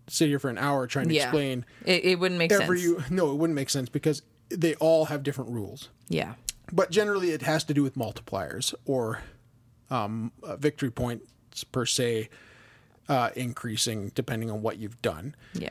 sit 0.08 0.30
here 0.30 0.40
for 0.40 0.50
an 0.50 0.58
hour 0.58 0.88
trying 0.88 1.10
to 1.10 1.14
Yeah. 1.14 1.24
explain 1.24 1.66
It, 1.86 2.06
it 2.06 2.20
wouldn't 2.20 2.38
make 2.40 2.52
every. 2.52 2.80
sense. 2.80 3.10
No, 3.12 3.32
it 3.32 3.36
wouldn't 3.36 3.56
make 3.56 3.70
sense 3.70 3.90
because 3.90 4.22
they 4.50 4.76
all 4.76 5.06
have 5.06 5.24
different 5.24 5.50
rules. 5.52 5.90
Yeah. 6.08 6.36
But 6.72 6.92
generally, 6.92 7.32
it 7.32 7.42
has 7.42 7.64
to 7.66 7.74
do 7.74 7.84
with 7.84 7.96
multipliers 7.96 8.74
or 8.86 9.22
um, 9.90 10.32
uh, 10.44 10.56
victory 10.58 10.92
points 10.92 11.64
per 11.66 11.86
se, 11.86 12.30
uh, 13.10 13.30
increasing 13.36 14.12
depending 14.16 14.52
on 14.52 14.62
what 14.62 14.78
you've 14.78 15.02
done. 15.02 15.34
Yeah, 15.54 15.70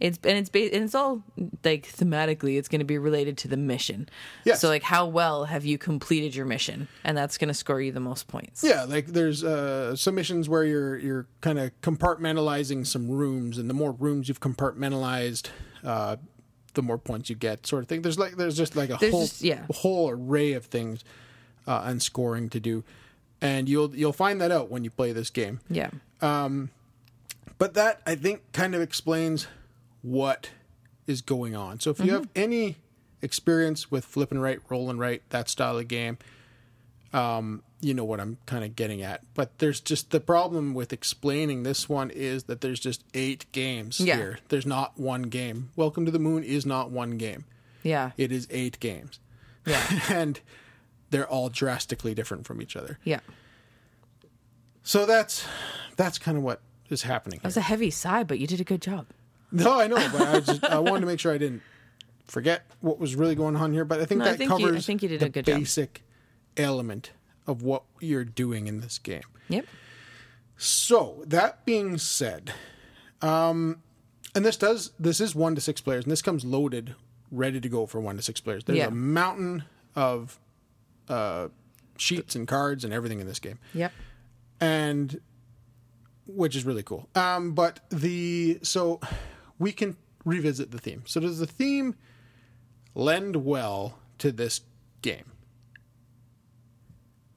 it's 0.00 0.18
and 0.24 0.38
it's 0.38 0.48
ba- 0.48 0.72
and 0.74 0.84
it's 0.84 0.94
all 0.94 1.22
like 1.64 1.86
thematically, 1.86 2.58
it's 2.58 2.68
going 2.68 2.78
to 2.80 2.84
be 2.86 2.98
related 2.98 3.36
to 3.38 3.48
the 3.48 3.56
mission. 3.58 4.08
Yes. 4.44 4.60
So 4.60 4.68
like, 4.68 4.82
how 4.82 5.06
well 5.06 5.44
have 5.44 5.64
you 5.64 5.76
completed 5.78 6.34
your 6.34 6.46
mission, 6.46 6.88
and 7.04 7.16
that's 7.16 7.36
going 7.38 7.48
to 7.48 7.54
score 7.54 7.80
you 7.80 7.92
the 7.92 8.00
most 8.00 8.26
points. 8.28 8.64
Yeah, 8.64 8.84
like 8.84 9.06
there's 9.08 9.44
uh, 9.44 9.96
some 9.96 10.14
missions 10.14 10.48
where 10.48 10.64
you're 10.64 10.96
you're 10.98 11.26
kind 11.42 11.58
of 11.58 11.78
compartmentalizing 11.82 12.86
some 12.86 13.08
rooms, 13.10 13.58
and 13.58 13.68
the 13.68 13.74
more 13.74 13.92
rooms 13.92 14.28
you've 14.28 14.40
compartmentalized, 14.40 15.48
uh, 15.84 16.16
the 16.74 16.82
more 16.82 16.98
points 16.98 17.28
you 17.28 17.36
get, 17.36 17.66
sort 17.66 17.82
of 17.82 17.88
thing. 17.88 18.02
There's 18.02 18.18
like 18.18 18.36
there's 18.36 18.56
just 18.56 18.76
like 18.76 18.90
a 18.90 18.96
There's 18.98 19.12
whole 19.12 19.22
just- 19.26 19.42
yeah. 19.42 19.66
whole 19.74 20.08
array 20.10 20.52
of 20.54 20.64
things 20.66 21.04
uh, 21.66 21.82
and 21.84 22.02
scoring 22.02 22.48
to 22.50 22.60
do, 22.60 22.82
and 23.42 23.68
you'll 23.68 23.94
you'll 23.94 24.12
find 24.14 24.40
that 24.40 24.50
out 24.50 24.70
when 24.70 24.84
you 24.84 24.90
play 24.90 25.12
this 25.12 25.28
game. 25.30 25.60
Yeah. 25.68 25.90
But 27.58 27.74
that 27.74 28.00
I 28.06 28.14
think 28.14 28.52
kind 28.52 28.74
of 28.74 28.80
explains 28.80 29.48
what 30.02 30.50
is 31.06 31.20
going 31.22 31.56
on. 31.56 31.80
So 31.80 31.90
if 31.90 32.00
you 32.00 32.12
have 32.12 32.28
any 32.36 32.76
experience 33.20 33.90
with 33.90 34.04
flip 34.04 34.30
and 34.30 34.40
write, 34.40 34.60
roll 34.68 34.90
and 34.90 34.98
write, 35.00 35.28
that 35.30 35.48
style 35.48 35.76
of 35.78 35.88
game, 35.88 36.18
um, 37.12 37.62
you 37.80 37.94
know 37.94 38.04
what 38.04 38.20
I'm 38.20 38.38
kind 38.46 38.64
of 38.64 38.76
getting 38.76 39.02
at. 39.02 39.22
But 39.34 39.58
there's 39.58 39.80
just 39.80 40.10
the 40.10 40.20
problem 40.20 40.74
with 40.74 40.92
explaining 40.92 41.62
this 41.62 41.88
one 41.88 42.10
is 42.10 42.44
that 42.44 42.60
there's 42.60 42.78
just 42.80 43.02
eight 43.14 43.46
games 43.52 43.98
Yeah. 44.00 44.16
here. 44.16 44.38
There's 44.48 44.66
not 44.66 44.98
one 44.98 45.22
game. 45.22 45.70
Welcome 45.74 46.04
to 46.04 46.10
the 46.12 46.18
Moon 46.18 46.44
is 46.44 46.64
not 46.66 46.90
one 46.90 47.16
game. 47.18 47.44
Yeah. 47.82 48.12
It 48.16 48.30
is 48.30 48.46
eight 48.50 48.78
games. 48.80 49.18
Yeah. 49.66 49.82
and 50.10 50.40
they're 51.10 51.26
all 51.28 51.48
drastically 51.48 52.14
different 52.14 52.46
from 52.46 52.60
each 52.62 52.76
other. 52.76 52.98
Yeah. 53.04 53.20
So 54.82 55.06
that's 55.06 55.44
that's 55.96 56.18
kind 56.18 56.36
of 56.36 56.42
what 56.42 56.60
is 56.90 57.02
happening. 57.02 57.38
That 57.42 57.48
was 57.48 57.56
a 57.56 57.60
heavy 57.62 57.90
sigh, 57.90 58.24
but 58.24 58.38
you 58.38 58.46
did 58.46 58.60
a 58.60 58.64
good 58.64 58.82
job. 58.82 59.06
No, 59.50 59.80
I 59.80 59.86
know, 59.86 59.96
but 59.96 60.20
I 60.22 60.40
just 60.40 60.64
I 60.70 60.78
wanted 60.78 61.00
to 61.00 61.06
make 61.06 61.20
sure 61.20 61.32
I 61.32 61.38
didn't 61.38 61.62
forget 62.26 62.64
what 62.80 62.98
was 62.98 63.16
really 63.16 63.34
going 63.34 63.56
on 63.56 63.72
here. 63.72 63.84
But 63.84 64.00
I 64.00 64.04
think 64.04 64.18
No, 64.20 64.26
I 64.26 64.30
that 64.32 64.38
think 64.38 64.50
you- 64.50 64.56
I 64.56 64.60
covers 64.68 64.86
think 64.86 65.02
you 65.02 65.08
did 65.08 65.20
the 65.20 65.26
a 65.26 65.28
good 65.30 65.46
job. 65.46 65.58
basic 65.58 66.02
element 66.56 67.12
of 67.46 67.62
what 67.62 67.82
you're 68.00 68.24
doing 68.24 68.66
in 68.66 68.80
this 68.80 68.98
game. 68.98 69.22
Yep. 69.48 69.64
So 70.56 71.22
that 71.26 71.64
being 71.64 71.98
said, 71.98 72.52
um, 73.22 73.80
and 74.34 74.44
this 74.44 74.56
does 74.56 74.90
this 74.98 75.20
is 75.20 75.34
one 75.34 75.54
to 75.54 75.60
six 75.60 75.80
players, 75.80 76.04
and 76.04 76.12
this 76.12 76.22
comes 76.22 76.44
loaded, 76.44 76.94
ready 77.30 77.60
to 77.60 77.68
go 77.68 77.86
for 77.86 78.00
one 78.00 78.16
to 78.16 78.22
six 78.22 78.40
players. 78.40 78.64
There's 78.64 78.78
Yeah. 78.78 78.88
a 78.88 78.90
mountain 78.90 79.64
of 79.94 80.38
uh, 81.08 81.48
sheets 81.96 82.34
and 82.34 82.46
cards 82.46 82.84
and 82.84 82.92
everything 82.92 83.18
in 83.20 83.26
this 83.26 83.38
game 83.38 83.58
Yep. 83.72 83.92
and 84.60 85.20
which 86.28 86.54
is 86.54 86.64
really 86.64 86.82
cool. 86.82 87.08
Um, 87.14 87.52
but 87.52 87.80
the 87.90 88.58
so 88.62 89.00
we 89.58 89.72
can 89.72 89.96
revisit 90.24 90.70
the 90.70 90.78
theme. 90.78 91.02
So 91.06 91.20
does 91.20 91.38
the 91.38 91.46
theme 91.46 91.96
lend 92.94 93.36
well 93.36 93.98
to 94.18 94.30
this 94.30 94.60
game? 95.02 95.32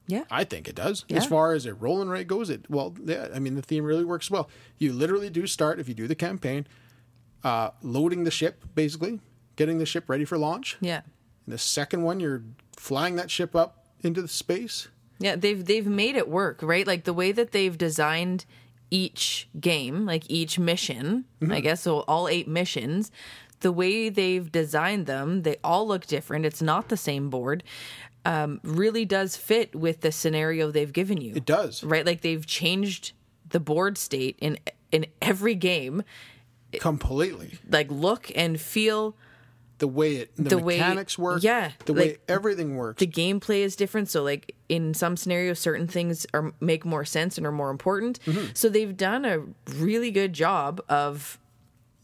Yeah. 0.06 0.24
I 0.30 0.44
think 0.44 0.68
it 0.68 0.74
does. 0.74 1.04
Yeah. 1.08 1.18
As 1.18 1.26
far 1.26 1.54
as 1.54 1.64
a 1.64 1.74
roll 1.74 2.02
and 2.02 2.10
write 2.10 2.26
goes, 2.26 2.50
it 2.50 2.68
well, 2.68 2.94
yeah. 3.02 3.28
I 3.34 3.38
mean, 3.38 3.54
the 3.54 3.62
theme 3.62 3.84
really 3.84 4.04
works 4.04 4.30
well. 4.30 4.50
You 4.78 4.92
literally 4.92 5.30
do 5.30 5.46
start 5.46 5.80
if 5.80 5.88
you 5.88 5.94
do 5.94 6.06
the 6.06 6.14
campaign, 6.14 6.66
uh, 7.44 7.70
loading 7.82 8.24
the 8.24 8.30
ship, 8.30 8.64
basically 8.74 9.20
getting 9.56 9.78
the 9.78 9.86
ship 9.86 10.08
ready 10.08 10.24
for 10.24 10.36
launch. 10.36 10.76
Yeah. 10.80 11.02
And 11.46 11.52
the 11.52 11.58
second 11.58 12.02
one, 12.02 12.20
you're 12.20 12.42
flying 12.76 13.16
that 13.16 13.30
ship 13.30 13.56
up 13.56 13.86
into 14.02 14.20
the 14.20 14.28
space. 14.28 14.88
Yeah, 15.18 15.36
they've 15.36 15.64
they've 15.64 15.86
made 15.86 16.16
it 16.16 16.28
work, 16.28 16.60
right? 16.62 16.86
Like 16.86 17.04
the 17.04 17.12
way 17.12 17.32
that 17.32 17.52
they've 17.52 17.76
designed 17.78 18.44
each 18.92 19.48
game, 19.58 20.04
like 20.04 20.24
each 20.28 20.58
mission, 20.58 21.24
I 21.50 21.60
guess 21.60 21.80
so 21.82 22.00
all 22.00 22.28
eight 22.28 22.46
missions, 22.46 23.10
the 23.60 23.72
way 23.72 24.08
they've 24.10 24.50
designed 24.52 25.06
them, 25.06 25.42
they 25.42 25.56
all 25.64 25.86
look 25.88 26.06
different. 26.06 26.44
It's 26.44 26.60
not 26.60 26.88
the 26.90 26.96
same 26.96 27.30
board. 27.30 27.62
Um, 28.24 28.60
really 28.62 29.04
does 29.04 29.36
fit 29.36 29.74
with 29.74 30.02
the 30.02 30.12
scenario 30.12 30.70
they've 30.70 30.92
given 30.92 31.20
you. 31.20 31.34
It 31.34 31.46
does. 31.46 31.82
Right? 31.82 32.04
Like 32.04 32.20
they've 32.20 32.44
changed 32.46 33.12
the 33.48 33.60
board 33.60 33.96
state 33.98 34.36
in 34.40 34.58
in 34.92 35.06
every 35.22 35.54
game, 35.54 36.02
completely. 36.80 37.58
like 37.70 37.90
look 37.90 38.30
and 38.36 38.60
feel 38.60 39.16
the 39.78 39.88
way 39.88 40.16
it 40.16 40.36
the, 40.36 40.50
The 40.50 40.58
way- 40.58 40.78
mechanics 40.78 41.18
work 41.18 41.42
yeah, 41.42 41.72
the 41.86 41.92
way 41.94 42.18
everything 42.28 42.76
works 42.76 43.00
the 43.00 43.06
gameplay 43.06 43.60
is 43.60 43.74
different 43.74 44.08
so 44.10 44.22
like 44.22 44.54
in 44.76 44.94
some 44.94 45.14
scenarios 45.16 45.58
certain 45.58 45.86
things 45.86 46.26
are 46.34 46.52
make 46.60 46.84
more 46.84 47.04
sense 47.04 47.36
and 47.38 47.46
are 47.46 47.52
more 47.62 47.70
important 47.70 48.18
Mm-hmm. 48.26 48.46
so 48.54 48.68
they've 48.68 48.96
done 48.96 49.24
a 49.24 49.36
really 49.86 50.10
good 50.10 50.32
job 50.32 50.80
of 50.88 51.38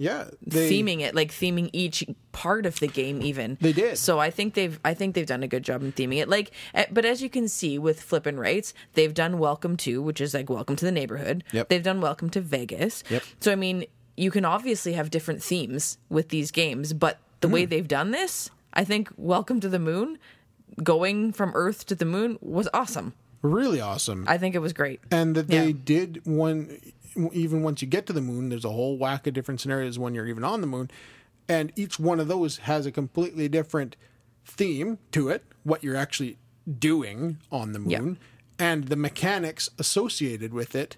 yeah 0.00 0.28
they, 0.46 0.70
theming 0.70 1.00
it 1.00 1.12
like 1.14 1.30
theming 1.32 1.70
each 1.72 2.04
part 2.32 2.66
of 2.66 2.78
the 2.78 2.86
game 2.86 3.20
even 3.30 3.58
They 3.60 3.72
did. 3.72 3.98
so 3.98 4.18
i 4.20 4.30
think 4.30 4.54
they've 4.54 4.78
i 4.84 4.92
think 4.94 5.14
they've 5.14 5.26
done 5.34 5.42
a 5.42 5.48
good 5.48 5.64
job 5.64 5.82
in 5.82 5.90
theming 5.92 6.18
it 6.22 6.28
like 6.28 6.52
eh, 6.74 6.86
but 6.96 7.04
as 7.04 7.20
you 7.22 7.28
can 7.28 7.48
see 7.48 7.78
with 7.78 8.00
flip 8.00 8.24
and 8.26 8.38
writes 8.38 8.74
they've 8.94 9.14
done 9.14 9.38
welcome 9.38 9.76
to 9.78 10.00
which 10.02 10.20
is 10.20 10.34
like 10.34 10.48
welcome 10.48 10.76
to 10.76 10.84
the 10.84 10.92
neighborhood 10.92 11.42
Yep. 11.52 11.68
they've 11.68 11.82
done 11.82 12.00
welcome 12.00 12.30
to 12.30 12.40
vegas 12.40 13.02
Yep. 13.10 13.22
so 13.40 13.50
i 13.50 13.56
mean 13.56 13.86
you 14.16 14.30
can 14.30 14.44
obviously 14.44 14.92
have 14.92 15.10
different 15.10 15.42
themes 15.42 15.98
with 16.08 16.28
these 16.28 16.50
games 16.52 16.92
but 16.92 17.18
the 17.40 17.48
way 17.48 17.64
Hmm. 17.64 17.70
they've 17.70 17.88
done 17.88 18.10
this 18.12 18.50
i 18.74 18.84
think 18.84 19.08
welcome 19.16 19.58
to 19.60 19.68
the 19.68 19.78
moon 19.80 20.18
going 20.82 21.32
from 21.32 21.52
earth 21.54 21.86
to 21.86 21.94
the 21.94 22.04
moon 22.04 22.38
was 22.40 22.68
awesome 22.74 23.12
really 23.42 23.80
awesome 23.80 24.24
i 24.28 24.36
think 24.38 24.54
it 24.54 24.58
was 24.60 24.72
great 24.72 25.00
and 25.10 25.34
that 25.34 25.48
they 25.48 25.68
yeah. 25.68 25.76
did 25.84 26.20
one 26.26 26.78
even 27.32 27.62
once 27.62 27.82
you 27.82 27.88
get 27.88 28.06
to 28.06 28.12
the 28.12 28.20
moon 28.20 28.48
there's 28.48 28.64
a 28.64 28.70
whole 28.70 28.96
whack 28.98 29.26
of 29.26 29.34
different 29.34 29.60
scenarios 29.60 29.98
when 29.98 30.14
you're 30.14 30.26
even 30.26 30.44
on 30.44 30.60
the 30.60 30.66
moon 30.66 30.90
and 31.48 31.72
each 31.76 31.98
one 31.98 32.20
of 32.20 32.28
those 32.28 32.58
has 32.58 32.84
a 32.86 32.92
completely 32.92 33.48
different 33.48 33.96
theme 34.44 34.98
to 35.12 35.28
it 35.28 35.44
what 35.62 35.82
you're 35.84 35.96
actually 35.96 36.36
doing 36.78 37.38
on 37.50 37.72
the 37.72 37.80
Yeah. 37.86 38.00
moon 38.00 38.18
and 38.58 38.88
the 38.88 38.96
mechanics 38.96 39.70
associated 39.78 40.52
with 40.52 40.74
it 40.74 40.96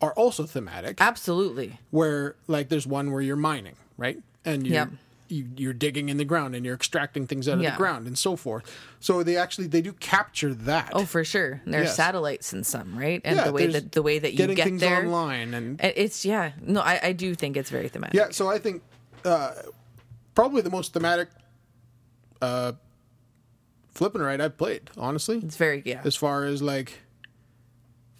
are 0.00 0.12
also 0.14 0.44
thematic 0.46 1.00
absolutely 1.00 1.78
where 1.90 2.34
like 2.48 2.68
there's 2.68 2.86
one 2.86 3.12
where 3.12 3.22
you're 3.22 3.36
mining, 3.36 3.76
right? 3.96 4.20
And 4.44 4.66
you're, 4.66 4.74
Yep. 4.74 4.88
You, 5.32 5.48
you're 5.56 5.72
digging 5.72 6.08
in 6.08 6.16
the 6.18 6.24
ground 6.24 6.54
and 6.54 6.64
you're 6.64 6.74
extracting 6.74 7.26
things 7.26 7.48
out 7.48 7.54
of 7.54 7.62
Yeah. 7.62 7.70
the 7.72 7.76
ground 7.76 8.06
and 8.06 8.16
so 8.18 8.36
forth. 8.36 8.64
So 9.00 9.22
they 9.22 9.36
actually 9.36 9.66
they 9.66 9.80
do 9.80 9.92
capture 9.94 10.52
that. 10.54 10.90
oh 10.92 11.04
for 11.06 11.24
sure 11.24 11.60
And 11.64 11.72
there's 11.74 11.86
Yes. 11.86 11.96
satellites 11.96 12.52
in 12.52 12.64
some 12.64 12.96
right 12.98 13.20
and 13.24 13.36
Yeah, 13.36 13.44
the 13.44 13.52
way 13.52 13.66
that 13.68 13.92
the 13.92 14.02
way 14.02 14.18
that 14.18 14.32
you 14.32 14.36
getting 14.38 14.56
get 14.56 14.64
things 14.64 14.80
there 14.80 15.04
online 15.04 15.54
and 15.54 15.80
It's 15.82 16.24
yeah. 16.24 16.52
No, 16.60 16.80
I, 16.80 17.00
I 17.02 17.12
do 17.12 17.34
think 17.34 17.56
it's 17.56 17.70
very 17.70 17.88
thematic. 17.88 18.14
yeah. 18.14 18.28
So 18.30 18.48
I 18.48 18.58
think 18.58 18.82
uh, 19.24 19.52
probably 20.34 20.62
the 20.62 20.70
most 20.70 20.92
thematic 20.92 21.28
uh, 22.40 22.72
flip 23.92 24.14
and 24.14 24.24
write 24.24 24.40
I've 24.40 24.56
played, 24.58 24.90
honestly. 24.96 25.38
It's 25.38 25.56
very 25.56 25.82
yeah. 25.84 26.02
As 26.04 26.16
far 26.16 26.44
as 26.44 26.60
like 26.62 27.00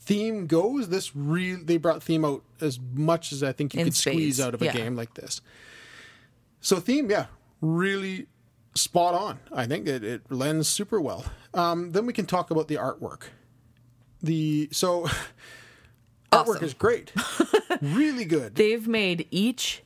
theme 0.01 0.47
goes, 0.47 0.89
this 0.89 1.15
really 1.15 1.63
they 1.63 1.77
brought 1.77 2.03
theme 2.03 2.25
out 2.25 2.43
as 2.61 2.79
much 2.95 3.33
as 3.33 3.43
I 3.43 3.53
think 3.53 3.75
you 3.75 3.81
In 3.81 3.87
could 3.87 3.95
squeeze 3.97 4.41
out 4.41 4.55
of 4.55 4.63
a 4.63 4.67
yeah. 4.67 4.73
game 4.73 4.97
like 4.97 5.15
this. 5.15 5.41
So 6.63 6.81
theme, 6.81 7.11
yeah, 7.11 7.27
really 7.61 8.29
spot 8.75 9.15
on. 9.15 9.41
I 9.53 9.67
think 9.67 9.87
it, 9.87 10.03
it 10.05 10.31
lends 10.31 10.69
super 10.69 11.01
well. 11.01 11.25
Um, 11.53 11.93
then 11.93 12.07
we 12.07 12.13
can 12.13 12.25
talk 12.25 12.51
about 12.51 12.69
the 12.69 12.77
artwork. 12.77 13.25
The 14.23 14.69
so 14.73 15.09
artwork 16.33 16.63
is 16.63 16.73
great, 16.73 17.13
really 17.83 18.25
good. 18.25 18.55
They've 18.55 18.87
made 18.87 19.27
each 19.33 19.83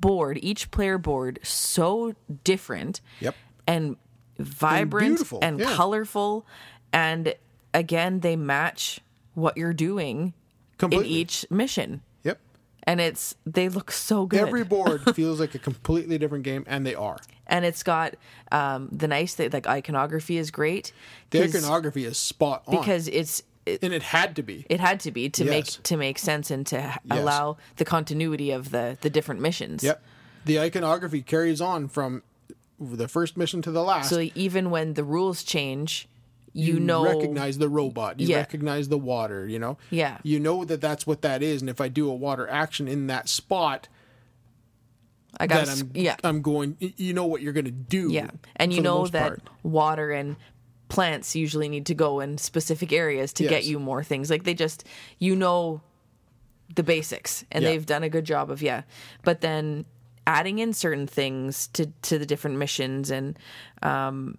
board, 0.00 0.38
each 0.40 0.70
player 0.70 0.96
board, 0.96 1.40
so 1.42 2.14
different. 2.44 3.00
Yep. 3.20 3.34
And 3.66 3.96
vibrant 4.38 5.08
beautiful, 5.08 5.40
and, 5.42 5.58
yeah. 5.58 5.74
colorful, 5.74 6.46
and 6.92 7.34
again, 7.72 8.20
they 8.20 8.36
match 8.36 9.00
what 9.34 9.56
you're 9.56 9.74
doing 9.74 10.34
Completely. 10.78 11.06
in 11.06 11.12
each 11.12 11.46
mission. 11.50 12.02
And 12.84 13.00
it's 13.00 13.34
they 13.44 13.68
look 13.68 13.90
so 13.90 14.26
good. 14.26 14.40
Every 14.40 14.64
board 14.64 15.02
feels 15.14 15.40
like 15.40 15.54
a 15.54 15.58
completely 15.58 16.18
different 16.18 16.44
game, 16.44 16.64
and 16.66 16.86
they 16.86 16.94
are. 16.94 17.18
and 17.46 17.64
it's 17.64 17.82
got 17.82 18.14
um, 18.52 18.88
the 18.92 19.08
nice 19.08 19.34
thing, 19.34 19.50
like 19.52 19.66
iconography 19.66 20.36
is 20.38 20.50
great. 20.50 20.92
The 21.30 21.42
iconography 21.44 22.04
is 22.04 22.16
spot 22.18 22.62
on 22.66 22.76
because 22.76 23.08
it's 23.08 23.42
it, 23.66 23.82
and 23.82 23.92
it 23.94 24.02
had 24.02 24.36
to 24.36 24.42
be. 24.42 24.66
it 24.68 24.78
had 24.80 25.00
to 25.00 25.10
be 25.10 25.28
to 25.30 25.44
Yes. 25.44 25.50
make 25.50 25.82
to 25.84 25.96
make 25.96 26.18
sense 26.18 26.50
and 26.50 26.66
to 26.68 26.76
h 26.78 26.98
allow 27.10 27.56
the 27.76 27.84
continuity 27.84 28.50
of 28.50 28.70
the 28.70 28.96
the 29.00 29.10
different 29.10 29.40
missions. 29.40 29.82
Yep. 29.82 30.02
The 30.44 30.60
iconography 30.60 31.22
carries 31.22 31.60
on 31.62 31.88
from 31.88 32.22
the 32.78 33.08
first 33.08 33.36
mission 33.38 33.62
to 33.62 33.70
the 33.70 33.82
last. 33.82 34.10
So 34.10 34.28
even 34.34 34.68
when 34.70 34.92
the 34.94 35.04
rules 35.04 35.42
change, 35.42 36.06
you, 36.56 36.78
know 36.80 37.04
recognize 37.04 37.58
the 37.58 37.68
robot 37.68 38.18
you 38.20 38.28
Yeah. 38.28 38.36
recognize 38.38 38.88
the 38.88 38.96
water 38.98 39.46
you 39.46 39.58
know 39.58 39.76
Yeah. 39.90 40.18
you 40.22 40.38
know 40.40 40.64
that 40.64 40.80
that's 40.80 41.06
what 41.06 41.20
that 41.22 41.42
is 41.42 41.60
and 41.60 41.68
if 41.68 41.80
i 41.80 41.88
do 41.88 42.08
a 42.08 42.14
water 42.14 42.48
action 42.48 42.86
in 42.88 43.08
that 43.08 43.28
spot 43.28 43.88
I 45.38 45.46
got 45.48 45.68
i'm 45.68 45.90
yeah 45.94 46.14
i'm 46.22 46.42
going 46.42 46.76
you 46.78 47.12
know 47.12 47.26
what 47.26 47.42
you're 47.42 47.52
going 47.52 47.64
to 47.64 47.70
do 47.72 48.08
yeah, 48.10 48.30
and 48.56 48.72
you 48.72 48.80
know 48.80 49.06
that 49.08 49.28
part. 49.30 49.42
water 49.64 50.12
and 50.12 50.36
plants 50.88 51.34
usually 51.34 51.68
need 51.68 51.86
to 51.86 51.94
go 51.94 52.20
in 52.20 52.38
specific 52.38 52.92
areas 52.92 53.32
to 53.32 53.42
get 53.48 53.64
you 53.64 53.80
more 53.80 54.04
things. 54.04 54.30
Like 54.30 54.44
they 54.44 54.54
just 54.54 54.84
you 55.18 55.34
know 55.34 55.80
the 56.72 56.84
basics, 56.84 57.44
and 57.50 57.64
Yeah. 57.64 57.70
they've 57.70 57.84
done 57.86 58.04
a 58.04 58.08
good 58.08 58.24
job 58.24 58.48
of 58.50 58.62
yeah. 58.62 58.82
But 59.24 59.40
then 59.40 59.86
adding 60.24 60.60
in 60.60 60.72
certain 60.72 61.08
things 61.08 61.66
to 61.68 61.86
to 62.02 62.16
the 62.18 62.26
different 62.26 62.58
missions 62.58 63.10
and 63.10 63.36
um 63.82 64.38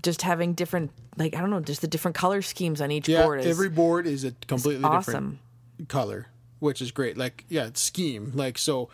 just 0.00 0.22
having 0.22 0.54
different 0.54 0.90
like 1.16 1.34
I 1.36 1.40
don't 1.40 1.50
know, 1.50 1.60
just 1.60 1.80
the 1.80 1.86
different 1.88 2.14
color 2.16 2.40
schemes 2.42 2.80
on 2.80 2.90
each 2.90 3.08
yeah 3.08 3.24
board 3.24 3.40
is 3.40 3.46
every 3.46 3.68
board 3.68 4.06
is 4.06 4.24
a 4.24 4.32
completely 4.46 4.84
awesome. 4.84 5.38
different 5.76 5.88
color 5.88 6.28
which 6.60 6.80
is 6.80 6.92
great. 6.92 7.16
Like 7.16 7.44
yeah 7.48 7.66
it's 7.66 7.80
scheme. 7.80 8.32
Like 8.34 8.56
so 8.58 8.88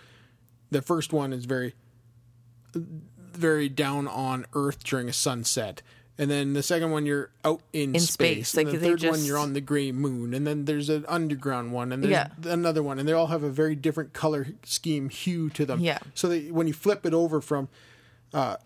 the 0.71 0.83
first 0.83 1.13
one 1.13 1.33
is 1.33 1.45
very 1.45 1.75
very 2.75 3.69
down 3.69 4.09
on 4.09 4.47
earth 4.55 4.83
during 4.85 5.09
a 5.09 5.13
sunset. 5.13 5.83
And 6.21 6.29
then 6.29 6.53
the 6.53 6.65
second 6.65 6.91
one 6.91 7.07
you're 7.07 7.31
out 7.45 7.61
in, 7.73 7.95
In 7.95 8.01
space, 8.01 8.49
space, 8.49 8.55
and 8.57 8.73
like, 8.73 8.81
the 8.81 8.85
third 8.89 9.09
one 9.09 9.25
you're 9.25 9.39
on 9.39 9.53
the 9.53 9.61
gray 9.61 9.93
moon. 9.93 10.35
And 10.35 10.45
then 10.45 10.65
there's 10.65 10.89
an 10.89 11.05
underground 11.07 11.73
one. 11.73 11.93
And 11.93 12.03
there's 12.03 12.11
Yeah. 12.11 12.31
another 12.45 12.83
one. 12.83 12.99
And 12.99 13.09
they 13.09 13.13
all 13.13 13.29
have 13.29 13.45
a 13.45 13.49
very 13.51 13.77
different 13.77 14.15
color 14.15 14.49
scheme 14.65 15.11
hue 15.11 15.49
to 15.51 15.65
them. 15.65 15.79
Yeah. 15.79 15.99
so 16.15 16.29
that 16.29 16.53
when 16.53 16.67
you 16.67 16.73
flip 16.73 17.07
it 17.07 17.15
over 17.15 17.41
from 17.41 17.69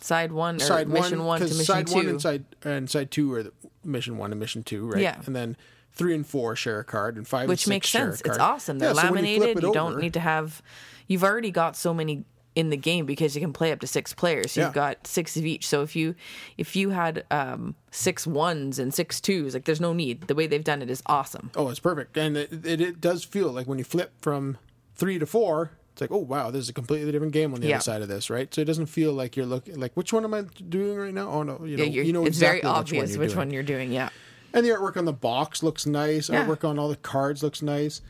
side 0.00 0.32
one 0.32 0.56
or 0.56 0.60
side 0.60 0.88
mission 0.88 1.18
one, 1.20 1.26
one, 1.26 1.38
to 1.40 1.44
mission 1.46 1.64
side 1.64 1.86
two. 1.86 1.94
one 1.94 2.06
and 2.08 2.22
side 2.22 2.44
and 2.64 2.90
side 2.90 3.10
two 3.10 3.32
are 3.34 3.42
the 3.42 3.52
mission 3.84 4.16
one 4.18 4.30
and 4.32 4.40
mission 4.40 4.62
two, 4.62 4.86
right? 4.86 5.02
Yeah. 5.02 5.20
and 5.26 5.34
then 5.36 5.56
three 5.92 6.14
and 6.14 6.26
four 6.26 6.56
share 6.56 6.80
a 6.80 6.84
card, 6.84 7.16
and 7.16 7.26
five 7.28 7.48
which 7.48 7.60
and 7.64 7.64
six 7.64 7.68
makes 7.68 7.86
share 7.88 8.08
a 8.08 8.16
sense. 8.16 8.22
It's 8.22 8.38
awesome. 8.38 8.78
They're 8.78 8.90
Yeah, 8.90 8.94
so 8.94 9.00
you 9.02 9.06
laminated. 9.14 9.62
You, 9.62 9.72
don't 9.72 9.92
over- 9.92 10.00
need 10.00 10.14
to 10.14 10.20
have. 10.20 10.62
You've 11.06 11.24
already 11.24 11.50
got 11.50 11.76
so 11.76 11.92
many 11.92 12.24
in 12.54 12.68
the 12.68 12.76
game 12.76 13.06
because 13.06 13.34
you 13.34 13.40
can 13.40 13.52
play 13.52 13.72
up 13.72 13.80
to 13.80 13.86
six 13.86 14.12
players. 14.12 14.56
You've 14.58 14.66
Yeah. 14.66 14.72
got 14.72 15.06
six 15.06 15.36
of 15.38 15.46
each. 15.46 15.66
So 15.66 15.82
if 15.82 15.96
you 15.96 16.14
if 16.58 16.76
you 16.76 16.90
had 16.90 17.24
um, 17.30 17.74
six 17.90 18.26
ones 18.26 18.78
and 18.78 18.92
six 18.92 19.20
twos, 19.20 19.54
like 19.54 19.64
there's 19.64 19.80
no 19.80 19.92
need. 19.94 20.22
The 20.28 20.34
way 20.34 20.46
they've 20.46 20.62
done 20.64 20.82
it 20.82 20.90
is 20.90 21.02
awesome. 21.06 21.50
Oh, 21.56 21.68
it's 21.70 21.80
perfect, 21.80 22.16
and 22.16 22.36
it, 22.36 22.52
it, 22.66 22.80
it 22.80 23.00
does 23.00 23.24
feel 23.24 23.50
like 23.52 23.66
when 23.66 23.78
you 23.78 23.84
flip 23.84 24.12
from 24.20 24.58
three 24.94 25.18
to 25.18 25.24
four, 25.26 25.70
it's 25.92 26.00
like, 26.00 26.10
oh 26.10 26.18
wow, 26.18 26.50
there's 26.50 26.68
a 26.68 26.72
completely 26.72 27.12
different 27.12 27.32
game 27.32 27.54
on 27.54 27.60
the 27.60 27.68
Yeah. 27.68 27.76
other 27.76 27.82
side 27.82 28.02
of 28.02 28.08
this, 28.08 28.30
right? 28.30 28.52
So 28.52 28.60
it 28.60 28.64
doesn't 28.64 28.86
feel 28.86 29.12
like 29.12 29.36
you're 29.36 29.46
looking 29.46 29.78
like 29.78 29.92
which 29.94 30.12
one 30.12 30.24
am 30.24 30.34
I 30.34 30.42
doing 30.42 30.96
right 30.96 31.14
now? 31.14 31.28
Oh 31.30 31.42
no, 31.42 31.64
you 31.64 31.76
know, 31.76 31.84
Yeah, 31.84 32.02
you're, 32.02 32.12
know 32.12 32.20
it's 32.26 32.36
exactly 32.38 32.60
very 32.62 32.74
obvious 32.74 33.16
which, 33.16 33.18
one, 33.18 33.28
you're 33.28 33.36
one 33.36 33.48
doing. 33.48 33.54
you're 33.54 33.62
doing. 33.62 33.92
Yeah. 33.92 34.08
And 34.54 34.66
the 34.66 34.70
artwork 34.70 34.96
on 34.96 35.04
the 35.04 35.12
box 35.12 35.62
looks 35.62 35.86
nice. 35.86 36.28
Yeah. 36.28 36.44
Artwork 36.46 36.68
on 36.68 36.78
all 36.78 36.88
the 36.88 36.96
cards 36.96 37.42
looks 37.42 37.62
nice. 37.62 38.00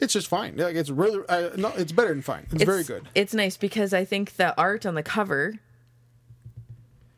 It's 0.00 0.12
just 0.14 0.26
fine. 0.26 0.56
Like 0.56 0.74
it's 0.74 0.90
really, 0.90 1.22
uh, 1.28 1.50
no, 1.56 1.68
it's 1.76 1.92
better 1.92 2.08
than 2.08 2.22
fine. 2.22 2.46
It's, 2.52 2.64
very 2.64 2.82
good. 2.82 3.08
It's 3.14 3.34
nice 3.34 3.56
because 3.56 3.94
I 3.94 4.04
think 4.04 4.36
the 4.36 4.58
art 4.58 4.84
on 4.84 4.94
the 4.94 5.02
cover 5.02 5.54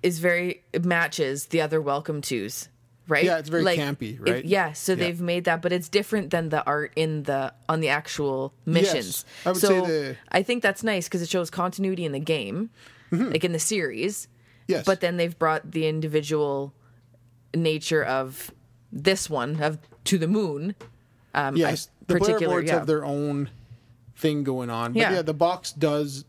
is 0.03 0.19
very 0.19 0.63
it 0.73 0.85
matches 0.85 1.47
the 1.47 1.61
other 1.63 1.81
welcome 1.81 2.21
twos, 2.21 2.69
right? 3.09 3.25
Yeah, 3.25 3.39
it's 3.39 3.49
very 3.49 3.63
like, 3.63 3.79
campy, 3.79 4.19
right? 4.21 4.45
yeah, 4.45 4.73
so 4.73 4.93
Yeah. 4.93 4.97
they've 4.97 5.21
made 5.21 5.45
that, 5.45 5.61
but 5.63 5.73
it's 5.73 5.89
different 5.89 6.31
than 6.31 6.49
the 6.49 6.65
art 6.65 6.93
in 6.97 7.25
the 7.25 7.53
on 7.69 7.81
the 7.81 7.89
actual 7.89 8.53
missions. 8.67 9.25
I 9.45 9.51
would 9.51 9.61
so 9.61 9.69
say 9.69 9.91
the- 9.91 10.17
I 10.31 10.43
think 10.43 10.63
that's 10.63 10.83
nice 10.83 11.07
because 11.07 11.23
it 11.23 11.29
shows 11.29 11.51
continuity 11.51 12.05
in 12.05 12.13
the 12.13 12.19
game, 12.21 12.71
like 13.11 13.45
in 13.45 13.53
the 13.53 13.59
series. 13.59 14.23
Mm-hmm. 14.23 14.31
Yes, 14.73 14.85
But 14.87 15.01
then 15.01 15.19
they've 15.19 15.39
brought 15.39 15.73
the 15.73 15.87
individual 15.87 16.73
nature 17.55 18.03
of 18.03 18.51
this 18.91 19.29
one 19.29 19.61
of 19.63 19.79
to 20.05 20.17
the 20.19 20.27
moon. 20.29 20.75
Um, 21.35 21.57
yes, 21.57 21.89
I- 21.89 21.91
the 22.07 22.07
player 22.19 22.21
particular, 22.21 22.55
boards 22.55 22.69
yeah. 22.69 22.75
have 22.79 22.87
their 22.87 23.05
own 23.05 23.51
thing 24.17 24.45
going 24.45 24.71
on. 24.71 24.93
But 24.93 25.01
Yeah. 25.01 25.13
yeah. 25.15 25.23
the 25.23 25.35
box 25.35 25.73
does. 25.73 26.25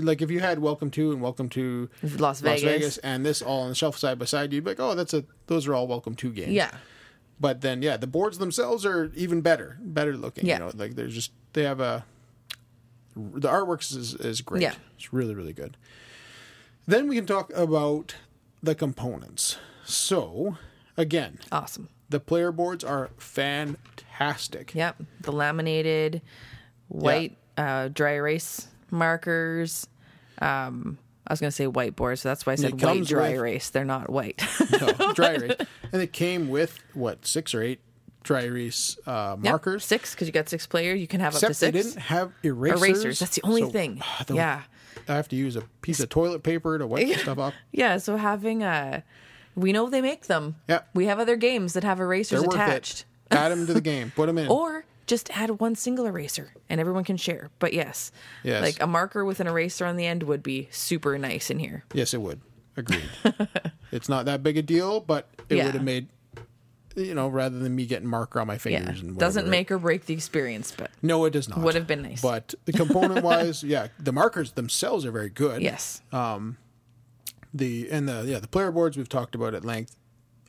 Like 0.00 0.22
if 0.22 0.30
you 0.30 0.40
had 0.40 0.58
Welcome 0.58 0.90
to 0.92 1.12
and 1.12 1.20
Welcome 1.20 1.48
to 1.50 1.88
Las 2.18 2.40
Vegas. 2.40 2.98
and 2.98 3.24
this 3.24 3.42
all 3.42 3.62
on 3.62 3.68
the 3.68 3.74
shelf 3.74 3.96
side 3.98 4.18
by 4.18 4.24
side, 4.24 4.52
you'd 4.52 4.64
be 4.64 4.70
like, 4.70 4.80
oh, 4.80 4.94
that's 4.94 5.14
a 5.14 5.24
those 5.46 5.66
are 5.66 5.74
all 5.74 5.86
Welcome 5.86 6.14
to 6.16 6.30
games. 6.32 6.52
Yeah. 6.52 6.70
But 7.38 7.60
then 7.62 7.82
yeah, 7.82 7.96
the 7.96 8.06
boards 8.06 8.38
themselves 8.38 8.84
are 8.84 9.10
even 9.14 9.40
better, 9.40 9.78
better 9.80 10.16
looking. 10.16 10.46
Yeah. 10.46 10.54
You 10.54 10.60
know, 10.66 10.72
like 10.74 10.94
they're 10.94 11.08
just 11.08 11.32
they 11.52 11.62
have 11.64 11.80
a 11.80 12.04
the 13.16 13.48
artwork 13.48 13.80
is 13.96 14.14
is 14.14 14.40
great. 14.40 14.62
Yeah. 14.62 14.74
It's 14.96 15.12
really 15.12 15.34
really 15.34 15.52
good. 15.52 15.76
Then 16.86 17.08
we 17.08 17.16
can 17.16 17.26
talk 17.26 17.52
about 17.54 18.16
the 18.62 18.74
components. 18.74 19.56
So 19.84 20.58
again, 20.96 21.38
Awesome. 21.50 21.88
the 22.08 22.20
player 22.20 22.52
boards 22.52 22.84
are 22.84 23.10
fantastic. 23.18 24.74
Yep, 24.74 25.02
the 25.20 25.32
laminated 25.32 26.22
white 26.88 27.36
uh, 27.56 27.88
dry 27.88 28.12
erase 28.14 28.68
markers. 28.92 29.86
Um, 30.40 30.98
I 31.26 31.32
was 31.32 31.40
going 31.40 31.48
to 31.50 31.54
say 31.54 31.66
whiteboard, 31.66 32.18
so 32.18 32.28
that's 32.28 32.44
why 32.46 32.54
I 32.54 32.56
said 32.56 32.80
white 32.82 33.04
dry 33.04 33.28
with- 33.30 33.38
erase. 33.38 33.70
They're 33.70 33.84
not 33.84 34.10
white. 34.10 34.42
No, 34.80 35.12
dry 35.12 35.34
erase. 35.34 35.52
And 35.92 36.00
it 36.00 36.12
came 36.12 36.48
with 36.48 36.78
what 36.94 37.26
six 37.26 37.52
or 37.54 37.62
eight 37.62 37.80
dry 38.22 38.42
erase 38.42 38.96
uh, 39.06 39.36
Yep, 39.42 39.50
markers. 39.50 39.84
six 39.84 40.14
because 40.14 40.28
you 40.28 40.32
got 40.32 40.48
six 40.48 40.66
players. 40.66 41.00
You 41.00 41.06
can 41.08 41.20
have 41.20 41.34
up 41.34 41.40
to 41.40 41.46
six 41.46 41.58
they 41.60 41.70
didn't 41.72 41.96
have 41.96 42.32
erasers. 42.44 42.80
erasers. 42.80 43.18
That's 43.18 43.34
the 43.36 43.42
only 43.44 43.62
so, 43.62 43.70
thing. 43.70 43.98
ah, 44.02 44.24
the- 44.26 44.34
yeah, 44.34 44.62
I 45.08 45.14
have 45.14 45.28
to 45.28 45.36
use 45.36 45.56
a 45.56 45.62
piece 45.82 45.98
of 46.00 46.08
toilet 46.08 46.42
paper 46.42 46.78
to 46.78 46.86
wipe 46.86 47.06
the 47.08 47.14
stuff 47.18 47.38
off. 47.38 47.54
yeah. 47.72 47.96
So 47.98 48.16
having 48.16 48.62
a, 48.62 49.02
we 49.56 49.72
know 49.72 49.88
they 49.90 50.00
make 50.00 50.26
them. 50.26 50.56
Yeah. 50.68 50.80
we 50.94 51.06
have 51.06 51.18
other 51.18 51.36
games 51.36 51.72
that 51.74 51.82
have 51.84 51.98
erasers 52.00 52.40
They're 52.42 52.48
attached. 52.50 53.04
Add 53.32 53.50
them 53.50 53.66
to 53.66 53.74
the 53.74 53.80
game. 53.80 54.12
Put 54.14 54.26
them 54.26 54.38
in. 54.38 54.48
or 54.48 54.84
just 55.10 55.28
add 55.36 55.60
one 55.60 55.74
single 55.74 56.06
eraser 56.06 56.54
and 56.68 56.80
everyone 56.80 57.04
can 57.04 57.16
share. 57.18 57.50
But 57.58 57.72
yes, 57.74 58.12
Yes. 58.44 58.62
like 58.62 58.80
a 58.80 58.86
marker 58.86 59.24
with 59.24 59.40
an 59.40 59.46
eraser 59.48 59.84
on 59.84 59.96
the 59.96 60.06
end 60.06 60.22
would 60.22 60.42
be 60.42 60.68
super 60.70 61.18
nice 61.18 61.50
in 61.50 61.58
here. 61.58 61.84
Yes, 61.92 62.14
it 62.14 62.20
would. 62.22 62.40
Agreed. 62.76 63.10
it's 63.92 64.08
not 64.08 64.24
that 64.26 64.42
big 64.42 64.56
a 64.56 64.62
deal, 64.62 65.00
but 65.00 65.28
it 65.48 65.56
Yeah. 65.56 65.66
would 65.66 65.74
have 65.74 65.82
made, 65.82 66.08
you 66.96 67.12
know, 67.14 67.28
rather 67.28 67.58
than 67.58 67.74
me 67.74 67.84
getting 67.86 68.08
marker 68.08 68.40
on 68.40 68.46
my 68.46 68.54
Yeah, 68.54 68.58
fingers 68.58 69.00
and 69.00 69.10
whatever, 69.16 69.18
doesn't 69.18 69.42
right? 69.44 69.50
make 69.50 69.70
or 69.72 69.78
break 69.78 70.06
the 70.06 70.14
experience, 70.14 70.72
but 70.76 70.90
No, 71.02 71.24
it 71.24 71.30
does 71.32 71.48
not. 71.48 71.58
Would 71.58 71.74
have 71.74 71.88
been 71.88 72.02
nice. 72.02 72.22
But 72.22 72.54
the 72.64 72.72
component 72.72 73.22
wise, 73.24 73.62
yeah, 73.74 73.88
the 73.98 74.12
markers 74.12 74.52
themselves 74.52 75.04
are 75.04 75.10
very 75.10 75.28
good. 75.30 75.60
yes, 75.60 76.00
Um, 76.12 76.56
The 77.52 77.90
and 77.90 78.08
the 78.08 78.24
yeah 78.26 78.38
the 78.38 78.46
player 78.48 78.70
boards 78.70 78.96
we've 78.96 79.08
talked 79.08 79.34
about 79.34 79.54
at 79.54 79.64
length 79.64 79.96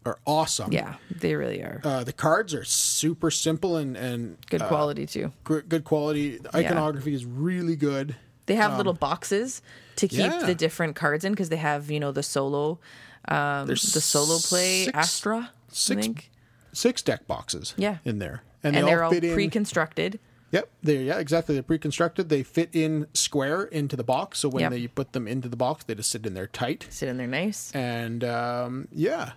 are 0.06 0.20
awesome. 0.26 0.72
yeah, 0.74 0.96
they 1.20 1.36
really 1.36 1.62
are 1.62 1.80
Uh, 1.84 2.04
the 2.04 2.14
cards 2.14 2.54
are 2.54 2.64
super 2.64 3.30
simple 3.32 3.78
and 3.78 3.96
and 3.98 4.38
good 4.50 4.62
uh, 4.62 4.68
quality 4.68 5.06
too. 5.06 5.32
gr- 5.44 5.60
good 5.60 5.84
quality. 5.84 6.38
The 6.38 6.56
iconography 6.56 7.14
is 7.14 7.26
really 7.26 7.76
good. 7.76 8.16
They 8.48 8.56
have 8.56 8.78
little 8.78 8.94
boxes 8.94 9.62
to 9.98 10.08
keep 10.08 10.22
um, 10.32 10.40
yeah. 10.42 10.46
the 10.46 10.56
different 10.56 10.96
cards 10.96 11.24
in 11.24 11.32
because 11.34 11.50
they 11.50 11.58
have 11.58 11.92
you 11.92 12.00
know 12.00 12.12
the 12.12 12.24
solo, 12.24 12.80
um, 13.28 13.68
the 13.68 13.76
solo 13.78 14.40
play 14.40 14.86
six- 14.86 14.98
Astra, 14.98 15.38
I 15.38 15.50
six 15.72 16.02
think, 16.06 16.30
Six 16.74 17.02
deck 17.02 17.28
boxes. 17.28 17.74
Yeah. 17.78 17.98
in 18.06 18.20
there, 18.20 18.44
and, 18.64 18.76
they 18.76 18.82
they're 18.82 19.04
all 19.04 19.12
in. 19.12 19.34
pre-constructed. 19.34 20.20
Yep, 20.52 20.70
they're 20.84 21.02
yeah 21.02 21.20
exactly. 21.20 21.54
They're 21.56 21.64
pre-constructed. 21.64 22.28
They 22.30 22.44
fit 22.44 22.70
in 22.74 23.08
square 23.14 23.64
into 23.66 23.96
the 23.96 24.04
box. 24.04 24.40
So 24.40 24.50
when 24.50 24.62
Yep. 24.64 24.72
they 24.72 24.88
put 24.88 25.14
them 25.14 25.28
into 25.28 25.48
the 25.48 25.56
box, 25.56 25.84
they 25.86 25.96
just 25.96 26.10
sit 26.10 26.26
in 26.26 26.34
there 26.34 26.48
tight. 26.48 26.88
Sit 26.90 27.08
in 27.10 27.18
there 27.18 27.28
nice. 27.28 27.72
And 27.74 28.24
um, 28.24 28.88
yeah, 28.92 29.32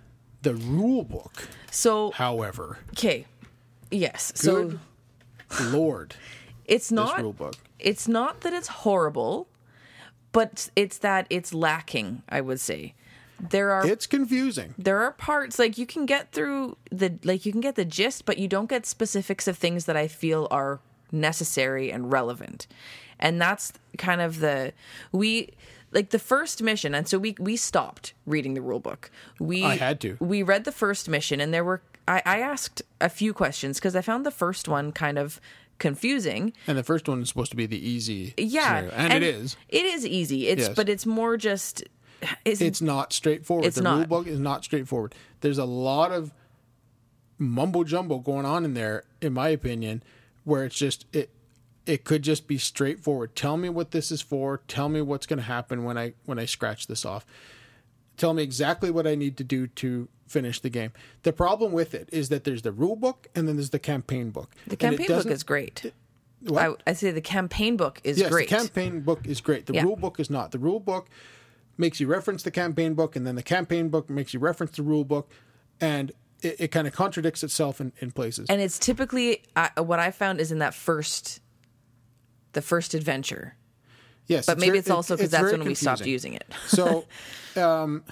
the 0.44 0.54
rule 0.54 1.02
book, 1.04 1.48
So 1.70 2.12
however, 2.12 2.78
okay, 2.90 3.26
yes. 3.90 4.32
So 4.36 4.78
Good 5.48 5.72
Lord, 5.72 6.14
it's 6.64 6.90
not 6.92 7.20
rule 7.20 7.32
book. 7.32 7.56
it's 7.78 8.06
not 8.08 8.40
that 8.42 8.52
it's 8.52 8.68
horrible, 8.68 9.48
but 10.32 10.70
it's 10.76 10.98
that 10.98 11.26
it's 11.30 11.52
lacking. 11.52 12.22
I 12.28 12.40
would 12.40 12.60
say 12.60 12.94
there 13.50 13.70
are 13.72 13.84
It's 13.86 14.06
confusing. 14.06 14.74
there 14.78 15.00
are 15.02 15.10
parts 15.12 15.58
like 15.58 15.76
you 15.76 15.86
can 15.86 16.06
get 16.06 16.30
through 16.32 16.76
the 16.90 17.18
like 17.24 17.44
you 17.44 17.50
can 17.52 17.60
get 17.60 17.74
the 17.74 17.84
gist 17.84 18.24
but 18.24 18.38
you 18.38 18.46
don't 18.48 18.68
get 18.70 18.86
specifics 18.86 19.48
of 19.48 19.58
things 19.58 19.84
that 19.86 19.96
i 19.96 20.06
feel 20.06 20.46
are 20.52 20.78
necessary 21.10 21.90
and 21.90 22.12
relevant 22.12 22.68
and 23.18 23.40
that's 23.42 23.72
kind 23.98 24.20
of 24.20 24.38
the 24.38 24.72
we 25.10 25.50
like 25.94 26.10
the 26.10 26.18
first 26.18 26.62
mission 26.62 26.94
and 26.94 27.08
so 27.08 27.18
we 27.18 27.34
we 27.38 27.56
stopped 27.56 28.12
reading 28.26 28.54
the 28.54 28.60
rule 28.60 28.80
book 28.80 29.10
we 29.40 29.64
I 29.64 29.76
had 29.76 30.00
to. 30.02 30.16
we 30.20 30.42
read 30.42 30.64
the 30.64 30.72
first 30.72 31.08
mission 31.08 31.40
and 31.40 31.54
there 31.54 31.64
were 31.64 31.80
i, 32.06 32.20
I 32.26 32.40
asked 32.40 32.82
a 33.00 33.08
few 33.08 33.32
questions 33.32 33.78
because 33.78 33.94
i 33.96 34.02
found 34.02 34.26
the 34.26 34.30
first 34.30 34.68
one 34.68 34.92
kind 34.92 35.18
of 35.18 35.40
confusing 35.78 36.52
And 36.66 36.78
the 36.78 36.82
first 36.84 37.08
one 37.08 37.20
is 37.22 37.28
supposed 37.28 37.50
to 37.50 37.56
be 37.56 37.66
the 37.66 37.78
easy 37.88 38.34
yeah 38.36 38.80
scenario, 38.80 38.90
and, 38.92 39.12
it 39.12 39.22
is. 39.22 39.56
it 39.68 39.84
is 39.84 40.04
easy 40.06 40.48
it's 40.48 40.68
Yes. 40.68 40.76
but 40.76 40.88
it's 40.88 41.06
more 41.06 41.36
just 41.36 41.84
it's, 42.44 42.60
It's 42.62 42.80
not 42.80 43.12
straightforward. 43.12 43.66
It's 43.66 43.76
the 43.76 43.82
rule 43.82 44.06
book 44.06 44.26
is 44.26 44.38
not 44.40 44.64
straightforward. 44.64 45.14
There's 45.42 45.58
a 45.58 45.66
lot 45.66 46.10
of 46.10 46.32
mumbo 47.38 47.84
jumbo 47.84 48.18
going 48.18 48.46
on 48.46 48.64
in 48.64 48.72
there, 48.72 49.04
in 49.20 49.34
my 49.34 49.48
opinion, 49.48 50.02
where 50.44 50.64
it's 50.64 50.76
just 50.76 51.04
it. 51.12 51.28
It 51.86 52.04
could 52.04 52.22
just 52.22 52.46
be 52.46 52.56
straightforward. 52.58 53.36
Tell 53.36 53.56
me 53.56 53.68
what 53.68 53.90
this 53.90 54.10
is 54.10 54.22
for. 54.22 54.62
Tell 54.68 54.88
me 54.88 55.02
what's 55.02 55.26
going 55.26 55.38
to 55.38 55.44
happen 55.44 55.84
when 55.84 55.98
I 55.98 56.14
when 56.24 56.38
I 56.38 56.46
scratch 56.46 56.86
this 56.86 57.04
off. 57.04 57.26
tell 58.16 58.32
me 58.32 58.42
exactly 58.42 58.90
what 58.90 59.06
I 59.06 59.14
need 59.16 59.36
to 59.38 59.44
do 59.44 59.66
to 59.66 60.08
finish 60.26 60.60
the 60.60 60.70
game. 60.70 60.92
The 61.24 61.32
problem 61.32 61.72
with 61.72 61.94
it 61.94 62.08
is 62.12 62.28
that 62.30 62.44
there's 62.44 62.62
the 62.62 62.72
rule 62.72 62.96
book 62.96 63.26
and 63.34 63.46
then 63.48 63.56
there's 63.56 63.70
the 63.70 63.78
campaign 63.78 64.30
book. 64.30 64.50
The 64.66 64.76
campaign 64.76 65.08
book 65.08 65.26
is 65.26 65.42
great. 65.42 65.92
I, 66.56 66.74
I 66.86 66.92
say 66.92 67.10
the 67.10 67.20
campaign 67.20 67.76
book 67.76 68.00
is 68.04 68.18
yes, 68.18 68.30
great. 68.30 68.48
the 68.48 68.56
campaign 68.56 69.00
book 69.00 69.26
is 69.26 69.40
great. 69.40 69.66
The 69.66 69.74
Yeah. 69.74 69.82
rule 69.84 69.96
book 69.96 70.20
is 70.20 70.30
not. 70.30 70.52
The 70.52 70.58
rule 70.58 70.80
book 70.80 71.08
makes 71.76 72.00
you 72.00 72.06
reference 72.06 72.42
the 72.44 72.50
campaign 72.50 72.94
book, 72.94 73.16
and 73.16 73.26
then 73.26 73.34
the 73.34 73.42
campaign 73.42 73.88
book 73.88 74.08
makes 74.08 74.32
you 74.32 74.40
reference 74.40 74.76
the 74.76 74.82
rule 74.82 75.04
book, 75.04 75.30
and 75.80 76.12
it, 76.42 76.56
it 76.60 76.68
kind 76.68 76.86
of 76.86 76.92
contradicts 76.92 77.42
itself 77.42 77.80
in, 77.80 77.92
in 77.98 78.10
places. 78.12 78.46
and 78.48 78.60
it's 78.60 78.78
typically 78.78 79.42
uh, 79.56 79.68
what 79.82 79.98
I 79.98 80.10
found 80.10 80.38
is 80.40 80.52
in 80.52 80.58
that 80.58 80.74
first, 80.74 81.40
the 82.54 82.62
first 82.62 82.94
adventure. 82.94 83.54
yes, 84.26 84.46
But 84.46 84.58
maybe 84.58 84.70
very- 84.70 84.78
it's 84.80 84.90
also 84.90 85.14
because 85.16 85.32
it's 85.32 85.40
that's 85.42 85.52
when 85.52 85.64
we 85.64 85.74
stopped 85.74 86.06
using 86.06 86.34
it. 86.34 86.46
so 86.66 87.04
um, 87.56 88.02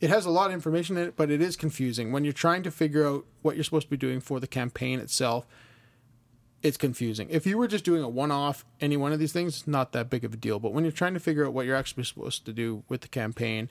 it 0.00 0.10
has 0.10 0.26
a 0.26 0.30
lot 0.30 0.48
of 0.48 0.52
information 0.52 0.96
in 0.96 1.08
it, 1.08 1.16
but 1.16 1.30
it 1.30 1.40
is 1.40 1.56
confusing 1.56 2.12
when 2.12 2.22
you're 2.24 2.32
trying 2.32 2.62
to 2.64 2.70
figure 2.70 3.06
out 3.06 3.24
what 3.42 3.56
you're 3.56 3.64
supposed 3.64 3.86
to 3.86 3.90
be 3.90 3.96
doing 3.96 4.20
for 4.20 4.38
the 4.40 4.46
campaign 4.46 5.00
itself. 5.00 5.46
It's 6.62 6.76
confusing. 6.76 7.28
If 7.30 7.46
you 7.46 7.58
were 7.58 7.68
just 7.68 7.84
doing 7.84 8.02
a 8.02 8.08
one-off, 8.08 8.64
any 8.80 8.96
one 8.96 9.12
of 9.12 9.18
these 9.18 9.32
things, 9.32 9.66
not 9.66 9.92
that 9.92 10.10
big 10.10 10.24
of 10.24 10.34
a 10.34 10.36
deal. 10.36 10.58
But 10.58 10.72
when 10.72 10.84
you're 10.84 10.90
trying 10.92 11.14
to 11.14 11.20
figure 11.20 11.46
out 11.46 11.52
what 11.52 11.64
you're 11.64 11.76
actually 11.76 12.04
supposed 12.04 12.44
to 12.46 12.52
do 12.52 12.82
with 12.88 13.02
the 13.02 13.08
campaign, 13.08 13.70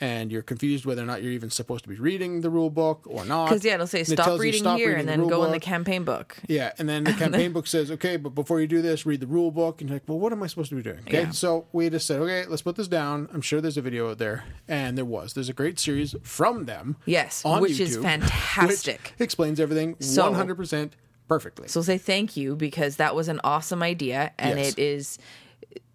and 0.00 0.32
you're 0.32 0.42
confused 0.42 0.84
whether 0.84 1.02
or 1.02 1.06
not 1.06 1.22
you're 1.22 1.32
even 1.32 1.50
supposed 1.50 1.84
to 1.84 1.88
be 1.88 1.94
reading 1.96 2.40
the 2.40 2.50
rule 2.50 2.70
book 2.70 3.02
or 3.06 3.24
not, 3.24 3.46
Because 3.48 3.64
yeah, 3.64 3.74
it'll 3.74 3.86
say 3.86 4.00
it 4.00 4.06
stop 4.08 4.26
you 4.26 4.38
reading 4.38 4.60
stop 4.60 4.78
here 4.78 4.88
reading 4.88 5.00
and 5.00 5.08
then 5.08 5.20
rule 5.20 5.28
go 5.28 5.44
in 5.44 5.52
the 5.52 5.60
campaign 5.60 6.02
book. 6.04 6.36
Yeah, 6.48 6.72
and 6.78 6.88
then 6.88 7.04
the 7.04 7.12
campaign 7.24 7.52
book 7.52 7.66
says, 7.66 7.90
okay, 7.92 8.16
but 8.16 8.30
before 8.30 8.60
you 8.60 8.66
do 8.66 8.82
this, 8.82 9.06
read 9.06 9.20
the 9.20 9.26
rule 9.26 9.50
book. 9.50 9.80
And 9.80 9.88
you're 9.90 9.96
like, 9.96 10.08
well, 10.08 10.18
what 10.18 10.32
am 10.32 10.42
I 10.42 10.46
supposed 10.48 10.70
to 10.70 10.74
be 10.76 10.82
doing? 10.82 11.00
Okay, 11.06 11.22
Yeah. 11.22 11.30
so 11.30 11.66
we 11.72 11.88
just 11.90 12.06
said, 12.06 12.20
okay, 12.20 12.44
let's 12.48 12.62
put 12.62 12.76
this 12.76 12.88
down. 12.88 13.28
I'm 13.32 13.40
sure 13.42 13.60
there's 13.60 13.76
a 13.76 13.82
video 13.82 14.10
out 14.10 14.18
there, 14.18 14.44
and 14.66 14.98
there 14.98 15.04
was. 15.04 15.34
There's 15.34 15.48
a 15.48 15.52
great 15.52 15.78
series 15.78 16.14
from 16.22 16.64
them. 16.64 16.96
Yes, 17.06 17.42
which 17.44 17.78
is 17.78 17.96
fantastic. 17.96 19.14
explains 19.18 19.60
everything 19.60 19.96
So- 20.00 20.32
100% 20.32 20.92
perfectly. 21.28 21.68
So, 21.68 21.80
So 21.80 21.86
say 21.86 21.98
thank 21.98 22.36
you 22.36 22.56
because 22.56 22.96
that 22.96 23.14
was 23.14 23.28
an 23.28 23.40
awesome 23.44 23.82
idea, 23.82 24.32
and 24.38 24.58
Yes. 24.58 24.72
it 24.72 24.78
is 24.78 25.18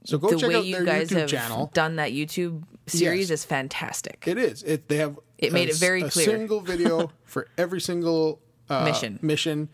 go 0.10 0.18
the 0.30 0.38
check 0.38 0.50
way 0.50 0.56
out 0.56 0.66
you 0.66 0.76
their 0.76 0.86
guys 0.86 1.10
YouTube 1.10 1.18
have 1.20 1.30
channel. 1.30 1.72
done 1.74 1.98
that 1.98 2.12
YouTube 2.12 2.64
series 2.88 3.30
Yes. 3.30 3.40
is 3.42 3.46
fantastic. 3.46 4.24
It 4.28 4.38
is. 4.38 4.64
It 4.64 4.88
they 4.88 4.98
have. 4.98 5.20
It 5.38 5.54
made 5.54 5.68
a 5.70 5.72
it 5.72 5.78
very 5.78 6.04
s- 6.04 6.14
clear. 6.14 6.30
A 6.30 6.38
single 6.40 6.60
video 6.62 7.12
for 7.24 7.48
every 7.58 7.80
single 7.82 8.40
uh, 8.70 8.84
Mission. 8.86 9.20
mission, 9.22 9.70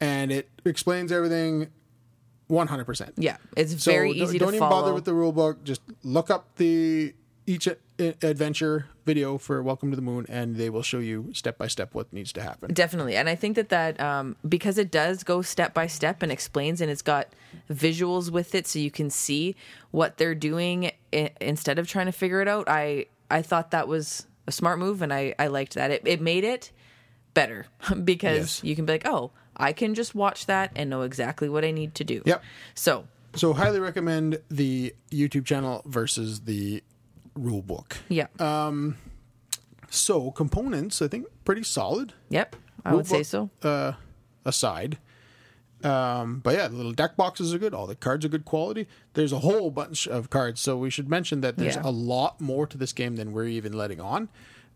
and 0.00 0.30
it 0.32 0.48
explains 0.64 1.10
everything 1.12 1.68
100. 2.48 2.84
percent 2.84 3.14
yeah, 3.16 3.36
it's 3.56 3.82
So 3.82 3.90
very 3.92 4.08
don't- 4.12 4.22
easy 4.28 4.38
don't 4.38 4.48
to 4.50 4.56
even 4.56 4.68
follow. 4.68 4.82
bother 4.82 4.94
with 4.94 5.04
the 5.04 5.14
rule 5.14 5.32
book. 5.32 5.64
Just 5.64 5.80
look 6.02 6.30
up 6.30 6.56
the 6.56 7.14
each 7.46 7.68
adventure 7.98 8.86
video 9.04 9.36
for 9.38 9.62
Welcome 9.62 9.90
to 9.90 9.96
the 9.96 10.02
Moon, 10.02 10.24
and 10.28 10.56
they 10.56 10.70
will 10.70 10.82
show 10.82 10.98
you 10.98 11.30
step 11.32 11.58
by 11.58 11.66
step 11.66 11.94
what 11.94 12.12
needs 12.12 12.32
to 12.34 12.42
happen. 12.42 12.72
Definitely. 12.72 13.16
And 13.16 13.28
I 13.28 13.34
think 13.34 13.56
that 13.56 13.68
that 13.70 14.00
um, 14.00 14.36
because 14.48 14.78
it 14.78 14.90
does 14.90 15.22
go 15.24 15.42
step 15.42 15.74
by 15.74 15.86
step 15.86 16.22
and 16.22 16.30
explains 16.30 16.80
and 16.80 16.90
it's 16.90 17.02
got 17.02 17.28
visuals 17.70 18.30
with 18.30 18.54
it 18.54 18.66
so 18.66 18.78
you 18.78 18.90
can 18.90 19.10
see 19.10 19.56
what 19.90 20.16
they're 20.18 20.34
doing 20.34 20.90
I- 21.12 21.30
instead 21.40 21.78
of 21.78 21.88
trying 21.88 22.06
to 22.06 22.12
figure 22.12 22.40
it 22.40 22.48
out. 22.48 22.68
I 22.68 23.06
I 23.30 23.42
thought 23.42 23.70
that 23.70 23.86
was 23.88 24.26
a 24.46 24.52
smart 24.52 24.78
move 24.78 25.02
and 25.02 25.12
I 25.12 25.34
I 25.38 25.46
liked 25.48 25.74
that. 25.74 25.90
It 25.90 26.02
it 26.04 26.20
made 26.20 26.44
it 26.44 26.72
better 27.34 27.66
because 28.04 28.60
Yes. 28.60 28.64
you 28.64 28.74
can 28.76 28.86
be 28.86 28.92
like, 28.94 29.06
"Oh, 29.06 29.30
I 29.56 29.72
can 29.72 29.94
just 29.94 30.14
watch 30.14 30.46
that 30.46 30.72
and 30.76 30.90
know 30.90 31.02
exactly 31.02 31.48
what 31.48 31.64
I 31.64 31.70
need 31.70 31.94
to 31.96 32.04
do." 32.04 32.22
Yep. 32.26 32.42
So, 32.74 33.04
So 33.34 33.52
highly 33.52 33.78
recommend 33.80 34.40
the 34.50 34.94
YouTube 35.12 35.44
channel 35.46 35.82
versus 35.86 36.40
the 36.40 36.82
rule 37.36 37.62
book. 37.62 37.98
yeah. 38.08 38.26
Uh, 38.38 38.72
So 39.90 40.30
components, 40.30 41.02
I 41.02 41.08
think, 41.08 41.26
pretty 41.44 41.62
solid. 41.64 42.12
yep. 42.28 42.54
I 42.84 42.90
Rule 42.90 42.98
would 42.98 43.06
say 43.06 43.22
so. 43.22 43.50
Uh, 43.62 43.92
aside. 44.44 44.98
Um, 45.84 46.40
but 46.40 46.54
yeah, 46.54 46.68
the 46.68 46.76
little 46.76 46.92
deck 46.92 47.16
boxes 47.16 47.54
are 47.54 47.58
good. 47.58 47.72
All 47.74 47.86
the 47.86 47.94
cards 47.94 48.24
are 48.24 48.28
good 48.28 48.44
quality. 48.44 48.86
There's 49.14 49.32
a 49.32 49.38
whole 49.40 49.70
bunch 49.70 50.06
of 50.06 50.28
cards, 50.30 50.60
so 50.60 50.76
we 50.76 50.90
should 50.90 51.08
mention 51.08 51.40
that 51.40 51.56
there's 51.56 51.76
Yeah. 51.76 51.82
a 51.84 51.90
lot 51.90 52.40
more 52.40 52.66
to 52.66 52.76
this 52.76 52.92
game 52.92 53.16
than 53.16 53.32
we're 53.32 53.46
even 53.46 53.72
letting 53.72 54.00
on. 54.00 54.28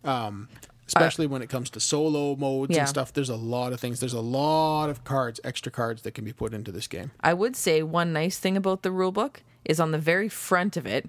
Um, 0.03 0.49
especially 0.87 1.27
when 1.27 1.41
it 1.41 1.49
comes 1.49 1.71
to 1.71 1.81
solo 1.81 2.37
modes 2.37 2.75
Yeah. 2.75 2.81
and 2.81 2.89
stuff. 2.89 3.11
There's 3.13 3.31
a 3.31 3.37
lot 3.37 3.73
of 3.73 3.81
things. 3.81 4.01
There's 4.01 4.13
a 4.13 4.21
lot 4.21 4.91
of 4.91 5.03
cards, 5.05 5.41
extra 5.43 5.73
cards 5.73 6.03
that 6.03 6.13
can 6.13 6.25
be 6.27 6.33
put 6.35 6.53
into 6.53 6.71
this 6.71 6.87
game. 6.87 7.11
I 7.21 7.33
would 7.33 7.57
say 7.57 7.83
one 7.83 8.13
nice 8.13 8.39
thing 8.39 8.55
about 8.57 8.83
the 8.83 8.91
rule 8.91 9.11
book 9.13 9.43
is 9.65 9.81
on 9.81 9.93
the 9.93 9.99
very 9.99 10.29
front 10.29 10.77
of 10.77 10.87
it, 10.87 11.09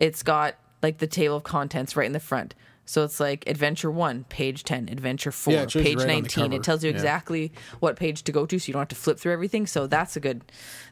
it's 0.00 0.22
got 0.22 0.54
like 0.84 0.98
the 0.98 1.08
table 1.08 1.34
of 1.36 1.42
contents 1.42 1.96
right 1.96 2.06
in 2.06 2.12
the 2.12 2.20
front. 2.20 2.54
So 2.88 3.04
it's 3.04 3.20
like 3.20 3.46
adventure 3.46 3.90
one, 3.90 4.24
page 4.30 4.64
10, 4.64 4.88
adventure 4.88 5.30
four, 5.30 5.52
Yeah, 5.52 5.62
it 5.64 5.70
shows 5.70 5.84
you 5.84 5.90
page 5.90 5.98
right 5.98 6.06
19. 6.06 6.54
It 6.54 6.62
tells 6.62 6.82
you 6.82 6.88
Yeah. 6.88 6.96
exactly 6.96 7.52
what 7.80 7.96
page 7.96 8.22
to 8.22 8.32
go 8.32 8.46
to 8.46 8.58
so 8.58 8.66
you 8.66 8.72
don't 8.72 8.80
have 8.80 8.88
to 8.88 8.94
flip 8.96 9.18
through 9.18 9.34
everything. 9.34 9.66
So 9.66 9.86
that's 9.86 10.16
a 10.16 10.20
good, 10.20 10.40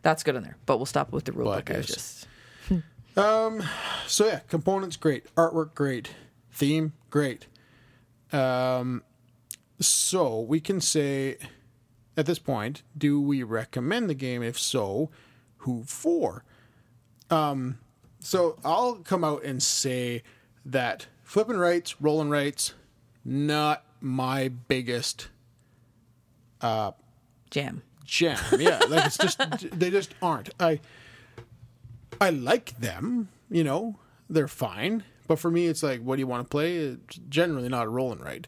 that's 0.02 0.22
good 0.22 0.36
on 0.36 0.42
there. 0.42 0.58
But 0.66 0.76
we'll 0.76 0.84
stop 0.84 1.10
with 1.10 1.24
the 1.24 1.32
rule 1.32 1.50
book. 1.54 1.70
I 1.70 1.78
was 1.78 1.88
yes. 1.88 2.26
just, 2.66 2.84
So 4.08 4.26
yeah, 4.26 4.40
components 4.40 4.96
great, 4.96 5.34
artwork 5.36 5.74
great, 5.74 6.10
theme 6.52 6.92
great. 7.08 7.46
Um, 8.30 9.02
so 9.80 10.40
we 10.40 10.60
can 10.60 10.82
say 10.82 11.38
at 12.14 12.26
this 12.26 12.38
point, 12.38 12.82
do 12.96 13.22
we 13.22 13.42
recommend 13.42 14.10
the 14.10 14.14
game? 14.14 14.42
If 14.42 14.58
so, 14.58 15.08
who 15.58 15.84
for? 15.84 16.44
Um, 17.30 17.78
so 18.20 18.58
I'll 18.62 18.96
come 18.96 19.24
out 19.24 19.44
and 19.44 19.62
say 19.62 20.22
that 20.66 21.06
flip 21.26 21.50
and 21.50 21.60
writes, 21.60 22.00
rolling 22.00 22.30
rights, 22.30 22.72
not 23.24 23.84
my 24.00 24.48
biggest 24.48 25.28
jam. 27.50 27.82
jam. 28.04 28.38
Yeah, 28.58 28.80
like 28.88 29.06
it's 29.06 29.18
just 29.18 29.38
they 29.78 29.90
just 29.90 30.14
aren't. 30.22 30.50
I 30.58 30.80
I 32.20 32.30
like 32.30 32.78
them, 32.78 33.28
you 33.50 33.64
know, 33.64 33.96
they're 34.30 34.48
fine. 34.48 35.02
But 35.26 35.40
for 35.40 35.50
me, 35.50 35.66
it's 35.66 35.82
like, 35.82 36.00
what 36.00 36.16
do 36.16 36.20
you 36.20 36.26
want 36.28 36.44
to 36.44 36.48
play? 36.48 36.76
It's 36.76 37.18
generally 37.28 37.68
not 37.68 37.86
a 37.86 37.90
roll 37.90 38.12
and 38.12 38.22
write. 38.22 38.46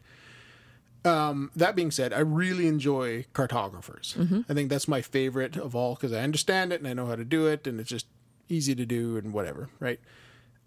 Um, 1.03 1.51
that 1.55 1.75
being 1.75 1.91
said, 1.91 2.13
I 2.13 2.19
really 2.19 2.67
enjoy 2.67 3.25
cartographers. 3.33 4.15
I 4.49 4.53
think 4.53 4.69
that's 4.69 4.87
my 4.87 5.01
favorite 5.01 5.57
of 5.57 5.75
all 5.75 5.95
because 5.95 6.13
I 6.13 6.21
understand 6.21 6.71
it 6.71 6.79
and 6.79 6.87
I 6.87 6.93
know 6.93 7.05
how 7.05 7.15
to 7.17 7.25
do 7.25 7.47
it, 7.47 7.67
and 7.67 7.81
it's 7.81 7.89
just 7.89 8.07
easy 8.47 8.75
to 8.75 8.85
do 8.85 9.17
and 9.17 9.33
whatever, 9.33 9.69
right? 9.81 9.99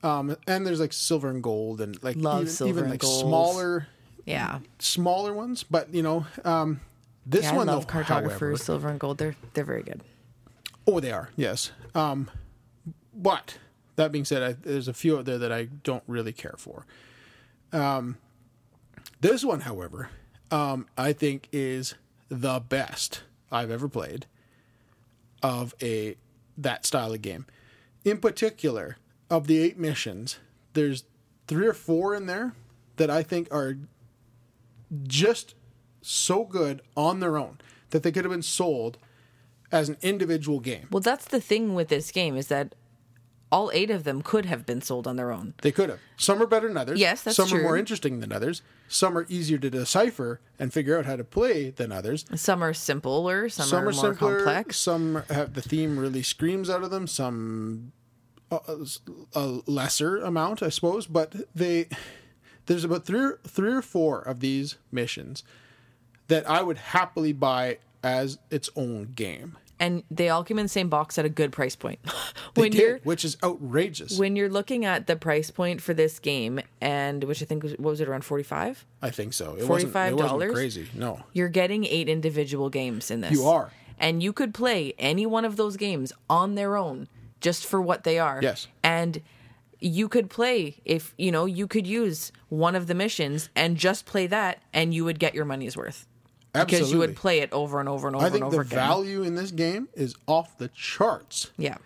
Um, 0.03 0.37
and 0.47 0.67
there's 0.67 0.81
like 0.81 0.93
silver 0.93 1.29
and 1.31 1.43
gold 1.43 1.81
and 1.81 2.03
like 2.03 2.17
Love 2.17 2.43
even, 2.43 2.53
silver 2.53 2.79
even 2.81 2.91
like 2.91 3.01
gold. 3.01 3.21
smaller 3.29 3.87
Yeah. 4.27 4.59
smaller 4.79 5.33
ones, 5.33 5.63
but 5.63 5.93
you 5.95 6.03
know, 6.03 6.27
um, 6.45 6.81
this 7.25 7.45
yeah 7.45 7.53
I 7.53 7.57
one 7.57 7.67
love 7.69 7.87
though, 7.87 7.93
cartographers, 7.93 8.41
however, 8.41 8.57
silver 8.57 8.89
and 8.89 8.99
gold. 9.01 9.19
They're, 9.19 9.37
they're 9.55 9.65
very 9.65 9.83
good. 9.85 10.01
Oh, 10.87 10.99
they 10.99 11.13
are. 11.13 11.31
Yes. 11.37 11.71
Um, 11.95 12.29
but 13.15 13.59
that 13.97 14.11
being 14.11 14.25
said, 14.25 14.43
I, 14.43 14.53
there's 14.55 14.89
a 14.89 14.95
few 14.95 15.19
out 15.19 15.25
there 15.25 15.39
that 15.39 15.53
I 15.53 15.65
don't 15.85 16.03
really 16.09 16.33
care 16.33 16.55
for. 16.59 16.85
Um, 17.73 18.17
this 19.21 19.45
one, 19.45 19.61
however, 19.61 20.11
um, 20.51 20.87
I 20.99 21.13
think 21.13 21.49
is 21.53 21.95
the 22.29 22.59
best 22.59 23.23
I've 23.53 23.71
ever 23.71 23.89
played 23.89 24.27
of 25.43 25.75
a 25.81 26.17
that 26.59 26.85
style 26.87 27.13
of 27.13 27.23
game. 27.23 27.47
In 28.05 28.19
particular, 28.19 28.97
of 29.33 29.47
the 29.47 29.59
eight 29.59 29.79
missions, 29.79 30.39
there's 30.75 31.05
three 31.47 31.67
or 31.67 31.73
four 31.73 32.15
in 32.15 32.27
there 32.27 32.53
that 32.97 33.09
I 33.09 33.23
think 33.23 33.49
are 33.51 33.79
just 35.05 35.55
so 36.03 36.45
good 36.45 36.83
on 36.99 37.21
their 37.21 37.39
own 37.39 37.59
that 37.91 38.03
they 38.03 38.13
could 38.13 38.27
have 38.27 38.31
been 38.33 38.43
sold 38.43 38.99
as 39.73 39.89
an 39.89 39.97
individual 40.03 40.61
game. 40.61 40.87
Well, 40.91 41.01
that's 41.01 41.25
the 41.25 41.41
thing 41.41 41.75
with 41.75 41.89
this 41.89 42.13
game 42.13 42.37
is 42.37 42.49
that 42.49 42.75
all 43.51 43.71
eight 43.73 43.91
of 43.91 44.05
them 44.05 44.21
could 44.21 44.45
have 44.45 44.67
been 44.67 44.83
sold 44.83 45.07
on 45.07 45.17
their 45.17 45.33
own. 45.33 45.55
They 45.63 45.73
could 45.73 45.89
have. 45.89 45.99
Some 46.19 46.43
are 46.43 46.47
better 46.47 46.69
than 46.69 46.77
others. 46.77 47.01
Yes, 47.01 47.23
that's 47.23 47.37
Some 47.37 47.55
are 47.55 47.63
more 47.63 47.79
interesting 47.79 48.21
than 48.21 48.33
others. 48.33 48.61
Some 48.87 49.17
are 49.17 49.25
easier 49.31 49.57
to 49.57 49.71
decipher 49.71 50.41
and 50.59 50.75
figure 50.75 50.99
out 50.99 51.07
how 51.07 51.17
to 51.17 51.25
play 51.25 51.71
than 51.71 51.91
others. 51.91 52.27
Some 52.35 52.63
are 52.63 52.75
simpler, 52.75 53.49
some, 53.49 53.67
Some 53.67 53.79
are, 53.85 53.89
are 53.89 53.93
more 53.93 53.93
simpler. 53.93 54.37
complex. 54.37 54.77
Some 54.77 55.23
have 55.31 55.55
the 55.55 55.63
theme 55.63 55.99
really 55.99 56.23
screams 56.23 56.69
out 56.69 56.83
of 56.83 56.91
them. 56.91 57.07
Some 57.07 57.93
a, 58.53 58.87
a 59.35 59.61
lesser 59.67 60.19
amount, 60.19 60.63
I 60.63 60.69
suppose. 60.69 61.07
But 61.07 61.35
they 61.55 61.89
there's 62.67 62.85
about 62.85 63.05
three 63.05 63.21
or, 63.21 63.41
three 63.47 63.73
or 63.73 63.83
four 63.83 64.21
of 64.21 64.41
these 64.41 64.77
missions 64.91 65.43
that 66.29 66.49
I 66.49 66.63
would 66.63 66.79
happily 66.79 67.33
buy 67.33 67.79
as 68.03 68.39
its 68.51 68.71
own 68.77 69.13
game. 69.15 69.57
and 69.81 70.03
they 70.11 70.29
all 70.29 70.45
came 70.45 70.59
in 70.59 70.65
the 70.67 70.69
same 70.69 70.89
box 70.89 71.19
at 71.19 71.25
a 71.25 71.29
good 71.29 71.53
price 71.53 71.77
point. 71.77 71.99
When 72.55 72.71
did, 72.71 72.81
you're 72.81 72.99
which 72.99 73.25
is 73.25 73.39
outrageous. 73.43 74.19
when 74.19 74.37
you're 74.37 74.51
looking 74.51 74.85
at 74.85 75.07
the 75.07 75.17
price 75.17 75.51
point 75.51 75.81
for 75.81 75.95
this 75.95 76.19
game, 76.19 76.61
and 76.83 77.25
which 77.25 77.41
I 77.43 77.47
think 77.47 77.63
was 77.63 77.73
what 77.73 77.91
was 77.91 78.01
it 78.03 78.09
around 78.09 78.25
forty 78.27 78.43
five, 78.45 78.85
I 79.01 79.09
think 79.11 79.33
so. 79.33 79.55
It 79.55 79.63
it 79.63 79.69
wasn't 79.69 79.95
$45? 79.95 80.53
crazy. 80.53 80.87
No. 80.95 81.21
you're 81.33 81.49
getting 81.49 81.87
eight 81.87 82.09
individual 82.11 82.69
games 82.69 83.11
in 83.11 83.23
this. 83.23 83.33
You 83.33 83.47
are. 83.47 83.73
and 83.99 84.23
you 84.23 84.33
could 84.35 84.53
play 84.53 84.93
any 84.99 85.25
one 85.25 85.47
of 85.47 85.57
those 85.57 85.79
games 85.79 86.13
on 86.29 86.57
their 86.57 86.77
own, 86.77 87.09
just 87.43 87.67
for 87.67 87.81
what 87.83 88.05
they 88.05 88.19
are. 88.19 88.41
Yes. 88.43 88.67
and 88.83 89.21
you 89.85 90.09
could 90.09 90.31
play 90.31 90.81
if 90.85 91.13
you 91.19 91.31
know 91.33 91.45
you 91.45 91.67
could 91.67 91.87
use 91.89 92.31
one 92.49 92.75
of 92.77 92.87
the 92.87 92.95
missions 92.95 93.51
and 93.57 93.77
just 93.77 94.07
play 94.07 94.27
that, 94.29 94.63
and 94.73 94.95
you 94.95 95.05
would 95.05 95.19
get 95.19 95.35
your 95.35 95.45
money's 95.45 95.77
worth 95.77 96.07
because 96.55 96.93
you 96.93 96.99
would 96.99 97.17
play 97.17 97.41
it 97.41 97.53
over 97.53 97.81
and 97.81 97.89
over 97.89 98.07
and 98.07 98.15
over 98.17 98.25
I 98.27 98.31
think 98.31 98.45
and 98.45 98.53
the 98.53 98.57
over 98.57 98.63
again. 98.63 98.79
value 98.79 99.23
in 99.23 99.35
this 99.35 99.51
game 99.51 99.89
is 99.95 100.15
off 100.29 100.57
the 100.59 100.69
charts. 100.69 101.51
yeah, 101.57 101.79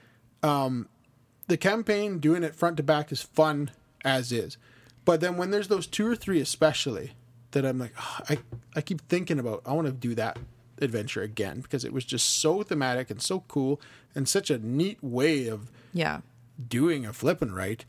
the 0.43 1.57
campaign 1.57 2.19
doing 2.19 2.43
it 2.43 2.55
front 2.55 2.77
to 2.77 2.83
back 2.83 3.11
is 3.13 3.23
fun 3.23 3.71
as 4.05 4.33
is 4.33 4.57
but 5.05 5.21
then 5.21 5.37
when 5.37 5.51
there's 5.51 5.69
those 5.69 5.87
two 5.87 6.07
or 6.07 6.15
three 6.17 6.41
especially 6.41 7.13
that 7.53 7.65
i'm 7.65 7.79
like 7.79 7.93
"Ah, 7.99 8.23
i 8.29 8.39
i 8.75 8.81
keep 8.81 9.01
thinking 9.09 9.39
about 9.39 9.63
i 9.67 9.73
want 9.73 9.87
to 9.87 9.93
do 9.93 10.15
that 10.15 10.39
adventure 10.81 11.23
again 11.23 11.61
because 11.61 11.85
it 11.85 11.93
was 11.93 12.05
just 12.05 12.29
so 12.41 12.63
thematic 12.63 13.11
and 13.11 13.21
so 13.23 13.41
cool 13.49 13.81
and 14.15 14.29
such 14.29 14.51
a 14.51 14.59
neat 14.59 14.99
way 15.03 15.47
of 15.49 15.71
yeah, 15.93 16.21
doing 16.69 17.07
a 17.07 17.13
flip 17.13 17.41
and 17.43 17.55
write 17.55 17.85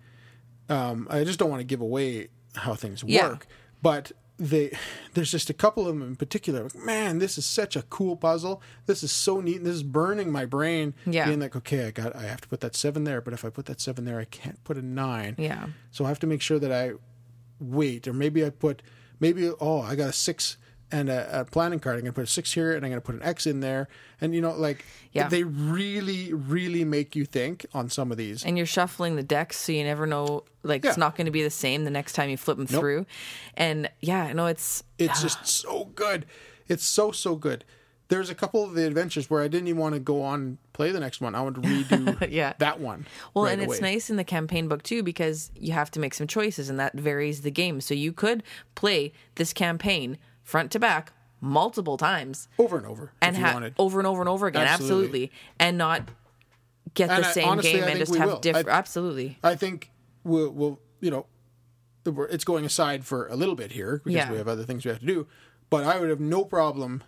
um 0.69 1.07
i 1.09 1.23
just 1.23 1.39
don't 1.39 1.49
want 1.49 1.59
to 1.59 1.65
give 1.65 1.81
away 1.81 2.27
how 2.55 2.73
things 2.75 3.03
Yeah. 3.05 3.29
work 3.29 3.47
but 3.81 4.11
they 4.37 4.71
there's 5.13 5.31
just 5.31 5.49
a 5.49 5.53
couple 5.53 5.87
of 5.87 5.97
them 5.97 6.01
in 6.07 6.15
particular 6.15 6.63
like, 6.63 6.75
man 6.75 7.19
this 7.19 7.37
is 7.37 7.45
such 7.45 7.75
a 7.75 7.81
cool 7.83 8.15
puzzle. 8.15 8.61
This 8.85 9.01
is 9.03 9.11
so 9.11 9.41
neat. 9.41 9.63
This 9.63 9.75
is 9.75 9.83
burning 9.83 10.31
my 10.31 10.45
brain 10.45 10.93
Yeah. 11.05 11.25
being 11.25 11.39
like 11.39 11.55
okay 11.55 11.87
i 11.87 11.91
got 11.91 12.15
i 12.15 12.23
have 12.23 12.41
to 12.41 12.47
put 12.47 12.59
that 12.61 12.75
seven 12.75 13.03
there 13.03 13.21
but 13.21 13.33
if 13.33 13.43
i 13.45 13.49
put 13.49 13.65
that 13.65 13.79
seven 13.81 14.05
there 14.05 14.19
i 14.19 14.25
can't 14.25 14.63
put 14.63 14.77
a 14.77 14.81
nine. 14.81 15.35
Yeah, 15.37 15.67
so 15.91 16.05
i 16.05 16.07
have 16.09 16.19
to 16.19 16.27
make 16.27 16.41
sure 16.41 16.59
that 16.59 16.71
i 16.71 16.91
wait 17.59 18.07
or 18.07 18.13
maybe 18.13 18.45
i 18.45 18.49
put 18.49 18.81
maybe 19.19 19.49
oh 19.59 19.81
i 19.81 19.95
got 19.95 20.09
a 20.09 20.13
six 20.13 20.57
and 20.91 21.09
a, 21.09 21.41
a 21.41 21.45
planning 21.45 21.79
card 21.79 21.95
i'm 21.95 22.01
gonna 22.01 22.13
put 22.13 22.23
a 22.23 22.27
six 22.27 22.53
here 22.53 22.73
and 22.73 22.85
i'm 22.85 22.91
gonna 22.91 23.01
put 23.01 23.15
an 23.15 23.21
x 23.23 23.45
in 23.45 23.59
there 23.59 23.87
and 24.21 24.33
you 24.33 24.39
know 24.41 24.51
like 24.53 24.85
Yeah. 25.11 25.27
they 25.27 25.43
really 25.43 26.33
really 26.33 26.85
make 26.85 27.15
you 27.15 27.25
think 27.25 27.65
on 27.73 27.89
some 27.89 28.11
of 28.11 28.17
these 28.17 28.45
and 28.45 28.57
you're 28.57 28.65
shuffling 28.65 29.15
the 29.15 29.23
decks, 29.23 29.57
so 29.57 29.71
you 29.71 29.83
never 29.83 30.05
know. 30.07 30.43
Like 30.63 30.83
it's 30.85 30.97
not 30.97 31.15
going 31.15 31.25
to 31.25 31.31
be 31.31 31.43
the 31.43 31.49
same 31.49 31.83
the 31.85 31.91
next 31.91 32.13
time 32.13 32.29
you 32.29 32.37
flip 32.37 32.57
them 32.57 32.67
through. 32.67 33.05
And 33.55 33.89
yeah, 34.01 34.33
no, 34.33 34.47
it's 34.47 34.83
It's 34.97 35.19
ah. 35.19 35.23
just 35.23 35.47
so 35.47 35.85
good. 35.95 36.25
It's 36.67 36.85
so 36.85 37.11
so 37.11 37.35
good. 37.35 37.63
There's 38.09 38.29
a 38.29 38.35
couple 38.35 38.63
of 38.63 38.73
the 38.73 38.85
adventures 38.85 39.29
where 39.29 39.41
I 39.43 39.47
didn't 39.47 39.67
even 39.67 39.81
want 39.81 39.93
to 39.95 39.99
go 39.99 40.21
on 40.23 40.39
and 40.41 40.57
play 40.73 40.91
the 40.91 40.99
next 40.99 41.19
one. 41.21 41.35
I 41.35 41.41
wanted 41.41 41.63
to 41.63 41.69
redo 41.69 42.29
Yeah. 42.31 42.53
that 42.59 42.79
one. 42.79 43.05
Well, 43.33 43.45
right 43.45 43.53
and 43.53 43.61
it's 43.61 43.81
nice 43.81 44.09
in 44.09 44.15
the 44.17 44.23
campaign 44.23 44.67
book 44.67 44.83
too 44.83 45.03
because 45.03 45.51
you 45.55 45.73
have 45.73 45.89
to 45.91 45.99
make 45.99 46.13
some 46.13 46.27
choices, 46.27 46.69
and 46.69 46.79
that 46.79 46.93
varies 46.93 47.41
the 47.41 47.51
game. 47.51 47.81
So 47.81 47.93
you 47.93 48.11
could 48.13 48.43
play 48.75 49.13
this 49.35 49.53
campaign 49.53 50.17
front 50.47 50.71
to 50.71 50.79
back 50.79 51.11
multiple 51.41 51.97
times 51.97 52.47
over 52.57 52.77
and 52.77 52.87
over 52.87 53.11
and 53.21 53.35
if 53.35 53.39
you 53.39 53.45
have 53.45 53.53
wanted. 53.53 53.73
over 53.77 53.99
and 53.99 54.07
over 54.07 54.21
and 54.21 54.29
over 54.29 54.47
again, 54.47 54.65
Absolutely. 54.65 55.25
absolutely, 55.25 55.31
and 55.59 55.77
not 55.77 56.09
get 56.93 57.09
And 57.09 57.23
the 57.23 57.27
I- 57.27 57.31
same 57.31 57.47
honestly, 57.49 57.71
game 57.73 57.83
I 57.83 57.87
and 57.89 57.99
just 57.99 58.15
have 58.15 58.41
different. 58.41 58.69
I- 58.69 58.71
Absolutely, 58.71 59.37
I 59.43 59.55
think 59.55 59.91
we'll, 60.23 60.49
we'll 60.51 60.79
you 61.01 61.11
know 61.11 61.25
it's 62.05 62.45
going 62.45 62.63
aside 62.63 63.03
for 63.05 63.27
a 63.27 63.35
little 63.35 63.55
bit 63.55 63.73
here 63.73 63.97
because 64.05 64.13
Yeah. 64.15 64.31
we 64.31 64.37
have 64.37 64.47
other 64.47 64.63
things 64.63 64.85
we 64.85 64.89
have 64.91 65.01
to 65.01 65.05
do. 65.05 65.27
But 65.69 65.83
I 65.83 65.99
would 65.99 66.09
have 66.09 66.21
no 66.21 66.45
problem 66.45 67.03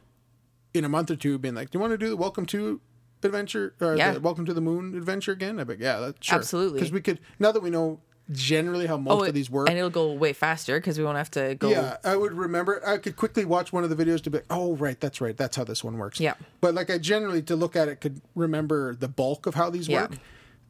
in 0.74 0.84
a 0.84 0.90
month 0.90 1.10
or 1.10 1.16
two 1.16 1.38
being 1.40 1.56
like, 1.56 1.70
"Do 1.72 1.78
you 1.78 1.80
want 1.80 1.92
to 1.92 1.98
do 1.98 2.10
the 2.10 2.18
Welcome 2.18 2.46
to 2.48 2.82
Adventure 3.24 3.74
or 3.80 3.96
Yeah. 3.96 4.12
the 4.16 4.20
Welcome 4.20 4.46
to 4.46 4.54
the 4.54 4.60
Moon 4.62 4.96
adventure 4.98 5.32
again?" 5.32 5.58
I'd 5.60 5.68
be 5.68 5.74
like, 5.76 5.82
"Yeah, 5.82 6.00
that's 6.00 6.18
sure. 6.28 6.38
Absolutely. 6.38 6.80
Because 6.80 6.92
we 6.92 7.00
could 7.00 7.20
now 7.40 7.54
that 7.54 7.64
we 7.64 7.70
know 7.70 8.02
generally 8.32 8.86
how 8.86 8.98
most 8.98 9.22
Oh, 9.22 9.24
of 9.26 9.34
these 9.34 9.50
work. 9.50 9.70
and 9.70 9.78
it'll 9.78 9.90
go 9.90 10.14
way 10.14 10.34
faster 10.34 10.80
because 10.80 10.98
we 10.98 11.04
won't 11.04 11.18
have 11.18 11.32
to 11.32 11.56
go. 11.56 11.70
Yeah, 11.70 11.98
I 12.04 12.16
would 12.16 12.34
remember. 12.34 12.82
I 12.88 12.98
could 12.98 13.16
quickly 13.16 13.44
watch 13.46 13.74
one 13.74 13.84
of 13.84 13.90
the 13.90 13.96
videos 13.96 14.22
to 14.24 14.30
be 14.30 14.38
like, 14.40 14.46
oh, 14.50 14.76
right, 14.76 15.00
that's 15.00 15.20
right. 15.22 15.36
That's 15.36 15.56
how 15.56 15.64
this 15.64 15.84
one 15.84 15.98
works. 15.98 16.20
Yeah. 16.20 16.36
But 16.62 16.76
like 16.76 16.90
I 16.90 16.98
generally, 17.00 17.42
to 17.44 17.56
look 17.56 17.76
at 17.76 17.88
it, 17.88 18.02
could 18.02 18.22
remember 18.36 18.94
the 18.96 19.08
bulk 19.08 19.46
of 19.46 19.56
how 19.56 19.70
these 19.70 19.88
Yeah. 19.88 20.02
work. 20.04 20.12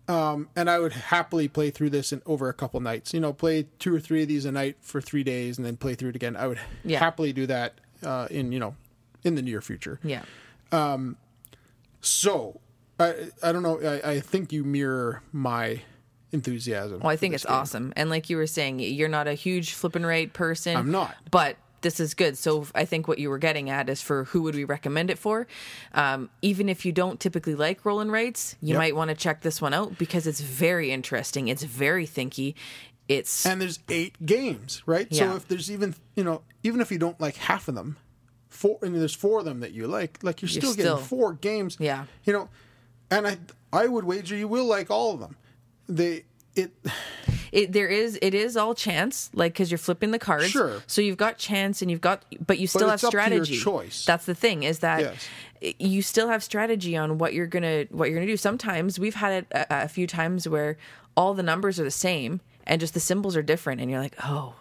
Um, 0.07 0.49
and 0.55 0.69
I 0.71 0.79
would 0.79 0.93
happily 0.93 1.47
play 1.47 1.69
through 1.69 1.91
this 1.91 2.11
in 2.11 2.21
over 2.25 2.49
a 2.49 2.53
couple 2.53 2.79
nights. 2.79 3.13
You 3.13 3.19
know, 3.19 3.31
play 3.31 3.67
two 3.77 3.93
or 3.93 3.99
three 3.99 4.23
of 4.23 4.27
these 4.27 4.43
a 4.45 4.51
night 4.51 4.77
for 4.81 5.01
three 5.01 5.23
days 5.23 5.57
and 5.57 5.65
then 5.65 5.77
play 5.77 5.93
through 5.93 6.09
it 6.09 6.15
again. 6.15 6.35
I 6.35 6.47
would 6.47 6.59
Yeah. 6.83 6.97
happily 6.99 7.31
do 7.31 7.45
that 7.45 7.75
uh, 8.01 8.27
in, 8.31 8.51
you 8.51 8.57
know, 8.59 8.75
in 9.23 9.35
the 9.35 9.41
near 9.43 9.61
future. 9.61 9.99
yeah, 10.03 10.23
So, 12.01 12.59
I, 12.99 13.29
I 13.43 13.51
don't 13.51 13.63
know. 13.63 13.79
I, 13.81 14.11
I 14.13 14.19
think 14.19 14.51
you 14.51 14.63
mirror 14.63 15.21
my 15.31 15.81
enthusiasm. 16.31 16.99
Well, 16.99 17.09
I 17.09 17.15
think 17.15 17.33
it's 17.33 17.45
game. 17.45 17.55
awesome. 17.55 17.93
And 17.95 18.09
like 18.09 18.29
you 18.29 18.37
were 18.37 18.47
saying, 18.47 18.79
you're 18.79 19.09
not 19.09 19.27
a 19.27 19.33
huge 19.33 19.73
flip 19.73 19.95
and 19.95 20.05
write 20.05 20.33
person. 20.33 20.75
I'm 20.75 20.91
not. 20.91 21.15
But 21.31 21.57
this 21.81 21.99
is 21.99 22.13
good. 22.13 22.37
So 22.37 22.67
I 22.75 22.83
think 22.85 23.07
what 23.07 23.19
you 23.19 23.29
were 23.29 23.37
getting 23.37 23.69
at 23.69 23.89
is 23.89 24.01
for 24.01 24.25
who 24.25 24.41
would 24.43 24.53
we 24.55 24.65
recommend 24.65 25.09
it 25.09 25.17
for? 25.17 25.47
Um, 25.93 26.29
even 26.41 26.67
if 26.69 26.85
you 26.85 26.91
don't 26.91 27.19
typically 27.19 27.55
like 27.55 27.85
roll 27.85 27.99
and 28.01 28.11
writes, 28.11 28.55
you 28.61 28.69
Yep. 28.73 28.77
might 28.77 28.95
want 28.95 29.09
to 29.09 29.15
check 29.15 29.41
this 29.41 29.61
one 29.61 29.73
out 29.73 29.97
because 29.97 30.27
it's 30.27 30.41
very 30.41 30.91
interesting. 30.91 31.47
It's 31.47 31.63
very 31.63 32.05
thinky. 32.05 32.55
It's 33.07 33.45
and 33.45 33.59
there's 33.61 33.79
eight 33.89 34.23
games, 34.25 34.83
right? 34.85 35.07
Yeah. 35.09 35.31
So 35.31 35.35
if 35.37 35.47
there's 35.47 35.71
even 35.71 35.95
you 36.15 36.23
know 36.23 36.41
even 36.63 36.79
if 36.81 36.91
you 36.91 36.99
don't 36.99 37.19
like 37.19 37.37
half 37.37 37.67
of 37.67 37.73
them, 37.75 37.97
four 38.49 38.77
and 38.83 38.93
there's 38.93 39.15
four 39.15 39.39
of 39.39 39.45
them 39.45 39.61
that 39.61 39.71
you 39.71 39.87
like, 39.87 40.19
like 40.21 40.41
you're, 40.41 40.49
still, 40.49 40.73
still- 40.73 40.95
getting 40.97 41.07
four 41.07 41.33
games. 41.33 41.77
Yeah. 41.79 42.05
you 42.25 42.33
know, 42.33 42.49
and 43.09 43.25
I 43.25 43.37
I 43.73 43.87
would 43.87 44.03
wager 44.03 44.35
you 44.35 44.47
will 44.47 44.65
like 44.65 44.91
all 44.91 45.13
of 45.13 45.19
them. 45.21 45.37
They 45.89 46.23
it 46.55 46.71
it 47.51 47.71
there 47.71 47.87
is 47.87 48.17
it 48.21 48.33
is 48.33 48.55
all 48.57 48.73
chance 48.75 49.29
like 49.33 49.53
because 49.53 49.69
you're 49.71 49.77
flipping 49.77 50.11
the 50.11 50.19
cards 50.19 50.49
Sure. 50.49 50.81
so 50.87 50.99
you've 51.01 51.17
got 51.17 51.37
chance 51.37 51.81
and 51.81 51.89
you've 51.91 52.01
got 52.01 52.23
but 52.45 52.57
you 52.59 52.67
still 52.67 52.89
it's 52.89 53.01
have 53.01 53.07
up 53.07 53.11
to 53.11 53.17
your 53.17 53.43
strategy 53.45 53.59
choice. 53.59 54.03
that's 54.05 54.25
the 54.25 54.33
thing 54.35 54.63
is 54.63 54.79
that 54.79 54.99
Yes. 55.61 55.75
you 55.79 56.01
still 56.01 56.27
have 56.27 56.43
strategy 56.43 56.97
on 56.97 57.17
what 57.17 57.33
you're 57.33 57.47
gonna 57.47 57.85
what 57.91 58.09
you're 58.09 58.17
gonna 58.19 58.25
do 58.31 58.35
sometimes 58.37 58.99
we've 58.99 59.15
had 59.15 59.31
it 59.43 59.47
a, 59.51 59.83
a 59.85 59.87
few 59.87 60.05
times 60.07 60.47
where 60.49 60.77
all 61.15 61.33
the 61.33 61.43
numbers 61.43 61.79
are 61.79 61.83
the 61.83 61.91
same 61.91 62.41
and 62.67 62.81
just 62.81 62.93
the 62.93 62.99
symbols 62.99 63.35
are 63.37 63.43
different 63.43 63.79
and 63.79 63.89
you're 63.91 64.01
like 64.01 64.15
oh 64.23 64.53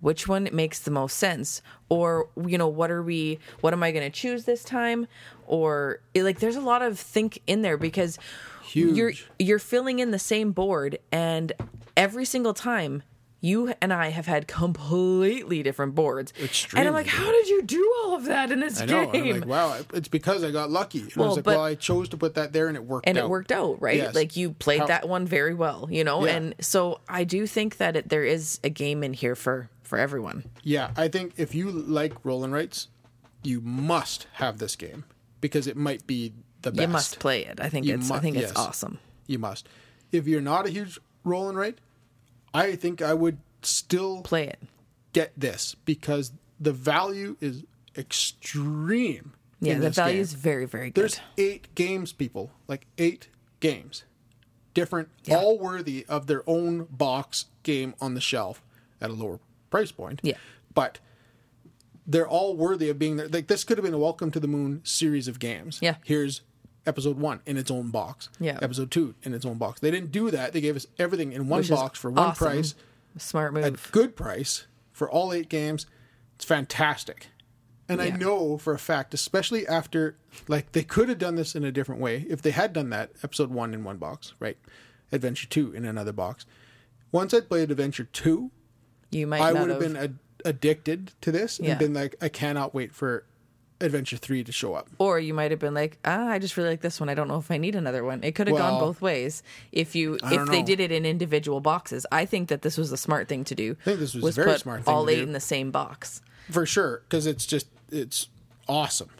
which 0.00 0.28
one 0.28 0.48
makes 0.52 0.78
the 0.80 0.90
most 0.90 1.16
sense 1.16 1.60
or 1.88 2.28
you 2.46 2.56
know 2.58 2.68
what 2.68 2.90
are 2.90 3.02
we 3.02 3.38
what 3.62 3.72
am 3.72 3.82
i 3.82 3.90
going 3.90 4.04
to 4.04 4.16
choose 4.16 4.44
this 4.44 4.62
time 4.62 5.06
or 5.46 6.00
it- 6.14 6.22
like 6.22 6.38
there's 6.38 6.56
a 6.56 6.60
lot 6.60 6.82
of 6.82 6.98
think 6.98 7.40
in 7.46 7.62
there 7.62 7.76
because 7.76 8.18
Huge. 8.66 9.26
you're 9.38 9.58
filling 9.58 9.98
in 9.98 10.10
the 10.10 10.18
same 10.18 10.52
board 10.52 10.98
and 11.12 11.52
every 11.96 12.24
single 12.24 12.54
time 12.54 13.02
you 13.40 13.72
and 13.80 13.92
I 13.92 14.08
have 14.08 14.26
had 14.26 14.48
completely 14.48 15.62
different 15.62 15.94
boards. 15.94 16.32
and 16.74 16.88
I'm 16.88 16.94
like, 16.94 17.06
how 17.06 17.30
did 17.30 17.48
you 17.48 17.62
do 17.62 17.94
all 18.02 18.16
of 18.16 18.24
that 18.24 18.50
in 18.50 18.60
this 18.60 18.80
I 18.80 18.86
know. 18.86 19.10
game? 19.12 19.34
I'm 19.34 19.40
like, 19.40 19.48
wow, 19.48 19.78
it's 19.92 20.08
because 20.08 20.42
I 20.42 20.50
got 20.50 20.70
lucky. 20.70 21.00
And 21.02 21.12
I 21.16 21.20
Well, 21.20 21.28
was 21.28 21.36
like, 21.36 21.44
but- 21.44 21.56
well, 21.56 21.64
I 21.64 21.74
chose 21.74 22.08
to 22.08 22.16
put 22.16 22.34
that 22.34 22.52
there, 22.52 22.66
and 22.68 22.76
it 22.76 22.84
worked. 22.84 23.06
and 23.06 23.18
out. 23.18 23.24
it 23.24 23.30
worked 23.30 23.52
out, 23.52 23.80
right? 23.80 23.96
Yes. 23.98 24.14
Like 24.14 24.36
you 24.36 24.52
played 24.52 24.80
How- 24.80 24.86
that 24.86 25.08
one 25.08 25.26
very 25.26 25.54
well, 25.54 25.86
you 25.90 26.02
know. 26.02 26.24
Yeah. 26.24 26.34
And 26.36 26.54
so 26.60 27.00
I 27.08 27.24
do 27.24 27.46
think 27.46 27.76
that 27.76 27.94
it, 27.94 28.08
there 28.08 28.24
is 28.24 28.58
a 28.64 28.70
game 28.70 29.04
in 29.04 29.12
here 29.12 29.34
for 29.36 29.68
for 29.82 29.98
everyone. 29.98 30.44
Yeah, 30.64 30.90
I 30.96 31.06
think 31.08 31.34
if 31.36 31.54
you 31.54 31.70
like 31.70 32.14
roll 32.24 32.42
and 32.42 32.52
writes, 32.52 32.88
you 33.44 33.60
must 33.60 34.26
have 34.34 34.58
this 34.58 34.74
game 34.74 35.04
because 35.40 35.66
it 35.68 35.76
might 35.76 36.06
be 36.06 36.32
the 36.66 36.72
best. 36.72 36.82
You 36.82 36.88
must 36.92 37.18
play 37.18 37.44
it. 37.46 37.60
I 37.60 37.68
think 37.68 37.86
You 37.86 37.94
it's 37.94 38.08
mu- 38.08 38.14
I 38.16 38.20
think 38.20 38.36
it's 38.36 38.48
yes. 38.48 38.56
awesome. 38.56 38.98
You 39.26 39.38
must. 39.38 39.68
If 40.12 40.26
you're 40.28 40.40
not 40.40 40.66
a 40.66 40.70
huge 40.70 40.98
roll 41.24 41.48
and 41.48 41.56
write, 41.58 41.78
I 42.54 42.76
think 42.76 43.02
I 43.02 43.14
would 43.14 43.38
still 43.62 44.22
Play 44.22 44.46
it. 44.48 44.60
get 45.12 45.32
this 45.36 45.74
because 45.84 46.32
the 46.60 46.72
value 46.72 47.36
is 47.40 47.64
extreme. 47.96 49.32
Yeah, 49.60 49.78
the 49.78 49.90
value 49.90 50.14
game. 50.14 50.22
is 50.22 50.34
very 50.34 50.66
very 50.66 50.90
good. 50.90 51.00
There's 51.02 51.20
eight 51.38 51.74
games, 51.74 52.12
people. 52.12 52.50
Like 52.68 52.86
eight 52.98 53.28
games. 53.60 54.04
Different, 54.74 55.08
Yeah. 55.24 55.36
all 55.38 55.58
worthy 55.58 56.04
of 56.06 56.26
their 56.26 56.42
own 56.48 56.84
box 56.90 57.46
game 57.62 57.94
on 58.00 58.12
the 58.14 58.20
shelf 58.20 58.62
at 59.00 59.08
a 59.08 59.14
lower 59.14 59.40
price 59.70 59.90
point. 59.90 60.20
Yeah. 60.22 60.36
But 60.74 60.98
they're 62.06 62.28
all 62.28 62.54
worthy 62.56 62.90
of 62.90 62.98
being 62.98 63.16
there. 63.16 63.28
Like 63.28 63.46
this 63.46 63.64
could 63.64 63.78
have 63.78 63.84
been 63.84 63.94
a 63.94 63.98
Welcome 63.98 64.30
to 64.32 64.38
the 64.40 64.46
Moon 64.48 64.82
series 64.84 65.26
of 65.28 65.38
games. 65.38 65.78
Yeah. 65.80 65.96
Here's 66.04 66.42
episode 66.86 67.18
one 67.18 67.40
in 67.46 67.56
its 67.56 67.70
own 67.70 67.90
box. 67.90 68.28
Yeah. 68.40 68.58
Episode 68.62 68.90
two 68.90 69.14
in 69.22 69.34
its 69.34 69.44
own 69.44 69.58
box. 69.58 69.80
They 69.80 69.90
didn't 69.90 70.12
do 70.12 70.30
that. 70.30 70.52
They 70.52 70.60
gave 70.60 70.76
us 70.76 70.86
everything 70.98 71.32
in 71.32 71.48
one 71.48 71.60
Which 71.60 71.70
box 71.70 71.98
for 71.98 72.10
one 72.10 72.30
awesome. 72.30 72.46
price, 72.46 72.74
Smart 73.18 73.52
move. 73.54 73.64
a 73.64 73.70
good 73.92 74.14
price 74.16 74.66
for 74.92 75.10
all 75.10 75.32
eight 75.32 75.48
games. 75.48 75.86
It's 76.36 76.44
fantastic. 76.44 77.28
And 77.88 78.02
I 78.02 78.10
know 78.10 78.58
for 78.58 78.74
a 78.74 78.78
fact, 78.80 79.14
especially 79.14 79.64
after, 79.66 80.16
like, 80.48 80.72
they 80.72 80.82
could 80.82 81.08
have 81.08 81.18
done 81.18 81.36
this 81.36 81.54
in 81.54 81.62
a 81.64 81.70
different 81.70 82.00
way. 82.00 82.26
If 82.28 82.42
they 82.42 82.50
had 82.50 82.72
done 82.72 82.90
that, 82.90 83.10
episode 83.22 83.50
one 83.50 83.72
in 83.72 83.84
one 83.84 83.96
box, 83.98 84.34
right? 84.40 84.58
Adventure 85.12 85.46
two 85.46 85.72
in 85.72 85.84
another 85.84 86.12
box. 86.12 86.46
Once 87.12 87.32
I'd 87.32 87.48
played 87.48 87.70
Adventure 87.70 88.04
two, 88.12 88.50
You 89.12 89.28
might 89.28 89.40
I 89.40 89.52
would 89.52 89.70
have 89.70 89.80
have 89.80 89.92
been 89.92 89.96
ad- 89.96 90.18
addicted 90.44 91.12
to 91.20 91.30
this 91.30 91.60
Yeah. 91.62 91.70
and 91.70 91.78
been 91.78 91.94
like, 91.94 92.16
I 92.20 92.28
cannot 92.28 92.74
wait 92.74 92.92
for 92.92 93.24
Adventure 93.80 94.16
three 94.16 94.42
to 94.42 94.52
show 94.52 94.74
up. 94.74 94.88
or 94.98 95.20
you 95.20 95.34
might 95.34 95.50
have 95.50 95.60
been 95.60 95.74
like, 95.74 95.98
ah, 96.04 96.28
I 96.28 96.38
just 96.38 96.56
really 96.56 96.70
like 96.70 96.80
this 96.80 96.98
one. 96.98 97.08
I 97.10 97.14
don't 97.14 97.28
know 97.28 97.36
if 97.36 97.50
I 97.50 97.58
need 97.58 97.74
another 97.74 98.04
one. 98.04 98.24
It 98.24 98.34
could 98.34 98.46
have 98.48 98.56
gone 98.56 98.80
both 98.80 99.02
ways 99.02 99.42
if 99.70 99.94
you 99.94 100.14
if 100.14 100.20
don't 100.22 100.46
they 100.50 100.60
know. 100.60 100.66
did 100.66 100.80
it 100.80 100.90
in 100.92 101.04
individual 101.04 101.60
boxes. 101.60 102.06
I 102.10 102.24
think 102.24 102.48
that 102.48 102.62
this 102.62 102.78
was 102.78 102.90
a 102.90 102.96
smart 102.96 103.28
thing 103.28 103.44
to 103.44 103.54
do. 103.54 103.76
I 103.82 103.84
think 103.84 103.98
this 104.00 104.14
was 104.14 104.38
a 104.38 104.42
very 104.44 104.58
smart 104.58 104.84
thing 104.84 104.94
all 104.94 105.08
eight 105.10 105.16
do. 105.16 105.22
in 105.24 105.32
the 105.32 105.40
same 105.40 105.70
box. 105.70 106.22
For 106.50 106.64
sure, 106.64 107.02
because 107.08 107.26
it's 107.26 107.44
just, 107.44 107.66
it's 107.90 108.28
awesome. 108.66 109.10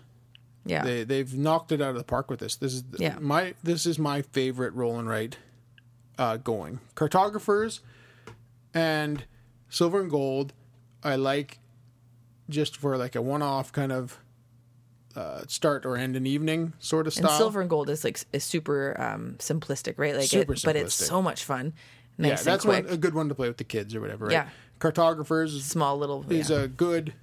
Yeah, 0.65 0.83
They 0.85 1.05
they've 1.05 1.33
knocked 1.33 1.71
it 1.71 1.81
out 1.83 1.91
of 1.91 1.97
the 1.97 2.05
park 2.05 2.31
with 2.31 2.41
this. 2.41 2.57
This 2.57 2.73
is 2.75 2.85
Yeah. 2.99 3.19
my 3.21 3.55
this 3.63 3.85
is 3.87 3.99
my 3.99 4.23
favorite 4.23 4.73
roll 4.75 4.99
and 4.99 5.07
write 5.09 5.37
uh, 6.19 6.39
going. 6.39 6.81
Cartographers 6.95 7.81
and 8.75 9.25
Silver 9.69 10.01
and 10.01 10.11
Gold, 10.11 10.55
I 11.05 11.17
like 11.17 11.59
just 12.49 12.77
for 12.77 12.97
like 12.97 13.15
a 13.15 13.23
one-off 13.23 13.71
kind 13.73 13.93
of 13.93 14.19
uh, 15.17 15.43
start 15.49 15.85
or 15.87 15.97
end 15.97 16.15
an 16.15 16.27
evening 16.27 16.75
sort 16.79 17.07
of 17.07 17.15
style. 17.15 17.31
And 17.31 17.37
silver 17.39 17.61
and 17.61 17.71
gold 17.71 17.89
is 17.91 18.05
like 18.05 18.21
is 18.33 18.45
super 18.45 18.95
um, 19.01 19.37
simplistic, 19.39 19.95
right? 19.97 20.15
Like, 20.15 20.29
Super 20.29 20.53
it, 20.53 20.63
but 20.65 20.77
it's 20.77 20.95
so 20.95 21.23
much 21.23 21.45
fun. 21.45 21.73
yeah, 22.19 22.29
Nice 22.31 22.45
that's 22.45 22.65
and 22.65 22.73
quick. 22.73 22.85
one, 22.85 22.95
a 22.95 22.97
good 22.97 23.15
one 23.15 23.29
to 23.29 23.35
play 23.35 23.49
with 23.49 23.57
the 23.57 23.65
kids 23.65 23.95
or 23.95 24.01
whatever. 24.01 24.27
Right? 24.27 24.33
Yeah. 24.33 24.49
Cartographers 24.79 25.55
is, 25.55 25.65
Small 25.65 25.97
little. 25.99 26.25
is 26.31 26.51
yeah. 26.51 26.59
a 26.59 26.69
good 26.69 27.15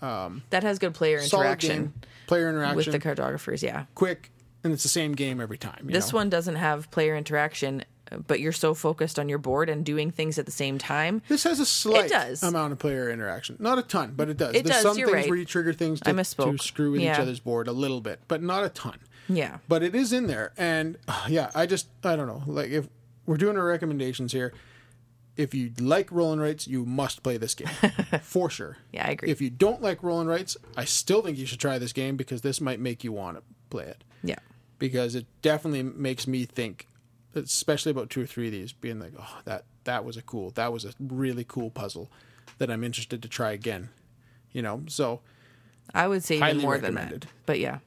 that 0.00 0.62
has 0.62 0.78
good 0.78 0.94
player 0.94 1.18
interaction 1.18 1.76
game. 1.76 1.94
Player 2.26 2.48
interaction, 2.48 2.76
with 2.76 2.92
the 2.92 2.98
cartographers. 2.98 3.62
Yeah. 3.62 3.86
quick, 3.94 4.30
and 4.64 4.72
it's 4.72 4.82
the 4.82 4.88
same 4.88 5.12
game 5.12 5.40
every 5.40 5.58
time. 5.58 5.84
you 5.84 5.92
This 5.92 6.12
know? 6.12 6.18
one 6.18 6.30
doesn't 6.30 6.56
have 6.56 6.90
player 6.90 7.16
interaction, 7.16 7.84
but 8.26 8.40
you're 8.40 8.52
so 8.52 8.74
focused 8.74 9.18
on 9.18 9.28
your 9.28 9.38
board 9.38 9.68
and 9.68 9.84
doing 9.84 10.10
things 10.10 10.38
at 10.38 10.46
the 10.46 10.52
same 10.52 10.78
time. 10.78 11.22
This 11.28 11.44
has 11.44 11.60
a 11.60 11.66
slight 11.66 12.10
does. 12.10 12.42
amount 12.42 12.72
of 12.72 12.78
player 12.78 13.10
interaction. 13.10 13.56
Not 13.58 13.78
a 13.78 13.82
ton, 13.82 14.14
but 14.16 14.28
it 14.28 14.36
does. 14.36 14.54
It 14.54 14.64
There's 14.64 14.76
does, 14.76 14.82
some 14.82 14.96
things 14.96 15.12
right. 15.12 15.28
where 15.28 15.38
you 15.38 15.44
trigger 15.44 15.72
things 15.72 16.00
to, 16.00 16.12
to 16.12 16.58
screw 16.58 16.92
with 16.92 17.00
each 17.02 17.08
other's 17.08 17.40
board 17.40 17.68
a 17.68 17.72
little 17.72 18.00
bit, 18.00 18.20
but 18.28 18.42
not 18.42 18.64
a 18.64 18.68
ton. 18.68 18.98
Yeah. 19.28 19.58
But 19.68 19.82
it 19.82 19.94
is 19.94 20.12
in 20.12 20.26
there. 20.26 20.52
And 20.56 20.96
uh, 21.06 21.26
yeah, 21.28 21.50
I 21.54 21.66
just, 21.66 21.88
I 22.02 22.16
don't 22.16 22.26
know. 22.26 22.42
Like, 22.46 22.70
if 22.70 22.88
we're 23.26 23.36
doing 23.36 23.58
our 23.58 23.64
recommendations 23.64 24.32
here, 24.32 24.54
if 25.36 25.54
you 25.54 25.72
like 25.78 26.10
roll 26.10 26.32
and 26.32 26.40
writes, 26.40 26.66
you 26.66 26.84
must 26.84 27.22
play 27.22 27.36
this 27.36 27.54
game 27.54 27.68
for 28.22 28.50
sure. 28.50 28.78
Yeah, 28.92 29.06
I 29.06 29.10
agree. 29.10 29.30
If 29.30 29.40
you 29.40 29.50
don't 29.50 29.80
like 29.80 30.02
roll 30.02 30.20
and 30.20 30.28
writes, 30.28 30.56
I 30.76 30.84
still 30.84 31.22
think 31.22 31.38
you 31.38 31.46
should 31.46 31.60
try 31.60 31.78
this 31.78 31.92
game 31.92 32.16
because 32.16 32.40
this 32.40 32.60
might 32.60 32.80
make 32.80 33.04
you 33.04 33.12
want 33.12 33.36
to 33.36 33.42
play 33.70 33.84
it. 33.84 34.04
Yeah. 34.22 34.38
Because 34.78 35.14
it 35.14 35.26
definitely 35.42 35.82
makes 35.82 36.26
me 36.26 36.44
think, 36.44 36.86
especially 37.34 37.90
about 37.90 38.10
two 38.10 38.22
or 38.22 38.26
three 38.26 38.46
of 38.46 38.52
these, 38.52 38.72
being 38.72 38.98
like, 38.98 39.12
oh, 39.18 39.38
that 39.44 39.64
that 39.84 40.04
was 40.04 40.16
a 40.16 40.22
cool, 40.22 40.50
that 40.52 40.72
was 40.72 40.84
a 40.84 40.92
really 41.00 41.44
cool 41.44 41.70
puzzle 41.70 42.10
that 42.58 42.70
I'm 42.70 42.84
interested 42.84 43.22
to 43.22 43.28
try 43.28 43.52
again. 43.52 43.90
You 44.52 44.62
know, 44.62 44.82
so 44.88 45.20
I 45.94 46.08
would 46.08 46.24
say 46.24 46.36
even 46.36 46.58
more 46.58 46.78
than 46.78 46.94
that. 46.94 47.26
But 47.46 47.58
yeah. 47.58 47.78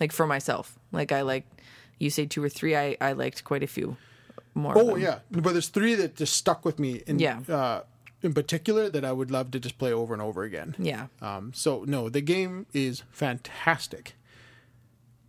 Like 0.00 0.12
for 0.12 0.26
myself. 0.26 0.78
Like 0.92 1.12
I 1.12 1.22
like 1.22 1.46
you 1.98 2.10
say 2.10 2.26
two 2.26 2.42
or 2.42 2.48
three, 2.48 2.76
I, 2.76 2.96
I 3.00 3.12
liked 3.12 3.44
quite 3.44 3.62
a 3.62 3.66
few 3.66 3.96
more. 4.54 4.74
Oh 4.76 4.96
yeah, 4.96 5.20
but 5.30 5.52
there's 5.52 5.68
three 5.68 5.94
that 5.94 6.16
just 6.16 6.34
stuck 6.34 6.64
with 6.64 6.78
me. 6.78 7.02
In, 7.06 7.18
Yeah. 7.18 7.40
Uh, 7.48 7.82
in 8.22 8.34
particular, 8.34 8.88
that 8.88 9.04
I 9.04 9.12
would 9.12 9.30
love 9.30 9.50
to 9.52 9.60
just 9.60 9.78
play 9.78 9.92
over 9.92 10.12
and 10.12 10.22
over 10.22 10.42
again. 10.42 10.74
Yeah. 10.78 11.06
Um. 11.20 11.52
So 11.54 11.84
no, 11.86 12.08
the 12.08 12.20
game 12.20 12.66
is 12.72 13.02
fantastic. 13.10 14.14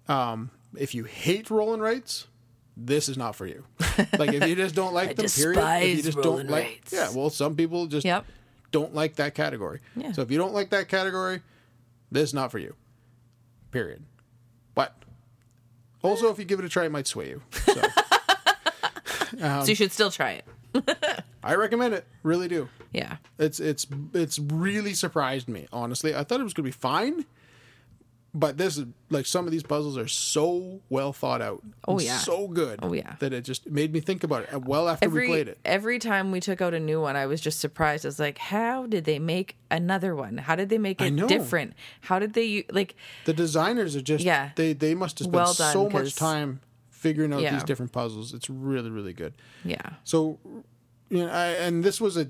Um. 0.07 0.51
If 0.77 0.93
you 0.93 1.05
hate 1.05 1.49
roll 1.49 1.73
and 1.73 1.81
writes, 1.81 2.27
this 2.75 3.09
is 3.09 3.17
not 3.17 3.35
for 3.35 3.47
you. 3.47 3.63
Like 4.19 4.31
if 4.33 4.47
you 4.47 4.55
just 4.55 4.75
don't 4.75 4.93
like 4.93 5.15
them, 5.15 5.25
period. 5.25 5.57
If 5.57 5.97
you 5.97 6.03
just 6.03 6.21
don't 6.21 6.47
like, 6.49 6.83
yeah. 6.91 7.09
Well, 7.13 7.31
some 7.31 7.55
people 7.55 7.87
just 7.87 8.05
Yep. 8.05 8.25
don't 8.71 8.93
like 8.93 9.15
that 9.15 9.33
category. 9.33 9.79
Yeah. 9.95 10.11
So 10.11 10.21
if 10.21 10.29
you 10.29 10.37
don't 10.37 10.53
like 10.53 10.69
that 10.69 10.87
category, 10.87 11.41
this 12.11 12.29
is 12.29 12.33
not 12.35 12.51
for 12.51 12.59
you. 12.59 12.75
Period. 13.71 14.03
But 14.75 14.95
also, 16.03 16.29
if 16.29 16.37
you 16.37 16.45
give 16.45 16.59
it 16.59 16.65
a 16.65 16.69
try, 16.69 16.85
it 16.85 16.91
might 16.91 17.07
sway 17.07 17.29
you. 17.29 17.41
So. 17.51 17.81
Um, 19.41 19.61
so 19.63 19.69
you 19.69 19.75
should 19.75 19.91
still 19.91 20.11
try 20.11 20.41
it. 20.73 21.25
I 21.43 21.55
recommend 21.55 21.95
it. 21.95 22.05
Really 22.23 22.47
do. 22.47 22.69
Yeah. 22.93 23.17
It's 23.39 23.59
it's 23.59 23.87
it's 24.13 24.37
really 24.37 24.93
surprised 24.93 25.47
me. 25.47 25.67
Honestly, 25.73 26.13
I 26.15 26.23
thought 26.23 26.39
it 26.39 26.43
was 26.43 26.53
gonna 26.53 26.65
be 26.67 26.71
fine, 26.71 27.25
but 28.37 28.57
this 28.57 28.77
is 28.77 28.85
like 29.09 29.25
some 29.25 29.45
of 29.45 29.51
these 29.51 29.63
puzzles 29.63 29.97
are 29.97 30.07
so 30.07 30.79
well 30.89 31.11
thought 31.11 31.41
out. 31.41 31.63
Oh, 31.87 31.99
yeah. 31.99 32.17
so 32.19 32.47
good. 32.47 32.79
Oh, 32.83 32.93
yeah. 32.93 33.15
that 33.19 33.33
it 33.33 33.41
just 33.41 33.67
made 33.67 33.91
me 33.93 33.99
think 33.99 34.23
about 34.23 34.43
it. 34.43 34.65
Well, 34.65 34.87
after 34.87 35.05
Every 35.05 35.23
we 35.23 35.27
played 35.27 35.47
it, 35.47 35.57
every 35.65 35.97
time 35.97 36.31
we 36.31 36.39
took 36.39 36.61
out 36.61 36.73
a 36.73 36.79
new 36.79 37.01
one, 37.01 37.15
I 37.15 37.25
was 37.25 37.41
just 37.41 37.59
surprised. 37.59 38.05
I 38.05 38.09
was 38.09 38.19
like, 38.19 38.37
how 38.37 38.85
did 38.85 39.05
they 39.05 39.17
make 39.17 39.55
another 39.71 40.15
one? 40.15 40.37
How 40.37 40.55
did 40.55 40.69
they 40.69 40.77
make 40.77 41.01
it 41.01 41.15
different? 41.27 41.73
How 42.01 42.19
did 42.19 42.33
they 42.33 42.65
like 42.71 42.95
the 43.25 43.33
designers 43.33 43.95
are 43.95 44.01
just 44.01 44.23
Yeah. 44.23 44.51
They 44.55 44.73
they 44.73 44.93
must 44.93 45.19
have 45.19 45.25
spent 45.25 45.35
Well 45.35 45.53
done, 45.53 45.73
so 45.73 45.89
much 45.89 46.15
time 46.15 46.59
figuring 46.89 47.33
out 47.33 47.41
Yeah. 47.41 47.53
these 47.53 47.63
different 47.63 47.91
puzzles. 47.91 48.33
It's 48.33 48.49
really 48.49 48.89
really 48.91 49.13
good. 49.13 49.33
yeah. 49.63 49.93
So, 50.03 50.37
you 51.09 51.25
know, 51.25 51.29
I, 51.31 51.47
and 51.53 51.83
this 51.83 51.99
was 51.99 52.17
a 52.17 52.27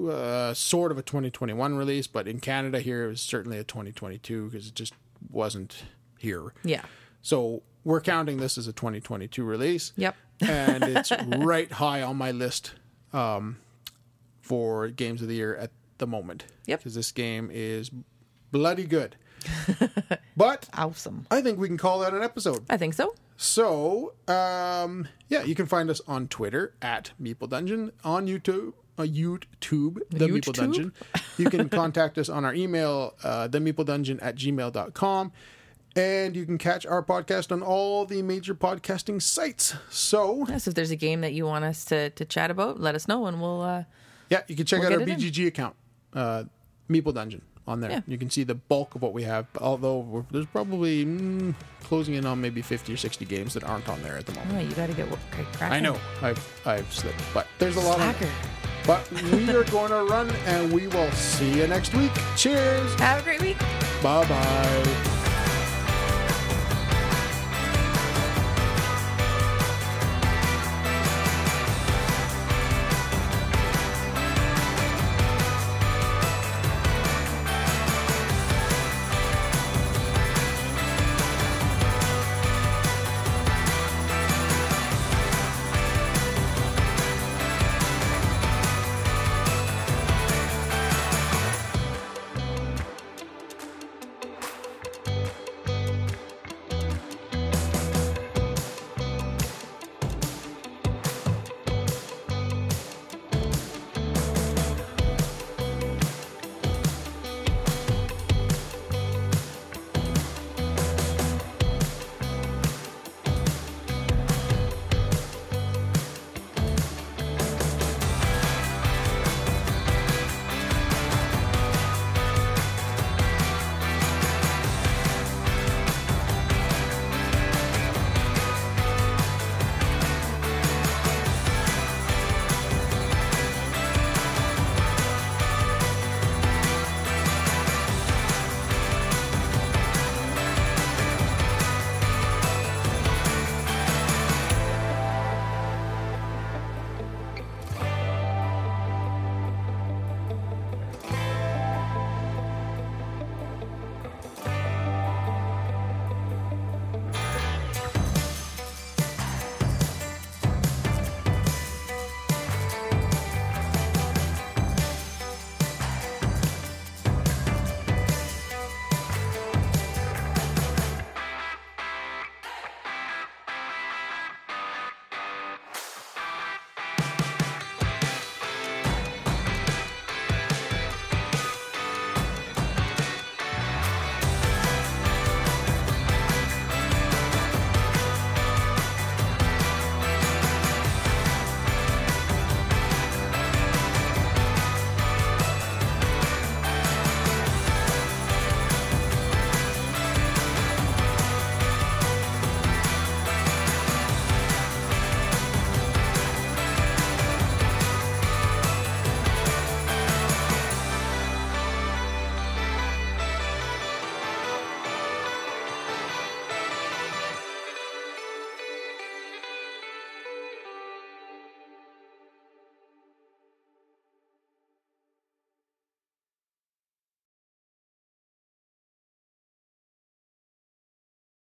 uh, 0.00 0.54
sort 0.54 0.90
of 0.90 0.98
a 0.98 1.02
2021 1.02 1.74
release, 1.76 2.06
but 2.06 2.26
in 2.26 2.40
Canada 2.40 2.80
here 2.80 3.04
it 3.04 3.08
was 3.08 3.20
certainly 3.20 3.58
a 3.58 3.64
2022 3.64 4.46
because 4.50 4.66
it 4.68 4.74
just 4.74 4.94
wasn't 5.30 5.84
here. 6.18 6.52
Yeah. 6.64 6.82
So 7.22 7.62
we're 7.84 8.00
counting 8.00 8.38
this 8.38 8.58
as 8.58 8.66
a 8.66 8.72
2022 8.72 9.44
release. 9.44 9.92
Yep. 9.96 10.16
and 10.40 10.82
it's 10.84 11.12
right 11.38 11.70
high 11.70 12.02
on 12.02 12.16
my 12.16 12.30
list 12.32 12.72
um, 13.12 13.58
for 14.40 14.88
games 14.88 15.22
of 15.22 15.28
the 15.28 15.34
year 15.34 15.54
at 15.56 15.70
the 15.98 16.06
moment. 16.06 16.44
Yep. 16.66 16.80
Because 16.80 16.94
this 16.94 17.12
game 17.12 17.50
is 17.52 17.90
bloody 18.50 18.84
good. 18.84 19.16
but 20.36 20.68
Awesome. 20.74 21.26
I 21.30 21.40
think 21.42 21.58
we 21.58 21.66
can 21.68 21.78
call 21.78 22.00
that 22.00 22.14
an 22.14 22.22
episode. 22.22 22.64
I 22.70 22.76
think 22.76 22.94
so. 22.94 23.14
So, 23.36 24.14
um, 24.28 25.08
yeah, 25.28 25.42
you 25.42 25.54
can 25.56 25.66
find 25.66 25.90
us 25.90 26.00
on 26.06 26.28
Twitter 26.28 26.74
at 26.80 27.10
Meeple 27.20 27.48
Dungeon, 27.48 27.90
on 28.04 28.28
YouTube, 28.28 28.74
uh, 28.98 29.02
YouTube, 29.02 29.98
The 30.10 30.26
Meeple 30.28 30.52
Dungeon. 30.52 30.92
You 31.38 31.48
can 31.50 31.68
contact 31.80 32.18
us 32.18 32.28
on 32.28 32.44
our 32.44 32.54
email, 32.54 33.14
uh, 33.24 33.48
themeepledungeon 33.48 34.18
at 34.22 34.36
gmail.com. 34.36 35.32
And 35.94 36.34
you 36.34 36.46
can 36.46 36.56
catch 36.56 36.86
our 36.86 37.02
podcast 37.02 37.52
on 37.52 37.62
all 37.62 38.06
the 38.06 38.22
major 38.22 38.54
podcasting 38.54 39.20
sites. 39.20 39.74
So, 39.90 40.46
Yes, 40.48 40.66
if 40.66 40.74
there's 40.74 40.90
a 40.90 40.96
game 40.96 41.20
that 41.20 41.34
you 41.34 41.44
want 41.44 41.66
us 41.66 41.84
to, 41.86 42.08
to 42.10 42.24
chat 42.24 42.50
about, 42.50 42.80
let 42.80 42.94
us 42.94 43.06
know 43.08 43.26
and 43.26 43.40
we'll 43.42 43.60
uh 43.60 43.84
yeah, 44.30 44.40
you 44.48 44.56
can 44.56 44.64
check 44.64 44.80
We'll 44.80 44.86
out 44.88 44.92
our 45.00 45.04
get 45.04 45.18
it 45.18 45.24
in. 45.24 45.30
BGG 45.32 45.46
account, 45.48 45.76
uh, 46.14 46.44
Meeple 46.88 47.12
Dungeon, 47.12 47.42
on 47.68 47.80
there. 47.80 47.90
Yeah. 47.90 48.00
You 48.06 48.16
can 48.16 48.30
see 48.30 48.42
the 48.44 48.54
bulk 48.54 48.94
of 48.94 49.02
what 49.02 49.12
we 49.12 49.24
have, 49.24 49.46
although 49.60 49.98
we're, 49.98 50.24
there's 50.30 50.46
probably 50.46 51.04
mm, 51.04 51.54
closing 51.82 52.14
in 52.14 52.24
on 52.24 52.40
maybe 52.40 52.62
50 52.62 52.94
or 52.94 52.96
60 52.96 53.26
games 53.26 53.52
that 53.52 53.62
aren't 53.64 53.86
on 53.90 54.02
there 54.02 54.16
at 54.16 54.24
the 54.24 54.32
moment. 54.32 54.54
oh, 54.56 54.60
you 54.60 54.74
gotta 54.74 54.94
get 54.94 55.10
work 55.10 55.20
cracking. 55.30 55.68
I 55.76 55.80
know 55.80 55.98
I've 56.22 56.62
I've 56.66 56.90
slipped, 56.90 57.20
but 57.34 57.46
there's 57.58 57.76
a 57.76 57.80
lot 57.80 58.00
of 58.00 58.16
Slacker. 58.16 58.30
But 58.86 59.10
we 59.32 59.48
are 59.50 59.64
going 59.64 59.90
to 59.90 60.04
run, 60.04 60.30
and 60.46 60.72
we 60.72 60.86
will 60.88 61.10
see 61.12 61.58
you 61.58 61.66
next 61.66 61.94
week. 61.94 62.12
Cheers. 62.36 62.94
Have 62.94 63.20
a 63.20 63.22
great 63.22 63.40
week. 63.40 63.58
Bye 64.02 64.26
bye. 64.28 65.21